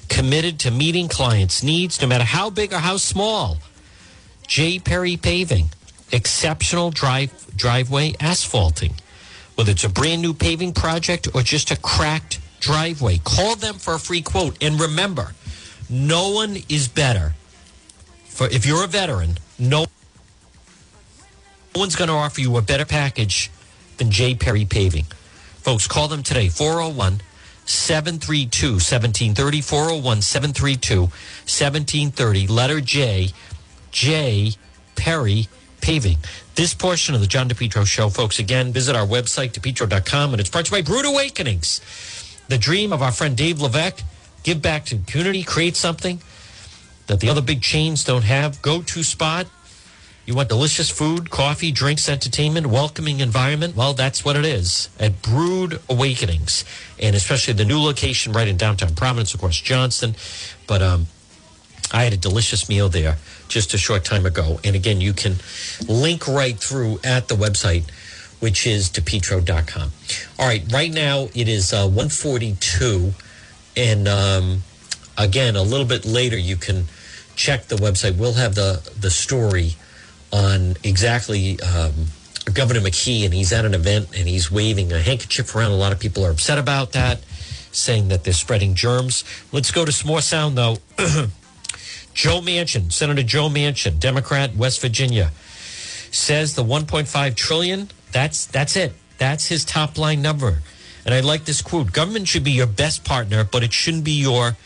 Committed 0.09 0.59
to 0.61 0.71
meeting 0.71 1.07
clients' 1.07 1.63
needs 1.63 2.01
no 2.01 2.07
matter 2.07 2.25
how 2.25 2.49
big 2.49 2.73
or 2.73 2.79
how 2.79 2.97
small. 2.97 3.59
J. 4.47 4.79
Perry 4.79 5.19
Paving. 5.19 5.69
Exceptional 6.11 6.91
drive, 6.91 7.31
driveway 7.55 8.15
asphalting. 8.21 8.95
Whether 9.55 9.73
it's 9.73 9.85
a 9.85 9.91
brand 9.91 10.23
new 10.23 10.33
paving 10.33 10.73
project 10.73 11.29
or 11.35 11.43
just 11.43 11.71
a 11.71 11.77
cracked 11.77 12.41
driveway, 12.59 13.19
call 13.23 13.55
them 13.55 13.75
for 13.75 13.95
a 13.95 13.99
free 13.99 14.23
quote. 14.23 14.57
And 14.63 14.81
remember, 14.81 15.35
no 15.91 16.31
one 16.31 16.57
is 16.71 16.89
better 16.89 17.35
for 18.39 18.47
if 18.51 18.65
you're 18.65 18.85
a 18.85 18.87
veteran, 18.87 19.37
no 19.59 19.85
one's 21.75 21.97
going 21.97 22.07
to 22.07 22.15
offer 22.15 22.41
you 22.41 22.57
a 22.57 22.63
better 22.63 22.85
package 22.85 23.51
than 23.97 24.13
J. 24.13 24.37
Perry 24.37 24.65
Paving. 24.65 25.07
Folks, 25.57 25.89
call 25.89 26.07
them 26.07 26.23
today, 26.23 26.49
401 26.49 27.21
732 27.65 28.75
1730, 28.75 29.61
401 29.61 30.23
732 30.23 31.01
1730, 31.01 32.47
letter 32.47 32.81
J, 32.81 33.31
J. 33.91 34.53
Perry 34.95 35.49
Paving. 35.81 36.19
This 36.55 36.75
portion 36.75 37.17
of 37.17 37.21
the 37.21 37.27
John 37.27 37.49
DePetro 37.49 37.85
Show, 37.85 38.09
folks, 38.09 38.39
again, 38.39 38.73
visit 38.73 38.95
our 38.95 39.05
website, 39.05 39.51
depetro.com, 39.51 40.31
and 40.31 40.39
it's 40.39 40.49
brought 40.49 40.67
to 40.67 40.77
you 40.77 40.81
by 40.81 40.87
Brewed 40.89 41.07
Awakenings. 41.07 41.81
The 42.47 42.57
dream 42.57 42.93
of 42.93 43.03
our 43.03 43.11
friend 43.11 43.37
Dave 43.37 43.61
Levesque, 43.61 44.05
give 44.45 44.63
back 44.63 44.85
to 44.87 44.95
the 44.95 45.05
community, 45.11 45.43
create 45.43 45.75
something 45.75 46.23
that 47.09 47.21
the 47.21 47.29
other 47.29 47.43
big 47.43 47.61
chains 47.61 48.05
don't 48.05 48.25
have. 48.25 48.63
Go 48.63 48.81
to 48.83 49.03
spot. 49.03 49.47
You 50.25 50.35
want 50.35 50.51
delicious 50.51 50.91
food, 50.91 51.31
coffee, 51.31 51.73
drinks, 51.73 52.07
entertainment, 52.07 52.67
welcoming 52.67 53.21
environment? 53.21 53.75
Well, 53.75 53.95
that's 53.95 54.27
what 54.27 54.37
it 54.37 54.45
is 54.45 54.91
at 55.01 55.23
Brewed 55.23 55.81
Awakenings, 55.89 56.67
and 57.01 57.17
especially 57.17 57.55
the 57.55 57.65
new 57.65 57.81
location 57.81 58.35
right 58.35 58.47
in 58.47 58.59
downtown 58.59 58.95
Providence, 58.95 59.33
of 59.33 59.41
course, 59.41 59.59
Johnston. 59.59 60.17
But 60.67 60.83
um, 60.83 61.07
I 61.93 62.05
had 62.05 62.13
a 62.13 62.19
delicious 62.19 62.69
meal 62.69 62.91
there 62.91 63.17
just 63.49 63.73
a 63.73 63.79
short 63.79 64.05
time 64.05 64.27
ago. 64.27 64.61
And 64.63 64.77
again, 64.77 65.01
you 65.01 65.15
can 65.15 65.37
link 65.89 66.29
right 66.29 66.59
through 66.59 67.01
at 67.03 67.29
the 67.29 67.35
website, 67.35 67.91
which 68.41 68.67
is 68.67 68.91
depetro.com. 68.91 69.93
All 70.39 70.47
right, 70.47 70.63
right 70.71 70.93
now 70.93 71.29
it 71.35 71.49
is 71.49 71.73
uh, 71.73 71.85
142. 71.87 73.15
And 73.79 74.07
um, 74.07 74.63
again, 75.17 75.57
a 75.57 75.63
little 75.63 75.87
bit 75.87 76.05
later, 76.05 76.37
you 76.37 76.57
can 76.57 76.85
check 77.39 77.67
the 77.67 77.77
website. 77.77 78.19
We'll 78.19 78.35
have 78.35 78.55
the, 78.55 78.83
the 78.99 79.11
story 79.11 79.77
on 80.33 80.77
exactly 80.83 81.59
um, 81.61 81.93
Governor 82.53 82.81
McKee, 82.81 83.25
and 83.25 83.33
he's 83.33 83.53
at 83.53 83.65
an 83.65 83.75
event 83.75 84.09
and 84.17 84.29
he's 84.29 84.51
waving 84.51 84.93
a 84.93 84.99
handkerchief 84.99 85.55
around. 85.55 85.71
A 85.71 85.77
lot 85.77 85.93
of 85.93 86.01
people 86.01 86.27
are 86.27 86.31
upset 86.31 86.59
about 86.59 86.93
that, 86.93 87.21
saying 87.73 88.09
that 88.09 88.25
they're 88.25 88.35
spreading 88.35 88.75
germs. 88.75 89.25
Let's 89.53 89.71
go 89.71 89.85
to 89.85 89.93
some 89.93 90.09
more 90.09 90.21
sound, 90.21 90.59
though. 90.59 90.77
Joe 92.13 92.41
Manchin, 92.41 92.93
Senator 92.93 93.23
Joe 93.23 93.49
Manchin, 93.49 94.01
Democrat, 94.01 94.57
West 94.57 94.81
Virginia, 94.81 95.31
says 96.11 96.57
the 96.57 96.65
1.5 96.65 97.37
trillion. 97.37 97.89
That's 98.11 98.47
that's 98.47 98.75
it. 98.75 98.93
That's 99.19 99.47
his 99.47 99.65
top 99.65 99.97
line 99.97 100.21
number. 100.21 100.63
And 101.05 101.15
I 101.15 101.21
like 101.21 101.45
this 101.45 101.63
quote: 101.63 101.93
"Government 101.93 102.27
should 102.27 102.43
be 102.43 102.51
your 102.51 102.67
best 102.67 103.05
partner, 103.05 103.45
but 103.45 103.63
it 103.63 103.73
shouldn't 103.73 104.05
be 104.05 104.19
your 104.21 104.57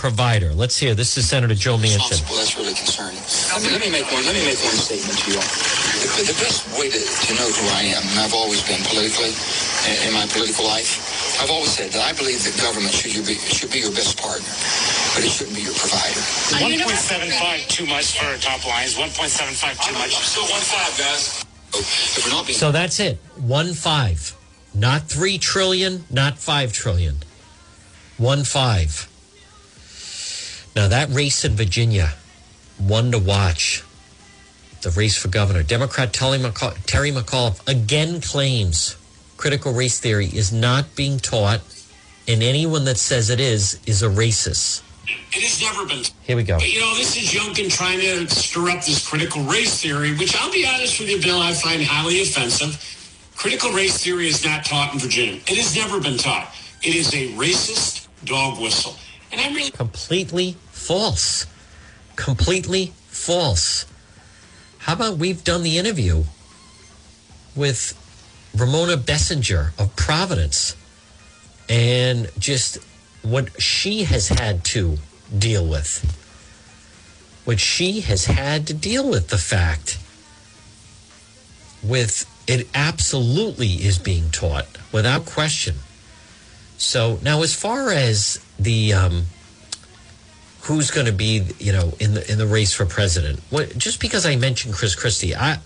provider." 0.00 0.56
Let's 0.56 0.80
hear. 0.80 0.96
This 0.96 1.16
is 1.20 1.28
Senator 1.28 1.54
Joe 1.54 1.76
Manchin. 1.76 2.24
That's 2.32 2.56
really 2.56 2.72
concerning. 2.72 3.20
Let 3.68 3.84
me 3.84 3.92
make 3.92 4.08
one. 4.08 4.24
Let 4.24 4.32
me 4.32 4.44
make 4.48 4.56
one 4.64 4.80
statement 4.80 5.20
to 5.20 5.36
you. 5.36 5.40
The, 6.16 6.32
the 6.32 6.38
best 6.40 6.64
way 6.80 6.88
to, 6.88 6.96
to 6.96 7.30
know 7.36 7.48
who 7.52 7.64
I 7.76 7.92
am, 7.92 8.02
and 8.08 8.16
I've 8.24 8.32
always 8.32 8.64
been 8.64 8.80
politically 8.88 9.36
in, 9.84 10.08
in 10.08 10.12
my 10.16 10.24
political 10.32 10.64
life. 10.64 10.96
I've 11.44 11.52
always 11.52 11.76
said 11.76 11.92
that 11.92 12.00
I 12.00 12.16
believe 12.16 12.40
that 12.48 12.56
government 12.56 12.96
should 12.96 13.12
be 13.28 13.36
should 13.36 13.70
be 13.70 13.84
your 13.84 13.92
best 13.92 14.16
partner, 14.16 14.48
but 15.12 15.20
it 15.20 15.28
shouldn't 15.28 15.56
be 15.56 15.62
your 15.68 15.76
provider. 15.76 16.20
1.75 16.64 17.68
too 17.68 17.86
much 17.86 18.16
for 18.16 18.32
top 18.40 18.64
lines. 18.64 18.96
1.75 18.96 19.76
too 19.84 19.94
much. 20.00 20.16
Still 20.16 20.48
one 20.48 20.64
five, 20.64 20.92
guys. 20.96 21.44
If 21.76 22.24
we're 22.24 22.32
not 22.32 22.46
being 22.46 22.58
So 22.58 22.72
that's 22.72 22.98
it. 23.00 23.18
One 23.36 23.74
five. 23.74 24.36
Not 24.74 25.08
three 25.08 25.38
trillion, 25.38 26.04
not 26.10 26.38
five 26.38 26.72
trillion. 26.72 27.16
One 28.18 28.44
five. 28.44 29.09
Now 30.80 30.88
that 30.88 31.10
race 31.10 31.44
in 31.44 31.56
Virginia, 31.56 32.14
one 32.78 33.12
to 33.12 33.18
watch. 33.18 33.84
The 34.80 34.88
race 34.88 35.14
for 35.14 35.28
governor. 35.28 35.62
Democrat 35.62 36.14
Terry 36.14 36.38
McAuliffe, 36.38 36.86
Terry 36.86 37.10
McAuliffe 37.10 37.68
again 37.68 38.22
claims 38.22 38.96
critical 39.36 39.74
race 39.74 40.00
theory 40.00 40.28
is 40.28 40.54
not 40.54 40.96
being 40.96 41.18
taught, 41.18 41.60
and 42.26 42.42
anyone 42.42 42.86
that 42.86 42.96
says 42.96 43.28
it 43.28 43.40
is 43.40 43.78
is 43.84 44.02
a 44.02 44.08
racist. 44.08 44.80
It 45.06 45.42
has 45.42 45.60
never 45.60 45.86
been. 45.86 46.02
Here 46.22 46.34
we 46.34 46.44
go. 46.44 46.56
But, 46.56 46.72
you 46.72 46.80
know, 46.80 46.94
this 46.94 47.14
is 47.14 47.28
Youngkin 47.28 47.70
trying 47.70 48.00
to 48.00 48.26
stir 48.34 48.70
up 48.70 48.82
this 48.82 49.06
critical 49.06 49.42
race 49.42 49.82
theory, 49.82 50.16
which 50.16 50.34
I'll 50.34 50.50
be 50.50 50.66
honest 50.66 50.98
with 50.98 51.10
you, 51.10 51.20
Bill, 51.20 51.40
I 51.40 51.52
find 51.52 51.82
highly 51.82 52.22
offensive. 52.22 52.72
Critical 53.36 53.70
race 53.72 54.02
theory 54.02 54.28
is 54.28 54.42
not 54.46 54.64
taught 54.64 54.94
in 54.94 54.98
Virginia. 54.98 55.42
It 55.46 55.58
has 55.58 55.76
never 55.76 56.00
been 56.00 56.16
taught. 56.16 56.54
It 56.82 56.94
is 56.94 57.12
a 57.12 57.28
racist 57.34 58.08
dog 58.24 58.58
whistle. 58.58 58.94
And 59.30 59.40
I'm 59.42 59.54
really 59.54 59.70
completely 59.70 60.56
false. 60.90 61.46
Completely 62.16 62.92
false. 63.06 63.86
How 64.78 64.94
about 64.94 65.18
we've 65.18 65.44
done 65.44 65.62
the 65.62 65.78
interview 65.78 66.24
with 67.54 67.94
Ramona 68.56 68.96
Bessinger 68.96 69.72
of 69.78 69.94
Providence 69.94 70.74
and 71.68 72.28
just 72.40 72.78
what 73.22 73.62
she 73.62 74.02
has 74.02 74.30
had 74.30 74.64
to 74.64 74.98
deal 75.38 75.64
with. 75.64 76.02
What 77.44 77.60
she 77.60 78.00
has 78.00 78.24
had 78.24 78.66
to 78.66 78.74
deal 78.74 79.08
with 79.08 79.28
the 79.28 79.38
fact 79.38 79.96
with 81.84 82.26
it 82.48 82.66
absolutely 82.74 83.74
is 83.74 84.00
being 84.00 84.28
taught 84.30 84.66
without 84.90 85.24
question. 85.24 85.76
So 86.78 87.20
now 87.22 87.44
as 87.44 87.54
far 87.54 87.90
as 87.92 88.44
the 88.58 88.92
um, 88.92 89.26
who's 90.62 90.90
going 90.90 91.06
to 91.06 91.12
be, 91.12 91.42
you 91.58 91.72
know, 91.72 91.92
in 91.98 92.14
the 92.14 92.30
in 92.30 92.38
the 92.38 92.46
race 92.46 92.72
for 92.72 92.86
president. 92.86 93.40
What, 93.50 93.76
just 93.76 94.00
because 94.00 94.26
I 94.26 94.36
mentioned 94.36 94.74
Chris 94.74 94.94
Christie, 94.94 95.34
I 95.34 95.58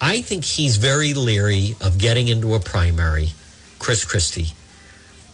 I 0.00 0.22
think 0.22 0.44
he's 0.44 0.76
very 0.76 1.14
leery 1.14 1.76
of 1.80 1.98
getting 1.98 2.28
into 2.28 2.54
a 2.54 2.60
primary, 2.60 3.30
Chris 3.78 4.04
Christie. 4.04 4.54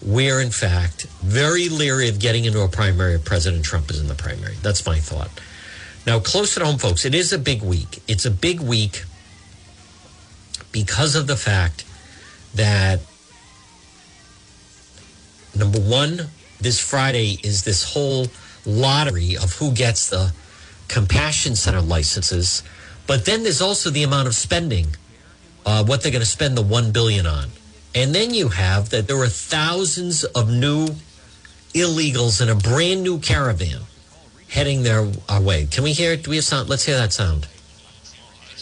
We're 0.02 0.40
in 0.40 0.50
fact 0.50 1.04
very 1.22 1.68
leery 1.68 2.08
of 2.08 2.18
getting 2.18 2.44
into 2.44 2.60
a 2.60 2.68
primary 2.68 3.14
if 3.14 3.24
President 3.24 3.64
Trump 3.64 3.90
is 3.90 4.00
in 4.00 4.08
the 4.08 4.14
primary. 4.14 4.54
That's 4.62 4.84
my 4.84 4.98
thought. 4.98 5.30
Now, 6.06 6.20
close 6.20 6.56
at 6.56 6.62
home, 6.62 6.78
folks, 6.78 7.04
it 7.04 7.14
is 7.14 7.32
a 7.32 7.38
big 7.38 7.62
week. 7.62 8.00
It's 8.06 8.24
a 8.24 8.30
big 8.30 8.60
week 8.60 9.04
because 10.70 11.16
of 11.16 11.26
the 11.26 11.36
fact 11.36 11.84
that 12.54 13.00
number 15.54 15.80
one, 15.80 16.28
this 16.60 16.78
Friday 16.78 17.38
is 17.42 17.64
this 17.64 17.92
whole 17.92 18.26
lottery 18.66 19.36
of 19.36 19.54
who 19.54 19.72
gets 19.72 20.10
the 20.10 20.32
compassion 20.88 21.56
center 21.56 21.80
licenses. 21.80 22.62
But 23.06 23.24
then 23.24 23.42
there's 23.42 23.62
also 23.62 23.90
the 23.90 24.02
amount 24.02 24.28
of 24.28 24.34
spending 24.34 24.96
uh, 25.64 25.84
what 25.84 26.02
they're 26.02 26.12
going 26.12 26.20
to 26.20 26.26
spend 26.26 26.56
the 26.56 26.62
1 26.62 26.92
billion 26.92 27.26
on. 27.26 27.48
And 27.94 28.14
then 28.14 28.34
you 28.34 28.48
have 28.48 28.90
that 28.90 29.08
there 29.08 29.18
are 29.18 29.28
thousands 29.28 30.24
of 30.24 30.50
new 30.50 30.88
illegals 31.74 32.40
in 32.40 32.48
a 32.48 32.54
brand 32.54 33.02
new 33.02 33.18
caravan 33.18 33.82
heading 34.48 34.82
their 34.82 35.10
our 35.28 35.40
way. 35.40 35.66
Can 35.66 35.82
we 35.84 35.92
hear 35.92 36.16
do 36.16 36.30
we 36.30 36.36
have 36.36 36.44
sound? 36.44 36.68
Let's 36.68 36.84
hear 36.84 36.96
that 36.96 37.12
sound 37.12 37.48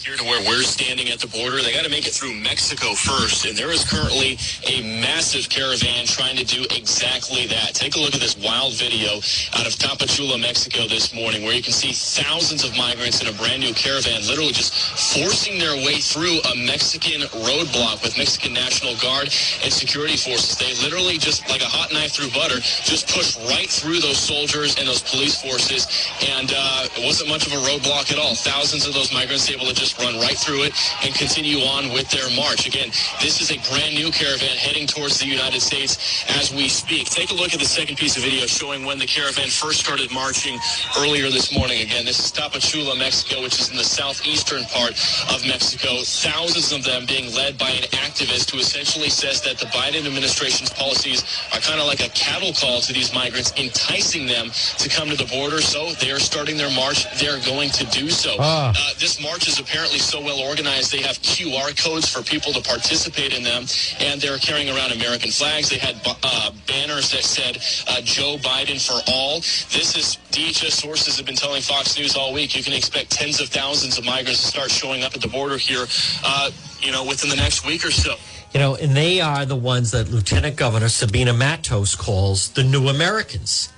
here 0.05 0.15
to 0.15 0.23
where 0.23 0.45
we're 0.45 0.61
standing 0.61 1.09
at 1.09 1.17
the 1.17 1.25
border. 1.25 1.57
They 1.65 1.73
got 1.73 1.83
to 1.83 1.89
make 1.89 2.05
it 2.05 2.13
through 2.13 2.37
Mexico 2.37 2.93
first, 2.93 3.49
and 3.49 3.57
there 3.57 3.73
is 3.73 3.81
currently 3.81 4.37
a 4.69 5.01
massive 5.01 5.49
caravan 5.49 6.05
trying 6.05 6.37
to 6.37 6.45
do 6.45 6.61
exactly 6.69 7.49
that. 7.49 7.73
Take 7.73 7.97
a 7.97 7.99
look 7.99 8.13
at 8.13 8.21
this 8.21 8.37
wild 8.37 8.77
video 8.77 9.17
out 9.57 9.65
of 9.65 9.73
Tapachula, 9.81 10.37
Mexico 10.37 10.85
this 10.85 11.09
morning, 11.09 11.41
where 11.41 11.57
you 11.57 11.63
can 11.65 11.73
see 11.73 11.89
thousands 11.89 12.63
of 12.63 12.77
migrants 12.77 13.17
in 13.17 13.33
a 13.33 13.33
brand 13.33 13.65
new 13.65 13.73
caravan 13.73 14.21
literally 14.29 14.53
just 14.53 14.77
forcing 15.17 15.57
their 15.57 15.73
way 15.81 15.97
through 15.97 16.37
a 16.53 16.55
Mexican 16.55 17.25
roadblock 17.41 18.05
with 18.05 18.13
Mexican 18.15 18.53
National 18.53 18.93
Guard 19.01 19.33
and 19.65 19.73
security 19.73 20.17
forces. 20.17 20.53
They 20.53 20.77
literally 20.85 21.17
just, 21.17 21.49
like 21.49 21.65
a 21.65 21.71
hot 21.71 21.89
knife 21.89 22.13
through 22.13 22.29
butter, 22.29 22.61
just 22.61 23.09
push 23.09 23.41
right 23.49 23.69
through 23.69 24.05
those 24.05 24.21
soldiers 24.21 24.77
and 24.77 24.85
those 24.85 25.01
police 25.01 25.41
forces, 25.41 25.89
and 26.29 26.53
uh, 26.53 26.93
it 26.93 27.01
wasn't 27.01 27.33
much 27.33 27.49
of 27.49 27.57
a 27.57 27.61
roadblock 27.65 28.13
at 28.13 28.21
all. 28.21 28.37
Thousands 28.37 28.85
of 28.85 28.93
those 28.93 29.09
migrants 29.09 29.49
able 29.49 29.65
to 29.65 29.73
just 29.73 29.94
run 29.99 30.19
right 30.19 30.37
through 30.37 30.63
it 30.63 30.73
and 31.03 31.13
continue 31.13 31.59
on 31.59 31.91
with 31.93 32.09
their 32.09 32.29
march. 32.35 32.67
Again, 32.67 32.89
this 33.21 33.41
is 33.41 33.51
a 33.51 33.59
brand 33.69 33.95
new 33.95 34.11
caravan 34.11 34.57
heading 34.57 34.87
towards 34.87 35.19
the 35.19 35.27
United 35.27 35.61
States 35.61 36.25
as 36.37 36.53
we 36.53 36.67
speak. 36.67 37.07
Take 37.07 37.31
a 37.31 37.33
look 37.33 37.53
at 37.53 37.59
the 37.59 37.65
second 37.65 37.97
piece 37.97 38.17
of 38.17 38.23
video 38.23 38.45
showing 38.45 38.85
when 38.85 38.99
the 38.99 39.07
caravan 39.07 39.47
first 39.47 39.79
started 39.79 40.11
marching 40.11 40.59
earlier 40.99 41.29
this 41.29 41.53
morning. 41.55 41.81
Again, 41.81 42.05
this 42.05 42.19
is 42.19 42.31
Tapachula, 42.31 42.97
Mexico, 42.97 43.41
which 43.41 43.59
is 43.59 43.69
in 43.69 43.77
the 43.77 43.83
southeastern 43.83 44.63
part 44.65 44.91
of 45.31 45.45
Mexico. 45.45 46.03
Thousands 46.03 46.71
of 46.71 46.83
them 46.83 47.05
being 47.05 47.33
led 47.33 47.57
by 47.57 47.69
an 47.69 47.83
activist 47.95 48.51
who 48.51 48.59
essentially 48.59 49.09
says 49.09 49.41
that 49.41 49.57
the 49.57 49.67
Biden 49.67 50.05
administration's 50.05 50.69
policies 50.71 51.23
are 51.53 51.59
kind 51.59 51.79
of 51.79 51.87
like 51.87 52.01
a 52.01 52.09
cattle 52.09 52.53
call 52.53 52.81
to 52.81 52.93
these 52.93 53.13
migrants, 53.13 53.53
enticing 53.57 54.25
them 54.27 54.49
to 54.77 54.89
come 54.89 55.09
to 55.09 55.15
the 55.15 55.25
border. 55.25 55.61
So 55.61 55.91
they 56.01 56.11
are 56.11 56.19
starting 56.19 56.57
their 56.57 56.73
march. 56.75 57.05
They're 57.19 57.39
going 57.45 57.69
to 57.71 57.85
do 57.85 58.09
so. 58.09 58.35
Ah. 58.39 58.69
Uh, 58.75 58.93
this 58.99 59.21
march 59.21 59.47
is 59.47 59.59
apparently 59.59 59.84
so 59.85 60.21
well 60.21 60.39
organized. 60.39 60.91
They 60.91 61.01
have 61.01 61.17
QR 61.21 61.75
codes 61.81 62.11
for 62.11 62.23
people 62.23 62.53
to 62.53 62.61
participate 62.61 63.35
in 63.35 63.43
them, 63.43 63.65
and 63.99 64.21
they're 64.21 64.37
carrying 64.37 64.69
around 64.69 64.91
American 64.91 65.31
flags. 65.31 65.69
They 65.69 65.77
had 65.77 65.95
uh, 66.05 66.51
banners 66.67 67.11
that 67.11 67.23
said 67.23 67.57
uh, 67.87 68.01
Joe 68.01 68.37
Biden 68.37 68.79
for 68.79 68.99
all. 69.11 69.39
This 69.71 69.95
is 69.95 70.17
DHS 70.31 70.71
sources 70.71 71.17
have 71.17 71.25
been 71.25 71.35
telling 71.35 71.61
Fox 71.61 71.97
News 71.97 72.15
all 72.15 72.33
week. 72.33 72.55
You 72.55 72.63
can 72.63 72.73
expect 72.73 73.11
tens 73.11 73.39
of 73.39 73.49
thousands 73.49 73.97
of 73.97 74.05
migrants 74.05 74.41
to 74.41 74.47
start 74.47 74.71
showing 74.71 75.03
up 75.03 75.15
at 75.15 75.21
the 75.21 75.27
border 75.27 75.57
here, 75.57 75.85
uh, 76.23 76.51
you 76.81 76.91
know, 76.91 77.03
within 77.05 77.29
the 77.29 77.35
next 77.35 77.65
week 77.65 77.85
or 77.85 77.91
so. 77.91 78.15
You 78.53 78.59
know, 78.61 78.75
and 78.75 78.95
they 78.95 79.19
are 79.19 79.45
the 79.45 79.55
ones 79.55 79.91
that 79.91 80.09
Lieutenant 80.09 80.55
Governor 80.55 80.87
Sabina 80.87 81.33
Matos 81.33 81.93
calls 81.93 82.49
the 82.51 82.63
new 82.63 82.87
Americans. 82.87 83.69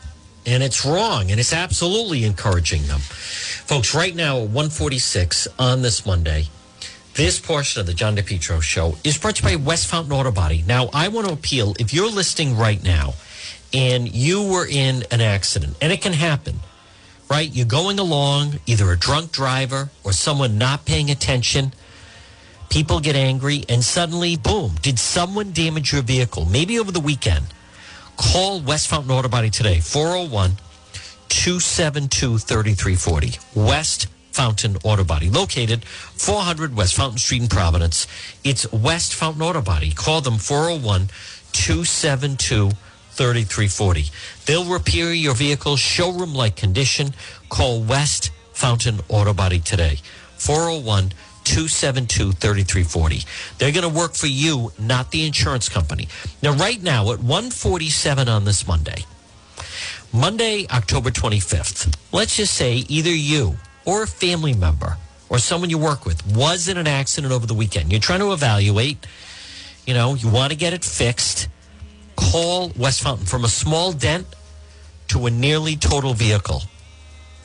And 0.47 0.63
it's 0.63 0.85
wrong, 0.85 1.29
and 1.29 1.39
it's 1.39 1.51
absolutely 1.51 2.23
encouraging 2.23 2.87
them. 2.87 3.01
Folks, 3.01 3.93
right 3.93 4.15
now 4.15 4.37
at 4.37 4.43
146 4.43 5.49
on 5.59 5.81
this 5.81 6.05
Monday, 6.05 6.47
this 7.15 7.37
portion 7.37 7.81
of 7.81 7.85
the 7.85 7.93
John 7.93 8.15
DePetro 8.15 8.61
show 8.61 8.95
is 9.03 9.17
brought 9.17 9.35
to 9.35 9.43
you 9.49 9.57
by 9.57 9.63
West 9.63 9.87
Fountain 9.87 10.13
Auto 10.13 10.31
Body. 10.31 10.63
Now, 10.65 10.89
I 10.93 11.09
want 11.09 11.27
to 11.27 11.33
appeal 11.33 11.75
if 11.79 11.93
you're 11.93 12.09
listening 12.09 12.55
right 12.55 12.81
now 12.81 13.15
and 13.73 14.09
you 14.09 14.41
were 14.41 14.65
in 14.65 15.03
an 15.11 15.19
accident, 15.19 15.75
and 15.81 15.91
it 15.91 16.01
can 16.01 16.13
happen, 16.13 16.61
right? 17.29 17.49
You're 17.53 17.65
going 17.65 17.99
along, 17.99 18.59
either 18.65 18.89
a 18.91 18.97
drunk 18.97 19.33
driver 19.33 19.89
or 20.05 20.13
someone 20.13 20.57
not 20.57 20.85
paying 20.85 21.11
attention. 21.11 21.73
People 22.69 23.01
get 23.01 23.17
angry, 23.17 23.65
and 23.67 23.83
suddenly, 23.83 24.37
boom, 24.37 24.75
did 24.81 24.97
someone 24.97 25.51
damage 25.51 25.91
your 25.91 26.03
vehicle? 26.03 26.45
Maybe 26.45 26.79
over 26.79 26.91
the 26.91 27.01
weekend. 27.01 27.47
Call 28.17 28.61
West 28.61 28.87
Fountain 28.87 29.11
Auto 29.11 29.29
Body 29.29 29.49
today, 29.51 29.79
401 29.79 30.57
272 31.29 32.39
3340. 32.39 33.39
West 33.55 34.07
Fountain 34.31 34.77
Auto 34.83 35.03
Body, 35.03 35.29
located 35.29 35.85
400 35.85 36.75
West 36.75 36.95
Fountain 36.95 37.19
Street 37.19 37.43
in 37.43 37.47
Providence. 37.47 38.07
It's 38.43 38.71
West 38.71 39.13
Fountain 39.13 39.43
Auto 39.43 39.61
Body. 39.61 39.91
Call 39.91 40.21
them 40.21 40.37
401 40.37 41.09
272 41.53 42.71
3340. 43.11 44.05
They'll 44.45 44.65
repair 44.65 45.13
your 45.13 45.35
vehicle's 45.35 45.79
showroom 45.79 46.33
like 46.33 46.55
condition. 46.55 47.13
Call 47.49 47.81
West 47.81 48.31
Fountain 48.53 48.99
Auto 49.09 49.33
Body 49.33 49.59
today, 49.59 49.99
401 50.37 51.13
272 51.47 52.33
3340. 52.33 53.23
They're 53.57 53.71
going 53.71 53.89
to 53.89 53.99
work 53.99 54.15
for 54.15 54.27
you, 54.27 54.73
not 54.77 55.11
the 55.11 55.25
insurance 55.25 55.69
company. 55.69 56.09
Now, 56.43 56.53
right 56.53 56.81
now 56.81 57.11
at 57.13 57.19
147 57.19 58.27
on 58.27 58.43
this 58.43 58.67
Monday, 58.67 59.05
Monday, 60.11 60.67
October 60.69 61.09
25th, 61.09 61.95
let's 62.11 62.35
just 62.35 62.53
say 62.53 62.83
either 62.89 63.09
you 63.09 63.55
or 63.85 64.03
a 64.03 64.07
family 64.07 64.53
member 64.53 64.97
or 65.29 65.39
someone 65.39 65.69
you 65.69 65.77
work 65.77 66.05
with 66.05 66.25
was 66.35 66.67
in 66.67 66.77
an 66.77 66.87
accident 66.87 67.31
over 67.31 67.47
the 67.47 67.53
weekend. 67.53 67.91
You're 67.91 68.01
trying 68.01 68.19
to 68.19 68.33
evaluate, 68.33 69.07
you 69.85 69.93
know, 69.93 70.15
you 70.15 70.29
want 70.29 70.51
to 70.51 70.57
get 70.57 70.73
it 70.73 70.83
fixed. 70.83 71.47
Call 72.17 72.71
West 72.75 73.03
Fountain 73.03 73.25
from 73.25 73.45
a 73.45 73.49
small 73.49 73.93
dent 73.93 74.27
to 75.09 75.25
a 75.27 75.29
nearly 75.29 75.77
total 75.77 76.13
vehicle. 76.13 76.63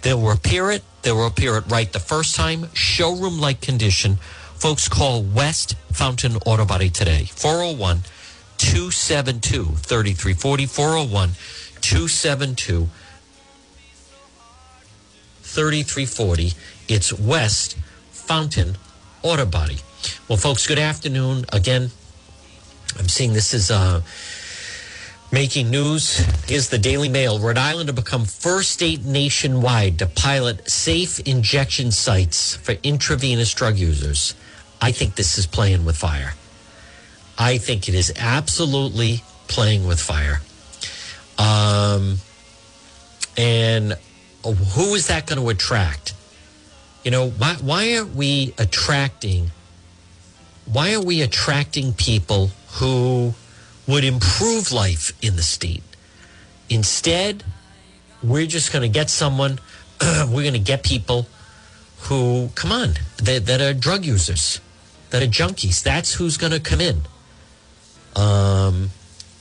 They'll 0.03 0.20
repair 0.20 0.72
it. 0.72 0.82
They'll 1.03 1.26
appear 1.26 1.57
at 1.57 1.70
right 1.70 1.92
the 1.92 1.98
first 1.98 2.36
time. 2.36 2.68
Showroom 2.74 3.40
like 3.40 3.61
condition. 3.61 4.16
Folks, 4.55 4.88
call 4.88 5.22
West 5.22 5.74
Fountain 5.92 6.36
Auto 6.46 6.64
Body 6.64 6.88
today. 6.88 7.24
401 7.24 8.03
272 8.59 9.64
3340. 9.64 10.66
401 10.66 11.30
272 11.80 12.88
3340. 15.42 16.53
It's 16.88 17.12
West 17.12 17.76
Fountain 18.12 18.76
Auto 19.22 19.44
Body. 19.44 19.78
Well, 20.28 20.38
folks, 20.38 20.66
good 20.66 20.78
afternoon. 20.78 21.44
Again, 21.53 21.90
I'm 22.98 23.09
seeing 23.09 23.32
this 23.32 23.53
is 23.53 23.70
uh, 23.70 24.03
making 25.32 25.70
news. 25.70 26.20
is 26.50 26.68
the 26.68 26.78
Daily 26.78 27.08
Mail. 27.08 27.38
Rhode 27.38 27.56
Island 27.56 27.88
to 27.88 27.94
become 27.94 28.26
first 28.26 28.70
state 28.70 29.04
nationwide 29.04 29.98
to 30.00 30.06
pilot 30.06 30.70
safe 30.70 31.18
injection 31.20 31.90
sites 31.90 32.56
for 32.56 32.72
intravenous 32.82 33.52
drug 33.54 33.78
users. 33.78 34.34
I 34.80 34.92
think 34.92 35.14
this 35.14 35.38
is 35.38 35.46
playing 35.46 35.86
with 35.86 35.96
fire. 35.96 36.34
I 37.38 37.56
think 37.56 37.88
it 37.88 37.94
is 37.94 38.12
absolutely 38.18 39.22
playing 39.48 39.86
with 39.86 39.98
fire. 39.98 40.42
Um, 41.38 42.18
and 43.38 43.96
who 44.44 44.94
is 44.94 45.06
that 45.06 45.26
going 45.26 45.40
to 45.40 45.48
attract? 45.48 46.12
You 47.04 47.10
know, 47.10 47.30
why, 47.30 47.54
why 47.54 47.96
aren't 47.96 48.14
we 48.14 48.54
attracting? 48.58 49.50
Why 50.70 50.92
are 50.92 51.00
we 51.00 51.22
attracting 51.22 51.94
people 51.94 52.50
who 52.72 53.34
would 53.86 54.04
improve 54.04 54.72
life 54.72 55.12
in 55.22 55.36
the 55.36 55.42
state? 55.42 55.82
Instead, 56.68 57.44
we're 58.22 58.46
just 58.46 58.72
going 58.72 58.82
to 58.82 58.88
get 58.88 59.10
someone. 59.10 59.58
we're 60.00 60.42
going 60.42 60.52
to 60.52 60.58
get 60.58 60.82
people 60.82 61.26
who, 62.02 62.48
come 62.54 62.72
on, 62.72 62.94
that, 63.18 63.46
that 63.46 63.60
are 63.60 63.74
drug 63.74 64.04
users, 64.04 64.60
that 65.10 65.22
are 65.22 65.26
junkies. 65.26 65.82
That's 65.82 66.14
who's 66.14 66.36
going 66.36 66.52
to 66.52 66.60
come 66.60 66.80
in. 66.80 67.02
Um, 68.16 68.90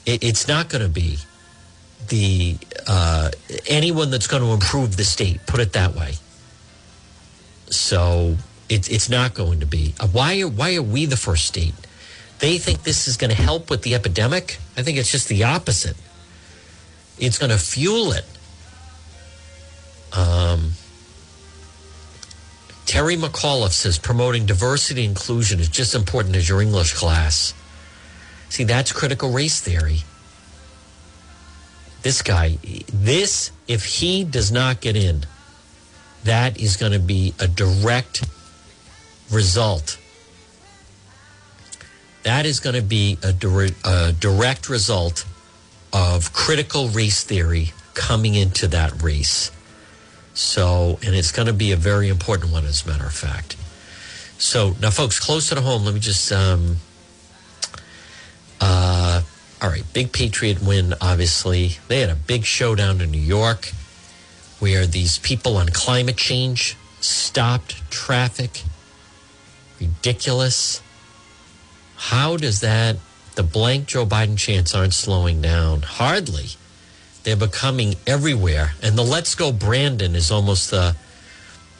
it, 0.05 0.23
it's 0.23 0.47
not 0.47 0.69
going 0.69 0.83
to 0.83 0.89
be 0.89 1.17
the 2.07 2.57
uh, 2.87 3.31
anyone 3.67 4.11
that's 4.11 4.27
going 4.27 4.43
to 4.43 4.49
improve 4.49 4.97
the 4.97 5.03
state. 5.03 5.45
Put 5.47 5.59
it 5.59 5.73
that 5.73 5.95
way. 5.95 6.13
So 7.67 8.37
it, 8.69 8.91
it's 8.91 9.09
not 9.09 9.33
going 9.33 9.59
to 9.59 9.65
be. 9.65 9.93
Uh, 9.99 10.07
why? 10.07 10.41
Why 10.41 10.75
are 10.75 10.81
we 10.81 11.05
the 11.05 11.17
first 11.17 11.45
state? 11.45 11.73
They 12.41 12.57
think 12.57 12.81
this 12.81 13.07
is 13.07 13.17
going 13.17 13.29
to 13.29 13.41
help 13.41 13.69
with 13.69 13.83
the 13.83 13.93
epidemic. 13.93 14.57
I 14.75 14.81
think 14.81 14.97
it's 14.97 15.11
just 15.11 15.29
the 15.29 15.43
opposite. 15.43 15.95
It's 17.19 17.37
going 17.37 17.51
to 17.51 17.59
fuel 17.59 18.13
it. 18.13 18.25
Um, 20.11 20.71
Terry 22.87 23.15
McAuliffe 23.15 23.71
says 23.73 23.99
promoting 23.99 24.47
diversity 24.47 25.05
inclusion 25.05 25.59
is 25.59 25.69
just 25.69 25.93
as 25.93 26.01
important 26.01 26.35
as 26.35 26.49
your 26.49 26.61
English 26.61 26.93
class. 26.93 27.53
See, 28.49 28.63
that's 28.63 28.91
critical 28.91 29.31
race 29.31 29.61
theory. 29.61 29.99
This 32.01 32.23
guy, 32.23 32.57
this, 32.91 33.51
if 33.67 33.85
he 33.85 34.23
does 34.23 34.51
not 34.51 34.81
get 34.81 34.95
in, 34.95 35.25
that 36.23 36.59
is 36.59 36.75
going 36.75 36.91
to 36.91 36.99
be 36.99 37.35
a 37.39 37.47
direct 37.47 38.27
result. 39.31 39.99
That 42.23 42.45
is 42.45 42.59
going 42.59 42.75
to 42.75 42.81
be 42.81 43.17
a, 43.23 43.33
a 43.83 44.13
direct 44.13 44.69
result 44.69 45.25
of 45.93 46.33
critical 46.33 46.87
race 46.87 47.23
theory 47.23 47.73
coming 47.93 48.35
into 48.35 48.67
that 48.69 49.01
race. 49.01 49.51
So, 50.33 50.97
and 51.05 51.15
it's 51.15 51.31
going 51.31 51.47
to 51.47 51.53
be 51.53 51.71
a 51.71 51.75
very 51.75 52.07
important 52.07 52.51
one, 52.51 52.65
as 52.65 52.85
a 52.85 52.89
matter 52.89 53.05
of 53.05 53.13
fact. 53.13 53.57
So, 54.37 54.75
now, 54.81 54.89
folks, 54.89 55.19
closer 55.19 55.55
to 55.55 55.61
home, 55.61 55.83
let 55.83 55.93
me 55.93 55.99
just. 55.99 56.31
Um, 56.31 56.77
uh, 58.59 59.21
all 59.61 59.69
right, 59.69 59.83
big 59.93 60.11
Patriot 60.11 60.61
win, 60.61 60.93
obviously. 61.01 61.77
They 61.87 61.99
had 61.99 62.09
a 62.09 62.15
big 62.15 62.45
showdown 62.45 63.01
in 63.01 63.11
New 63.11 63.19
York 63.19 63.71
where 64.59 64.85
these 64.85 65.17
people 65.19 65.57
on 65.57 65.69
climate 65.69 66.17
change 66.17 66.77
stopped 66.99 67.89
traffic. 67.91 68.63
Ridiculous. 69.79 70.81
How 72.01 72.35
does 72.35 72.61
that, 72.61 72.97
the 73.35 73.43
blank 73.43 73.85
Joe 73.85 74.07
Biden 74.07 74.35
chants 74.35 74.73
aren't 74.73 74.95
slowing 74.95 75.39
down? 75.39 75.83
Hardly. 75.83 76.47
They're 77.23 77.35
becoming 77.35 77.93
everywhere. 78.07 78.73
And 78.81 78.97
the 78.97 79.03
let's 79.03 79.35
go 79.35 79.51
Brandon 79.51 80.15
is 80.15 80.31
almost 80.31 80.71
the, 80.71 80.95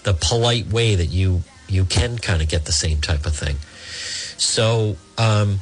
the 0.04 0.14
polite 0.14 0.68
way 0.68 0.94
that 0.94 1.08
you, 1.08 1.42
you 1.68 1.86
can 1.86 2.20
kind 2.20 2.44
of 2.44 2.50
get 2.50 2.66
the 2.66 2.72
same 2.72 3.02
type 3.02 3.26
of 3.26 3.36
thing. 3.36 3.58
So, 4.38 4.96
um, 5.18 5.60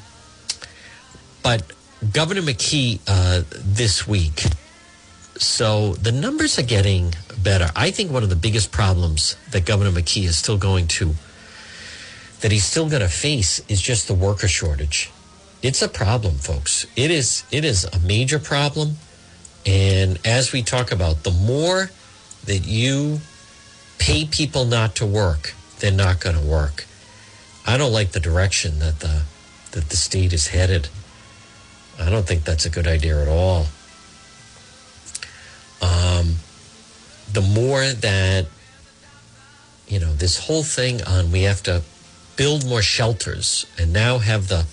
but 1.42 1.64
Governor 2.12 2.42
McKee 2.42 3.00
uh, 3.08 3.44
this 3.64 4.06
week. 4.06 4.44
So 5.38 5.94
the 5.94 6.12
numbers 6.12 6.60
are 6.60 6.64
getting 6.64 7.14
better. 7.42 7.70
I 7.78 7.92
think 7.92 8.12
one 8.12 8.24
of 8.24 8.30
the 8.30 8.36
biggest 8.36 8.74
problems 8.74 9.38
that 9.52 9.66
Governor 9.66 9.92
McKee 9.92 10.26
is 10.26 10.38
still 10.38 10.58
going 10.58 10.88
to 11.00 11.16
that 12.42 12.52
he's 12.52 12.66
still 12.66 12.90
going 12.90 13.02
to 13.02 13.10
face 13.10 13.62
is 13.68 13.82
just 13.82 14.08
the 14.08 14.14
worker 14.14 14.48
shortage. 14.48 15.12
It's 15.62 15.82
a 15.82 15.90
problem, 15.90 16.36
folks. 16.36 16.86
It 16.96 17.12
is 17.12 17.44
it 17.52 17.66
is 17.66 17.84
a 17.86 18.00
major 18.00 18.40
problem. 18.40 18.96
And 19.66 20.20
as 20.26 20.54
we 20.54 20.64
talk 20.64 20.92
about, 20.92 21.24
the 21.24 21.32
more 21.32 21.92
that 22.46 22.66
you 22.66 23.20
pay 23.98 24.26
people 24.26 24.66
not 24.66 24.96
to 24.96 25.06
work, 25.06 25.54
they're 25.80 25.92
not 25.92 26.22
going 26.22 26.38
to 26.38 26.46
work. 26.46 26.86
I 27.68 27.78
don't 27.78 27.92
like 27.92 28.14
the 28.14 28.22
direction 28.22 28.80
that 28.80 29.02
the 29.02 29.24
that 29.72 29.90
the 29.90 29.98
state 29.98 30.34
is 30.34 30.48
headed. 30.48 30.88
I 32.00 32.10
don't 32.10 32.26
think 32.26 32.46
that's 32.46 32.66
a 32.66 32.70
good 32.70 32.88
idea 32.88 33.22
at 33.22 33.28
all. 33.28 33.68
Um, 35.82 36.36
the 37.32 37.42
more 37.42 37.86
that 37.86 38.48
you 39.88 40.00
know 40.00 40.14
this 40.14 40.48
whole 40.48 40.64
thing 40.64 41.04
on 41.04 41.32
we 41.32 41.44
have 41.44 41.62
to 41.64 41.84
build 42.40 42.66
more 42.66 42.82
shelters 42.82 43.68
and 43.78 43.92
now 43.92 44.18
have 44.18 44.48
the 44.48 44.66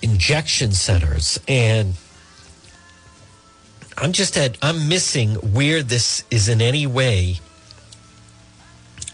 injection 0.00 0.72
centers. 0.72 1.38
And 1.46 1.94
i'm 4.00 4.12
just 4.12 4.36
at 4.36 4.56
i'm 4.62 4.88
missing 4.88 5.34
where 5.56 5.82
this 5.82 6.22
is 6.30 6.48
in 6.48 6.62
any 6.62 6.86
way 6.86 7.40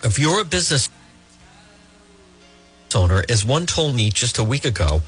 if 0.03 0.19
you're 0.19 0.43
a 0.43 0.45
business 0.45 0.91
owner 2.95 3.25
as 3.31 3.47
one 3.47 3.65
told 3.65 3.97
me 3.97 4.11
just 4.11 4.37
a 4.39 4.45
week 4.45 4.67
ago 4.67 5.01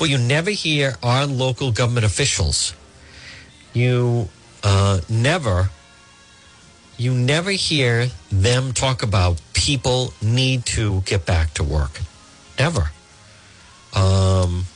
but 0.00 0.08
you 0.08 0.16
never 0.16 0.50
hear 0.50 0.96
our 1.02 1.26
local 1.26 1.72
government 1.72 2.06
officials. 2.06 2.74
You 3.74 4.30
uh, 4.64 5.00
never 5.10 5.68
you 7.00 7.14
never 7.14 7.50
hear 7.50 8.08
them 8.30 8.74
talk 8.74 9.02
about 9.02 9.40
people 9.54 10.12
need 10.20 10.66
to 10.66 11.00
get 11.06 11.24
back 11.24 11.54
to 11.54 11.64
work. 11.64 11.98
Never. 12.58 12.90
Um, 13.96 14.66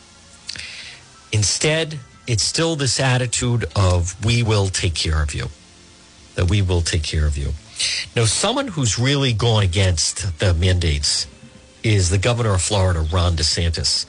instead, 1.32 1.98
it's 2.26 2.42
still 2.42 2.76
this 2.76 2.98
attitude 2.98 3.66
of 3.76 4.24
we 4.24 4.42
will 4.42 4.68
take 4.68 4.94
care 4.94 5.22
of 5.22 5.34
you. 5.34 5.48
That 6.36 6.48
we 6.48 6.62
will 6.62 6.80
take 6.80 7.02
care 7.02 7.26
of 7.26 7.36
you. 7.36 7.52
Now, 8.16 8.24
someone 8.24 8.68
who's 8.68 8.98
really 8.98 9.34
gone 9.34 9.62
against 9.62 10.38
the 10.38 10.54
mandates 10.54 11.26
is 11.82 12.08
the 12.08 12.16
governor 12.16 12.54
of 12.54 12.62
Florida, 12.62 13.00
Ron 13.00 13.36
DeSantis. 13.36 14.06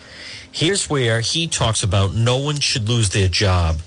Here's 0.50 0.90
where 0.90 1.20
he 1.20 1.48
talks 1.48 1.84
about 1.84 2.14
no 2.14 2.38
one 2.38 2.62
should 2.62 2.88
lose 2.88 3.10
their 3.10 3.28
job 3.28 3.80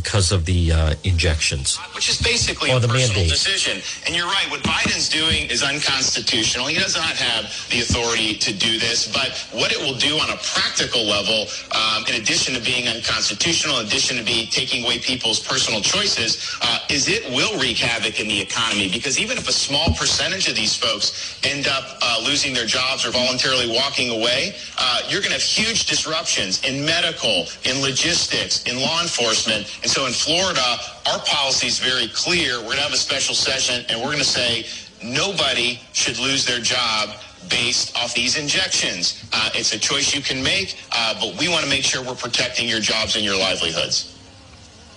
because 0.00 0.28
of 0.36 0.44
the 0.44 0.60
uh, 0.72 0.94
injections. 1.12 1.78
Which 1.96 2.08
is 2.12 2.18
basically 2.20 2.70
Or 2.70 2.76
a 2.76 2.80
the 2.80 2.88
personal 2.88 3.24
mandate. 3.24 3.30
decision. 3.32 3.76
And 4.04 4.10
you're 4.16 4.30
right, 4.38 4.46
what 4.52 4.62
Biden's 4.62 5.08
doing 5.08 5.48
is 5.54 5.62
unconstitutional. 5.62 6.66
He 6.66 6.78
does 6.86 6.96
not 6.96 7.14
have 7.28 7.42
the 7.72 7.80
authority 7.80 8.30
to 8.46 8.50
do 8.52 8.72
this, 8.78 9.00
but 9.18 9.30
what 9.60 9.72
it 9.72 9.80
will 9.84 9.96
do 10.08 10.12
on 10.24 10.28
a 10.36 10.38
practical 10.54 11.02
level, 11.16 11.46
um, 11.72 12.04
in 12.08 12.14
addition 12.20 12.52
to 12.54 12.60
being 12.60 12.84
unconstitutional, 12.88 13.80
in 13.80 13.86
addition 13.86 14.14
to 14.18 14.24
be 14.34 14.46
taking 14.60 14.84
away 14.84 14.98
people's 14.98 15.40
personal 15.40 15.80
choices, 15.80 16.30
uh, 16.60 16.78
is 16.90 17.08
it 17.08 17.24
will 17.30 17.54
wreak 17.58 17.78
havoc 17.78 18.20
in 18.20 18.28
the 18.28 18.40
economy. 18.48 18.88
Because 18.90 19.18
even 19.18 19.38
if 19.38 19.48
a 19.48 19.56
small 19.66 19.88
percentage 20.02 20.46
of 20.48 20.56
these 20.56 20.76
folks 20.76 21.40
end 21.42 21.66
up 21.68 21.84
uh, 22.02 22.20
losing 22.28 22.52
their 22.52 22.66
jobs 22.66 23.06
or 23.06 23.10
voluntarily 23.22 23.68
walking 23.80 24.10
away, 24.10 24.54
uh, 24.76 25.00
you're 25.08 25.24
going 25.24 25.32
to 25.32 25.40
have 25.40 25.50
huge 25.60 25.86
disruptions 25.86 26.62
in 26.68 26.84
medical, 26.84 27.46
in 27.64 27.80
logistics, 27.80 28.62
in 28.68 28.74
law 28.86 29.00
enforcement. 29.00 29.62
And 29.86 29.92
so 29.92 30.04
in 30.04 30.12
Florida, 30.12 30.78
our 31.06 31.20
policy 31.20 31.68
is 31.68 31.78
very 31.78 32.08
clear. 32.08 32.56
We're 32.56 32.74
going 32.74 32.78
to 32.78 32.82
have 32.82 32.92
a 32.92 32.96
special 32.96 33.36
session 33.36 33.86
and 33.88 34.00
we're 34.00 34.06
going 34.06 34.18
to 34.18 34.24
say 34.24 34.66
nobody 35.00 35.78
should 35.92 36.18
lose 36.18 36.44
their 36.44 36.58
job 36.58 37.10
based 37.48 37.96
off 37.96 38.12
these 38.12 38.36
injections. 38.36 39.22
Uh, 39.32 39.50
it's 39.54 39.72
a 39.74 39.78
choice 39.78 40.12
you 40.12 40.20
can 40.20 40.42
make, 40.42 40.76
uh, 40.90 41.14
but 41.20 41.38
we 41.38 41.48
want 41.48 41.62
to 41.62 41.70
make 41.70 41.84
sure 41.84 42.02
we're 42.02 42.16
protecting 42.16 42.68
your 42.68 42.80
jobs 42.80 43.14
and 43.14 43.24
your 43.24 43.38
livelihoods. 43.38 44.15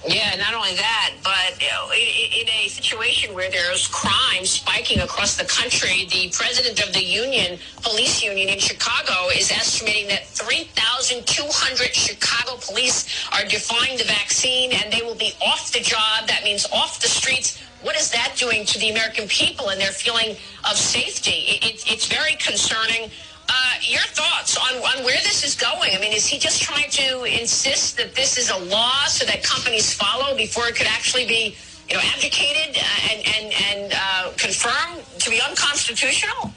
Yeah, 0.08 0.36
not 0.38 0.54
only 0.54 0.76
that, 0.76 1.16
but 1.24 1.62
in, 1.62 2.48
a 2.48 2.68
situation 2.70 3.34
where 3.36 3.52
there's 3.52 3.88
crime 3.88 4.46
spiking 4.46 5.00
across 5.02 5.36
the 5.36 5.44
country, 5.44 6.08
the 6.10 6.30
president 6.32 6.86
of 6.86 6.94
the 6.94 7.04
union, 7.04 7.60
police 7.82 8.24
union 8.24 8.50
in 8.50 8.60
Chicago, 8.60 9.28
is 9.36 9.52
estimating 9.52 10.08
that 10.08 10.26
3,200 10.28 11.94
Chicago 11.94 12.58
police 12.62 13.28
are 13.34 13.44
defying 13.46 13.98
the 13.98 14.06
vaccine 14.06 14.72
and 14.72 14.92
they 14.92 15.02
will 15.02 15.16
be 15.16 15.34
off 15.46 15.72
the 15.74 15.82
job. 15.82 16.28
That 16.28 16.44
means 16.44 16.66
off 16.72 17.02
the 17.02 17.08
streets. 17.08 17.62
What 17.82 17.96
is 17.96 18.10
that 18.12 18.36
doing 18.36 18.66
to 18.66 18.80
the 18.80 18.90
American 18.90 19.28
people 19.28 19.70
and 19.70 19.80
their 19.80 19.92
feeling 19.92 20.36
of 20.70 20.78
safety? 20.78 21.32
It, 21.48 21.66
it, 21.66 21.92
it's 21.92 22.08
very 22.08 22.36
concerning. 22.36 23.12
Uh, 23.50 23.74
your 23.82 24.06
thoughts 24.14 24.56
on, 24.58 24.78
on 24.78 25.04
where 25.04 25.18
this 25.24 25.44
is 25.44 25.56
going? 25.56 25.96
I 25.96 26.00
mean, 26.00 26.14
is 26.14 26.28
he 26.28 26.38
just 26.38 26.62
trying 26.62 26.90
to 26.92 27.24
insist 27.24 27.98
that 27.98 28.14
this 28.14 28.38
is 28.38 28.52
a 28.52 28.58
law 28.58 29.06
so 29.06 29.26
that 29.26 29.44
companies 29.44 29.92
follow 29.92 30.38
before 30.38 30.68
it 30.68 30.76
could 30.76 30.86
actually 30.86 31.26
be, 31.26 31.56
you 31.90 31.96
know, 31.96 32.02
advocated 32.14 32.78
uh, 32.78 33.12
and 33.12 33.28
and 33.28 33.54
and 33.72 33.94
uh, 33.96 34.32
confirmed 34.38 35.04
to 35.20 35.30
be 35.32 35.42
unconstitutional? 35.42 36.54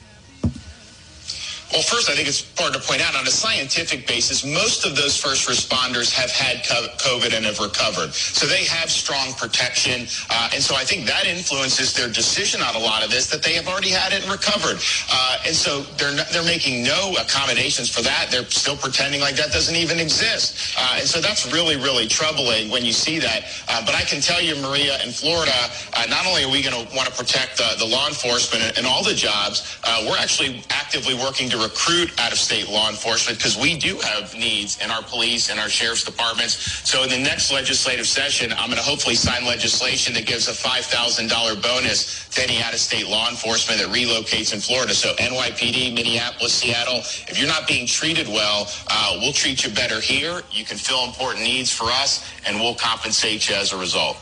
Well, 1.72 1.80
first, 1.80 2.10
I 2.10 2.14
think 2.14 2.28
it's 2.28 2.44
important 2.44 2.82
to 2.82 2.86
point 2.86 3.00
out 3.00 3.16
on 3.16 3.26
a 3.26 3.30
scientific 3.30 4.06
basis, 4.06 4.44
most 4.44 4.84
of 4.84 4.94
those 4.94 5.16
first 5.16 5.48
responders 5.48 6.12
have 6.12 6.30
had 6.30 6.64
COVID 6.64 7.32
and 7.32 7.46
have 7.46 7.60
recovered. 7.60 8.12
So 8.12 8.46
they 8.46 8.64
have 8.64 8.90
strong 8.90 9.32
protection. 9.40 10.06
Uh, 10.28 10.50
and 10.52 10.62
so 10.62 10.76
I 10.76 10.84
think 10.84 11.06
that 11.06 11.24
influences 11.24 11.94
their 11.94 12.08
decision 12.08 12.60
on 12.60 12.76
a 12.76 12.78
lot 12.78 13.02
of 13.02 13.10
this, 13.10 13.30
that 13.30 13.42
they 13.42 13.54
have 13.54 13.68
already 13.68 13.88
had 13.88 14.12
it 14.12 14.20
and 14.20 14.30
recovered. 14.30 14.84
Uh, 15.08 15.48
and 15.48 15.56
so 15.56 15.80
they're, 15.96 16.14
not, 16.14 16.28
they're 16.28 16.44
making 16.44 16.84
no 16.84 17.16
accommodations 17.18 17.88
for 17.88 18.02
that. 18.02 18.28
They're 18.30 18.44
still 18.52 18.76
pretending 18.76 19.22
like 19.22 19.36
that 19.36 19.50
doesn't 19.50 19.76
even 19.76 19.98
exist. 19.98 20.76
Uh, 20.76 21.00
and 21.00 21.08
so 21.08 21.22
that's 21.22 21.50
really, 21.54 21.76
really 21.76 22.06
troubling 22.06 22.68
when 22.68 22.84
you 22.84 22.92
see 22.92 23.18
that. 23.18 23.48
Uh, 23.68 23.80
but 23.86 23.94
I 23.94 24.02
can 24.02 24.20
tell 24.20 24.42
you, 24.42 24.56
Maria, 24.60 25.00
in 25.02 25.10
Florida, 25.10 25.56
uh, 25.96 26.04
not 26.10 26.26
only 26.26 26.44
are 26.44 26.52
we 26.52 26.60
going 26.60 26.76
to 26.76 26.84
want 26.94 27.08
to 27.08 27.14
protect 27.16 27.56
the, 27.56 27.82
law 27.82 28.06
enforcement 28.06 28.62
and, 28.62 28.78
and 28.78 28.86
all 28.86 29.02
the 29.02 29.12
jobs, 29.12 29.76
uh, 29.84 30.06
we're 30.08 30.16
actually 30.16 30.62
actively 30.70 31.14
working 31.14 31.50
to 31.50 31.61
recruit 31.62 32.10
out-of-state 32.18 32.68
law 32.68 32.88
enforcement 32.88 33.38
because 33.38 33.56
we 33.56 33.76
do 33.76 33.96
have 33.98 34.34
needs 34.34 34.78
in 34.82 34.90
our 34.90 35.02
police 35.02 35.50
and 35.50 35.58
our 35.60 35.68
sheriff's 35.68 36.04
departments. 36.04 36.54
So 36.88 37.02
in 37.02 37.10
the 37.10 37.18
next 37.18 37.52
legislative 37.52 38.06
session, 38.06 38.52
I'm 38.52 38.68
going 38.68 38.76
to 38.76 38.82
hopefully 38.84 39.14
sign 39.14 39.44
legislation 39.44 40.14
that 40.14 40.26
gives 40.26 40.48
a 40.48 40.52
$5,000 40.52 41.62
bonus 41.62 42.28
to 42.30 42.42
any 42.42 42.62
out-of-state 42.62 43.06
law 43.08 43.28
enforcement 43.28 43.80
that 43.80 43.88
relocates 43.88 44.52
in 44.52 44.60
Florida. 44.60 44.94
So 44.94 45.14
NYPD, 45.14 45.94
Minneapolis, 45.94 46.52
Seattle, 46.52 46.98
if 47.28 47.38
you're 47.38 47.48
not 47.48 47.66
being 47.66 47.86
treated 47.86 48.28
well, 48.28 48.68
uh, 48.88 49.18
we'll 49.20 49.32
treat 49.32 49.64
you 49.64 49.70
better 49.70 50.00
here. 50.00 50.42
You 50.50 50.64
can 50.64 50.76
fill 50.76 51.04
important 51.04 51.44
needs 51.44 51.70
for 51.70 51.84
us, 51.84 52.28
and 52.46 52.58
we'll 52.58 52.74
compensate 52.74 53.48
you 53.48 53.54
as 53.54 53.72
a 53.72 53.76
result. 53.76 54.16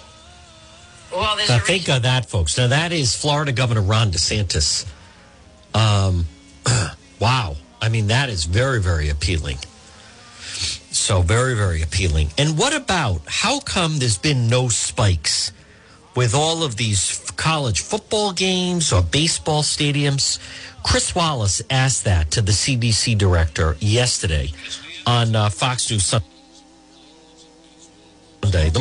Well, 1.12 1.36
Now, 1.49 1.57
a 1.57 1.61
think 1.61 1.88
of 1.88 2.03
that, 2.03 2.26
folks. 2.26 2.57
Now, 2.57 2.68
that 2.68 2.93
is 2.93 3.16
Florida 3.16 3.53
Governor 3.53 3.82
Ron 3.82 4.12
DeSantis. 4.12 4.86
Um, 5.74 6.26
wow. 7.21 7.57
I 7.81 7.89
mean, 7.89 8.09
that 8.09 8.29
is 8.29 8.45
very, 8.45 8.81
very 8.81 9.09
appealing. 9.09 9.59
So, 10.91 11.23
very, 11.23 11.55
very 11.55 11.83
appealing. 11.83 12.31
And 12.37 12.59
what 12.59 12.75
about 12.75 13.23
how 13.27 13.61
come 13.61 13.99
there's 13.99 14.18
been 14.18 14.49
no 14.49 14.68
spikes 14.68 15.53
with 16.16 16.35
all 16.35 16.62
of 16.62 16.77
these 16.77 17.31
college 17.37 17.81
football 17.81 18.33
games 18.33 18.93
or 18.93 19.03
baseball 19.03 19.62
stadiums? 19.62 20.39
Chris 20.83 21.14
Wallace 21.14 21.62
asked 21.71 22.05
that 22.05 22.31
to 22.33 22.43
the 22.43 22.53
CDC 22.53 23.16
director 23.16 23.77
yesterday 23.81 24.51
on 25.07 25.37
uh, 25.37 25.49
Fox 25.49 25.91
News 25.91 26.05
Sunday. 26.05 26.27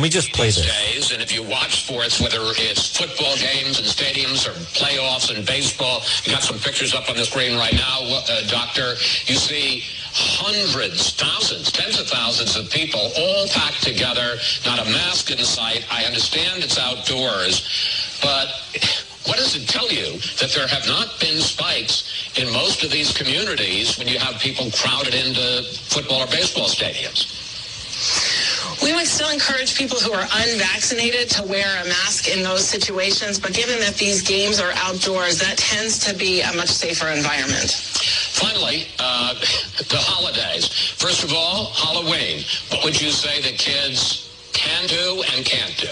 me 0.02 0.08
just 0.08 0.32
play 0.32 0.46
this. 0.46 0.64
days, 0.64 1.12
and 1.12 1.20
if 1.20 1.30
you 1.30 1.42
watch 1.42 1.84
sports, 1.84 2.20
whether 2.20 2.40
it's 2.56 2.96
football 2.96 3.36
games 3.36 3.78
and 3.78 3.86
stadiums 3.86 4.48
or 4.48 4.52
playoffs 4.72 5.34
and 5.34 5.46
baseball, 5.46 6.00
you 6.24 6.32
got 6.32 6.42
some 6.42 6.58
pictures 6.58 6.94
up 6.94 7.10
on 7.10 7.16
the 7.16 7.24
screen 7.24 7.58
right 7.58 7.74
now, 7.74 8.00
uh, 8.00 8.46
Doctor. 8.48 8.94
You 9.26 9.36
see 9.36 9.84
hundreds, 10.12 11.12
thousands, 11.14 11.70
tens 11.70 12.00
of 12.00 12.08
thousands 12.08 12.56
of 12.56 12.70
people 12.70 13.12
all 13.18 13.46
packed 13.48 13.82
together, 13.82 14.36
not 14.64 14.78
a 14.80 14.84
mask 14.90 15.30
in 15.30 15.38
sight. 15.38 15.84
I 15.90 16.04
understand 16.04 16.64
it's 16.64 16.78
outdoors, 16.78 18.18
but 18.22 18.48
what 19.26 19.36
does 19.36 19.54
it 19.54 19.68
tell 19.68 19.90
you 19.92 20.18
that 20.40 20.50
there 20.54 20.66
have 20.66 20.86
not 20.86 21.20
been 21.20 21.38
spikes 21.40 22.32
in 22.38 22.50
most 22.52 22.82
of 22.82 22.90
these 22.90 23.12
communities 23.12 23.98
when 23.98 24.08
you 24.08 24.18
have 24.18 24.40
people 24.40 24.70
crowded 24.72 25.14
into 25.14 25.62
football 25.90 26.22
or 26.22 26.26
baseball 26.26 26.66
stadiums? 26.66 27.39
We 28.82 28.94
would 28.94 29.06
still 29.06 29.30
encourage 29.30 29.76
people 29.76 29.98
who 29.98 30.12
are 30.12 30.26
unvaccinated 30.32 31.28
to 31.30 31.42
wear 31.42 31.82
a 31.82 31.84
mask 31.86 32.28
in 32.28 32.42
those 32.42 32.66
situations, 32.66 33.38
but 33.38 33.52
given 33.52 33.78
that 33.80 33.94
these 33.96 34.22
games 34.22 34.58
are 34.58 34.72
outdoors, 34.76 35.38
that 35.40 35.58
tends 35.58 35.98
to 36.06 36.14
be 36.14 36.40
a 36.40 36.52
much 36.54 36.70
safer 36.70 37.08
environment. 37.08 37.70
Finally, 37.70 38.86
uh, 38.98 39.34
the 39.88 39.98
holidays. 39.98 40.68
First 40.96 41.24
of 41.24 41.32
all, 41.34 41.66
Halloween. 41.72 42.44
What 42.70 42.84
would 42.84 43.00
you 43.00 43.10
say 43.10 43.42
that 43.42 43.58
kids 43.58 44.30
can 44.52 44.86
do 44.86 45.22
and 45.34 45.44
can't 45.44 45.76
do? 45.76 45.90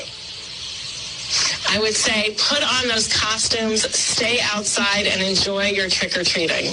I 1.68 1.78
would 1.78 1.95
say 1.95 2.34
put 2.39 2.62
on 2.62 2.89
those 2.89 3.12
costumes, 3.12 3.82
stay 3.95 4.41
outside, 4.55 5.07
and 5.07 5.20
enjoy 5.20 5.66
your 5.66 5.91
trick 5.91 6.16
or 6.16 6.24
treating. 6.24 6.72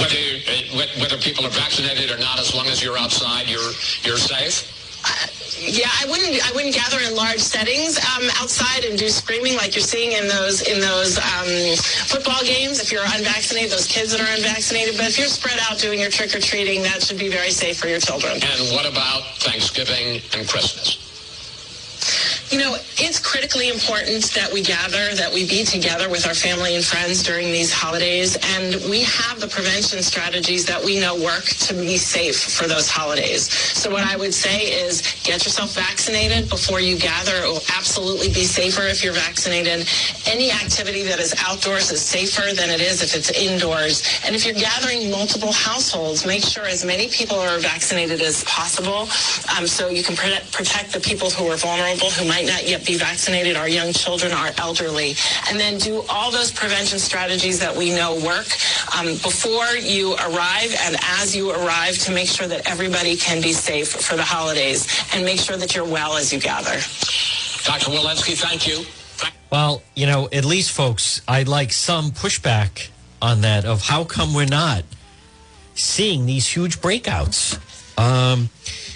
Whether 0.00 0.16
uh, 0.16 0.88
whether 0.98 1.18
people 1.18 1.44
are 1.44 1.50
vaccinated 1.50 2.10
or 2.10 2.18
not, 2.18 2.38
as 2.40 2.54
long 2.54 2.66
as 2.68 2.82
you're 2.82 2.96
outside, 2.96 3.46
you're 3.48 3.72
you're 4.02 4.16
safe. 4.16 4.81
Yeah, 5.58 5.88
I 6.00 6.06
wouldn't. 6.10 6.34
I 6.42 6.52
wouldn't 6.54 6.74
gather 6.74 6.98
in 7.00 7.14
large 7.14 7.38
settings 7.38 7.98
um, 7.98 8.28
outside 8.40 8.84
and 8.84 8.98
do 8.98 9.08
screaming 9.08 9.54
like 9.54 9.74
you're 9.76 9.84
seeing 9.84 10.12
in 10.12 10.26
those 10.26 10.62
in 10.62 10.80
those 10.80 11.18
um, 11.18 11.76
football 12.06 12.42
games. 12.42 12.80
If 12.80 12.90
you're 12.90 13.04
unvaccinated, 13.04 13.70
those 13.70 13.86
kids 13.86 14.10
that 14.12 14.20
are 14.20 14.34
unvaccinated. 14.34 14.96
But 14.96 15.06
if 15.06 15.18
you're 15.18 15.28
spread 15.28 15.58
out 15.70 15.78
doing 15.78 16.00
your 16.00 16.10
trick 16.10 16.34
or 16.34 16.40
treating, 16.40 16.82
that 16.82 17.02
should 17.02 17.18
be 17.18 17.28
very 17.28 17.50
safe 17.50 17.78
for 17.78 17.88
your 17.88 18.00
children. 18.00 18.34
And 18.34 18.74
what 18.74 18.86
about 18.90 19.22
Thanksgiving 19.38 20.20
and 20.34 20.48
Christmas? 20.48 21.01
You 22.52 22.58
know, 22.58 22.76
it's 22.98 23.18
critically 23.18 23.70
important 23.70 24.24
that 24.34 24.52
we 24.52 24.60
gather, 24.60 25.14
that 25.16 25.32
we 25.32 25.48
be 25.48 25.64
together 25.64 26.10
with 26.10 26.26
our 26.26 26.34
family 26.34 26.76
and 26.76 26.84
friends 26.84 27.22
during 27.22 27.46
these 27.46 27.72
holidays. 27.72 28.36
And 28.56 28.76
we 28.90 29.00
have 29.04 29.40
the 29.40 29.48
prevention 29.48 30.02
strategies 30.02 30.66
that 30.66 30.84
we 30.84 31.00
know 31.00 31.16
work 31.16 31.44
to 31.44 31.72
be 31.72 31.96
safe 31.96 32.36
for 32.36 32.68
those 32.68 32.90
holidays. 32.90 33.50
So 33.50 33.90
what 33.90 34.04
I 34.04 34.16
would 34.16 34.34
say 34.34 34.64
is 34.64 35.00
get 35.24 35.46
yourself 35.46 35.74
vaccinated 35.74 36.50
before 36.50 36.78
you 36.78 36.98
gather. 36.98 37.32
It 37.36 37.48
will 37.48 37.64
absolutely 37.74 38.28
be 38.28 38.44
safer 38.44 38.82
if 38.82 39.02
you're 39.02 39.14
vaccinated. 39.14 39.88
Any 40.26 40.52
activity 40.52 41.04
that 41.04 41.20
is 41.20 41.34
outdoors 41.48 41.90
is 41.90 42.02
safer 42.02 42.54
than 42.54 42.68
it 42.68 42.82
is 42.82 43.02
if 43.02 43.16
it's 43.16 43.30
indoors. 43.30 44.02
And 44.26 44.36
if 44.36 44.44
you're 44.44 44.60
gathering 44.60 45.10
multiple 45.10 45.52
households, 45.52 46.26
make 46.26 46.42
sure 46.42 46.66
as 46.66 46.84
many 46.84 47.08
people 47.08 47.38
are 47.38 47.58
vaccinated 47.60 48.20
as 48.20 48.44
possible 48.44 49.08
um, 49.56 49.66
so 49.66 49.88
you 49.88 50.02
can 50.02 50.16
protect 50.16 50.92
the 50.92 51.00
people 51.00 51.30
who 51.30 51.48
are 51.48 51.56
vulnerable, 51.56 52.10
who 52.10 52.28
might 52.28 52.41
not 52.46 52.68
yet 52.68 52.84
be 52.86 52.96
vaccinated, 52.96 53.56
our 53.56 53.68
young 53.68 53.92
children, 53.92 54.32
our 54.32 54.50
elderly, 54.58 55.14
and 55.48 55.58
then 55.58 55.78
do 55.78 56.04
all 56.08 56.30
those 56.30 56.50
prevention 56.52 56.98
strategies 56.98 57.58
that 57.60 57.76
we 57.76 57.90
know 57.90 58.14
work 58.24 58.46
um, 58.96 59.06
before 59.22 59.66
you 59.80 60.14
arrive 60.14 60.74
and 60.82 60.96
as 61.20 61.34
you 61.34 61.50
arrive 61.50 61.96
to 61.98 62.12
make 62.12 62.28
sure 62.28 62.46
that 62.46 62.68
everybody 62.68 63.16
can 63.16 63.40
be 63.42 63.52
safe 63.52 63.88
for 63.88 64.16
the 64.16 64.22
holidays 64.22 64.86
and 65.14 65.24
make 65.24 65.40
sure 65.40 65.56
that 65.56 65.74
you're 65.74 65.84
well 65.84 66.16
as 66.16 66.32
you 66.32 66.40
gather. 66.40 66.80
Dr. 67.64 67.90
Walensky, 67.90 68.36
thank 68.36 68.66
you. 68.66 68.84
Well, 69.50 69.82
you 69.94 70.06
know, 70.06 70.28
at 70.32 70.44
least, 70.44 70.72
folks, 70.72 71.20
I'd 71.28 71.48
like 71.48 71.72
some 71.72 72.10
pushback 72.10 72.88
on 73.20 73.42
that 73.42 73.64
of 73.64 73.82
how 73.82 74.04
come 74.04 74.34
we're 74.34 74.46
not 74.46 74.84
seeing 75.74 76.26
these 76.26 76.46
huge 76.46 76.80
breakouts. 76.80 77.58
Um, 77.98 78.48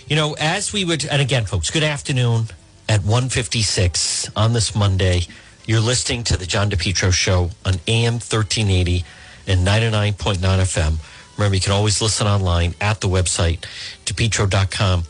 you 0.08 0.16
know, 0.16 0.34
as 0.38 0.72
we 0.72 0.84
would, 0.84 1.04
and 1.04 1.20
again, 1.20 1.44
folks, 1.44 1.70
good 1.70 1.82
afternoon 1.82 2.46
at 2.88 3.00
156 3.00 4.30
on 4.36 4.52
this 4.52 4.74
Monday. 4.74 5.22
You're 5.66 5.80
listening 5.80 6.24
to 6.24 6.36
the 6.36 6.46
John 6.46 6.70
DePetro 6.70 7.12
Show 7.12 7.50
on 7.64 7.74
AM 7.86 8.14
1380 8.14 9.04
and 9.46 9.66
99.9 9.66 10.36
FM. 10.38 10.98
Remember, 11.36 11.54
you 11.54 11.60
can 11.60 11.72
always 11.72 12.00
listen 12.00 12.26
online 12.26 12.74
at 12.80 13.00
the 13.00 13.08
website, 13.08 13.60
depetro.com. 14.04 15.04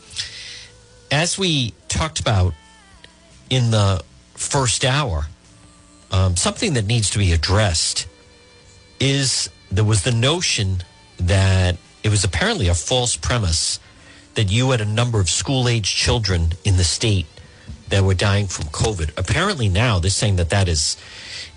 As 1.11 1.37
we 1.37 1.73
talked 1.87 2.19
about 2.19 2.53
in 3.49 3.71
the 3.71 4.03
first 4.33 4.83
hour, 4.83 5.27
um, 6.11 6.35
something 6.35 6.73
that 6.73 6.85
needs 6.85 7.09
to 7.11 7.17
be 7.17 7.31
addressed 7.31 8.07
is 8.99 9.49
there 9.71 9.85
was 9.85 10.03
the 10.03 10.11
notion 10.11 10.83
that 11.19 11.77
it 12.03 12.09
was 12.09 12.23
apparently 12.23 12.67
a 12.67 12.73
false 12.73 13.15
premise 13.15 13.79
that 14.35 14.51
you 14.51 14.71
had 14.71 14.81
a 14.81 14.85
number 14.85 15.19
of 15.19 15.29
school 15.29 15.67
age 15.67 15.95
children 15.95 16.49
in 16.63 16.77
the 16.77 16.83
state 16.83 17.25
that 17.89 18.03
were 18.03 18.13
dying 18.13 18.47
from 18.47 18.65
COVID. 18.65 19.17
Apparently, 19.17 19.69
now 19.69 19.99
they're 19.99 20.09
saying 20.09 20.35
that 20.37 20.49
that 20.49 20.67
is, 20.67 20.97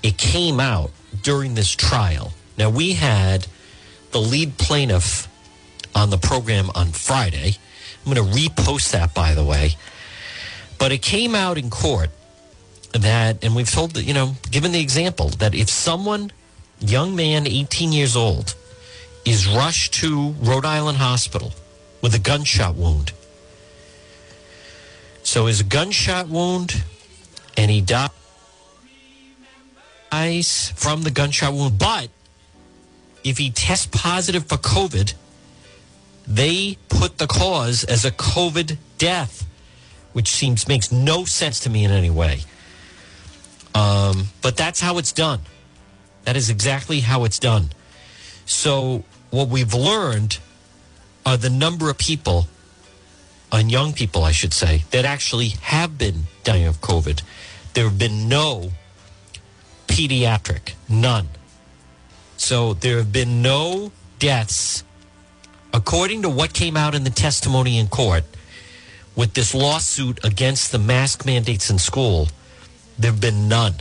it 0.02 0.16
came 0.16 0.60
out 0.60 0.90
during 1.22 1.54
this 1.54 1.74
trial. 1.74 2.32
Now, 2.56 2.70
we 2.70 2.94
had 2.94 3.46
the 4.12 4.20
lead 4.20 4.58
plaintiff 4.58 5.28
on 5.94 6.10
the 6.10 6.18
program 6.18 6.70
on 6.74 6.88
Friday. 6.92 7.56
I'm 8.04 8.12
going 8.12 8.32
to 8.32 8.38
repost 8.38 8.92
that, 8.92 9.14
by 9.14 9.34
the 9.34 9.44
way. 9.44 9.72
But 10.78 10.92
it 10.92 11.02
came 11.02 11.34
out 11.34 11.58
in 11.58 11.68
court 11.70 12.10
that, 12.92 13.44
and 13.44 13.54
we've 13.54 13.70
told, 13.70 13.96
you 13.96 14.14
know, 14.14 14.34
given 14.50 14.72
the 14.72 14.80
example 14.80 15.28
that 15.38 15.54
if 15.54 15.68
someone, 15.68 16.32
young 16.80 17.14
man, 17.14 17.46
18 17.46 17.92
years 17.92 18.16
old, 18.16 18.54
is 19.24 19.46
rushed 19.46 19.94
to 19.94 20.30
Rhode 20.40 20.64
Island 20.64 20.98
Hospital 20.98 21.52
with 22.00 22.14
a 22.14 22.18
gunshot 22.18 22.74
wound, 22.76 23.12
so 25.30 25.46
his 25.46 25.62
gunshot 25.62 26.26
wound, 26.26 26.82
and 27.56 27.70
he 27.70 27.80
dies 27.80 28.10
from 30.74 31.02
the 31.02 31.12
gunshot 31.12 31.54
wound. 31.54 31.78
But 31.78 32.08
if 33.22 33.38
he 33.38 33.52
tests 33.52 33.86
positive 33.92 34.46
for 34.46 34.56
COVID, 34.56 35.14
they 36.26 36.78
put 36.88 37.18
the 37.18 37.28
cause 37.28 37.84
as 37.84 38.04
a 38.04 38.10
COVID 38.10 38.76
death, 38.98 39.46
which 40.14 40.26
seems 40.26 40.66
makes 40.66 40.90
no 40.90 41.24
sense 41.24 41.60
to 41.60 41.70
me 41.70 41.84
in 41.84 41.92
any 41.92 42.10
way. 42.10 42.40
Um, 43.72 44.30
but 44.42 44.56
that's 44.56 44.80
how 44.80 44.98
it's 44.98 45.12
done. 45.12 45.42
That 46.24 46.36
is 46.36 46.50
exactly 46.50 46.98
how 46.98 47.22
it's 47.22 47.38
done. 47.38 47.70
So 48.46 49.04
what 49.30 49.46
we've 49.46 49.74
learned 49.74 50.40
are 51.24 51.36
the 51.36 51.50
number 51.50 51.88
of 51.88 51.98
people 51.98 52.48
on 53.60 53.68
young 53.68 53.92
people, 53.92 54.24
I 54.24 54.32
should 54.32 54.54
say, 54.54 54.84
that 54.90 55.04
actually 55.04 55.48
have 55.60 55.98
been 55.98 56.24
dying 56.44 56.66
of 56.66 56.80
COVID. 56.80 57.22
There 57.74 57.84
have 57.84 57.98
been 57.98 58.26
no 58.26 58.72
pediatric, 59.86 60.72
none. 60.88 61.28
So 62.38 62.72
there 62.72 62.96
have 62.96 63.12
been 63.12 63.42
no 63.42 63.92
deaths, 64.18 64.82
according 65.74 66.22
to 66.22 66.30
what 66.30 66.54
came 66.54 66.74
out 66.74 66.94
in 66.94 67.04
the 67.04 67.10
testimony 67.10 67.78
in 67.78 67.88
court 67.88 68.24
with 69.14 69.34
this 69.34 69.54
lawsuit 69.54 70.24
against 70.24 70.72
the 70.72 70.78
mask 70.78 71.26
mandates 71.26 71.68
in 71.68 71.78
school. 71.78 72.28
There 72.98 73.10
have 73.10 73.20
been 73.20 73.46
none. 73.46 73.74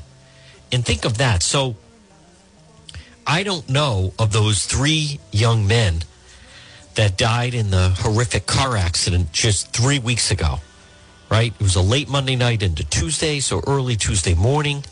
And 0.74 0.86
think 0.86 1.06
of 1.06 1.18
that. 1.20 1.42
So 1.42 1.78
I 3.26 3.44
don't 3.44 3.70
know 3.70 4.14
of 4.20 4.34
those 4.34 4.66
three 4.66 5.22
young 5.32 5.66
men 5.66 6.02
that 6.96 7.18
died 7.18 7.54
in 7.54 7.72
the 7.72 7.90
horrific 7.90 8.46
car 8.46 8.76
accident 8.76 9.32
just 9.32 9.72
three 9.72 10.00
weeks 10.00 10.32
ago, 10.32 10.60
right? 11.30 11.54
It 11.54 11.62
was 11.62 11.76
a 11.76 11.82
late 11.82 12.10
Monday 12.10 12.36
night 12.36 12.64
into 12.64 12.84
Tuesday, 12.84 13.40
so 13.40 13.62
early 13.68 13.96
Tuesday 13.96 14.36
morning, 14.36 14.84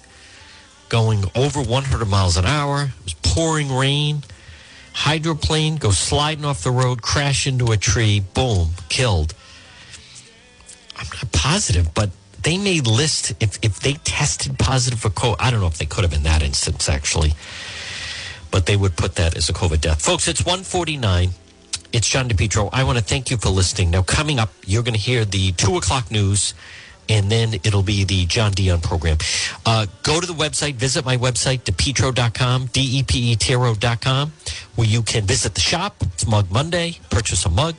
going 0.89 1.25
over 1.35 1.61
100 1.61 2.05
miles 2.05 2.37
an 2.37 2.45
hour. 2.45 2.83
It 2.83 3.03
was 3.03 3.13
pouring 3.15 3.73
rain. 3.73 4.23
Hydroplane 4.93 5.75
goes 5.75 5.97
sliding 5.97 6.45
off 6.45 6.63
the 6.63 6.71
road, 6.71 7.01
crash 7.01 7.45
into 7.45 7.71
a 7.71 7.77
tree, 7.77 8.19
boom, 8.19 8.69
killed. 8.89 9.35
I'm 10.95 11.05
not 11.13 11.31
positive, 11.31 11.93
but 11.93 12.09
they 12.41 12.57
may 12.57 12.79
list 12.79 13.33
if, 13.39 13.59
if 13.61 13.79
they 13.79 13.93
tested 13.93 14.57
positive 14.57 14.99
for 14.99 15.09
COVID. 15.09 15.35
I 15.39 15.51
don't 15.51 15.59
know 15.59 15.67
if 15.67 15.77
they 15.77 15.85
could 15.85 16.03
have 16.03 16.13
in 16.13 16.23
that 16.23 16.41
instance, 16.41 16.89
actually, 16.89 17.33
but 18.49 18.65
they 18.65 18.75
would 18.75 18.95
put 18.95 19.15
that 19.15 19.35
as 19.35 19.49
a 19.49 19.53
COVID 19.53 19.81
death. 19.81 20.01
Folks, 20.01 20.27
it's 20.27 20.45
149. 20.45 21.29
It's 21.93 22.07
John 22.07 22.27
DePetro. 22.27 22.69
I 22.73 22.83
want 22.83 22.97
to 22.97 23.03
thank 23.03 23.31
you 23.31 23.37
for 23.37 23.49
listening. 23.49 23.91
Now, 23.91 24.03
coming 24.03 24.39
up, 24.39 24.49
you're 24.65 24.83
going 24.83 24.93
to 24.93 24.99
hear 24.99 25.23
the 25.23 25.53
two 25.53 25.77
o'clock 25.77 26.11
news, 26.11 26.53
and 27.07 27.31
then 27.31 27.53
it'll 27.63 27.81
be 27.81 28.03
the 28.03 28.25
John 28.25 28.51
Dion 28.51 28.81
program. 28.81 29.17
Uh, 29.65 29.85
go 30.03 30.19
to 30.19 30.27
the 30.27 30.33
website, 30.33 30.75
visit 30.75 31.05
my 31.05 31.15
website, 31.15 31.61
depetro.com, 31.61 32.65
D 32.67 32.99
E 32.99 33.03
P 33.03 33.31
E 33.31 33.35
T 33.37 33.55
R 33.55 33.67
O.com, 33.67 34.33
where 34.75 34.87
you 34.87 35.01
can 35.01 35.23
visit 35.23 35.55
the 35.55 35.61
shop. 35.61 35.95
It's 36.01 36.27
Mug 36.27 36.51
Monday, 36.51 36.99
purchase 37.09 37.45
a 37.45 37.49
mug. 37.49 37.75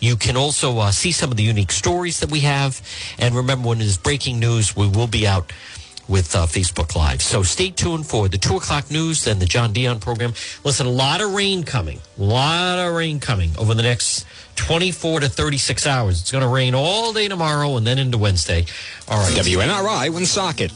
You 0.00 0.16
can 0.16 0.36
also 0.36 0.78
uh, 0.78 0.90
see 0.90 1.12
some 1.12 1.30
of 1.30 1.36
the 1.36 1.42
unique 1.42 1.72
stories 1.72 2.20
that 2.20 2.30
we 2.30 2.40
have. 2.40 2.80
And 3.18 3.34
remember, 3.34 3.68
when 3.68 3.78
there's 3.78 3.98
breaking 3.98 4.40
news, 4.40 4.74
we 4.74 4.88
will 4.88 5.08
be 5.08 5.26
out 5.26 5.52
with 6.12 6.36
uh, 6.36 6.46
Facebook 6.46 6.94
Live. 6.94 7.22
So 7.22 7.42
stay 7.42 7.70
tuned 7.70 8.06
for 8.06 8.28
the 8.28 8.36
two 8.36 8.56
o'clock 8.56 8.90
news 8.90 9.26
and 9.26 9.40
the 9.40 9.46
John 9.46 9.72
Dion 9.72 9.98
program. 9.98 10.34
Listen, 10.62 10.86
a 10.86 10.90
lot 10.90 11.22
of 11.22 11.32
rain 11.32 11.64
coming, 11.64 12.00
a 12.18 12.22
lot 12.22 12.78
of 12.78 12.94
rain 12.94 13.18
coming 13.18 13.50
over 13.58 13.72
the 13.72 13.82
next 13.82 14.26
24 14.56 15.20
to 15.20 15.28
36 15.30 15.86
hours. 15.86 16.20
It's 16.20 16.30
going 16.30 16.42
to 16.42 16.48
rain 16.48 16.74
all 16.74 17.14
day 17.14 17.28
tomorrow 17.28 17.76
and 17.78 17.86
then 17.86 17.98
into 17.98 18.18
Wednesday. 18.18 18.66
All 19.08 19.18
right. 19.18 19.32
WNRI 19.32 20.10
Woonsocket. 20.10 20.72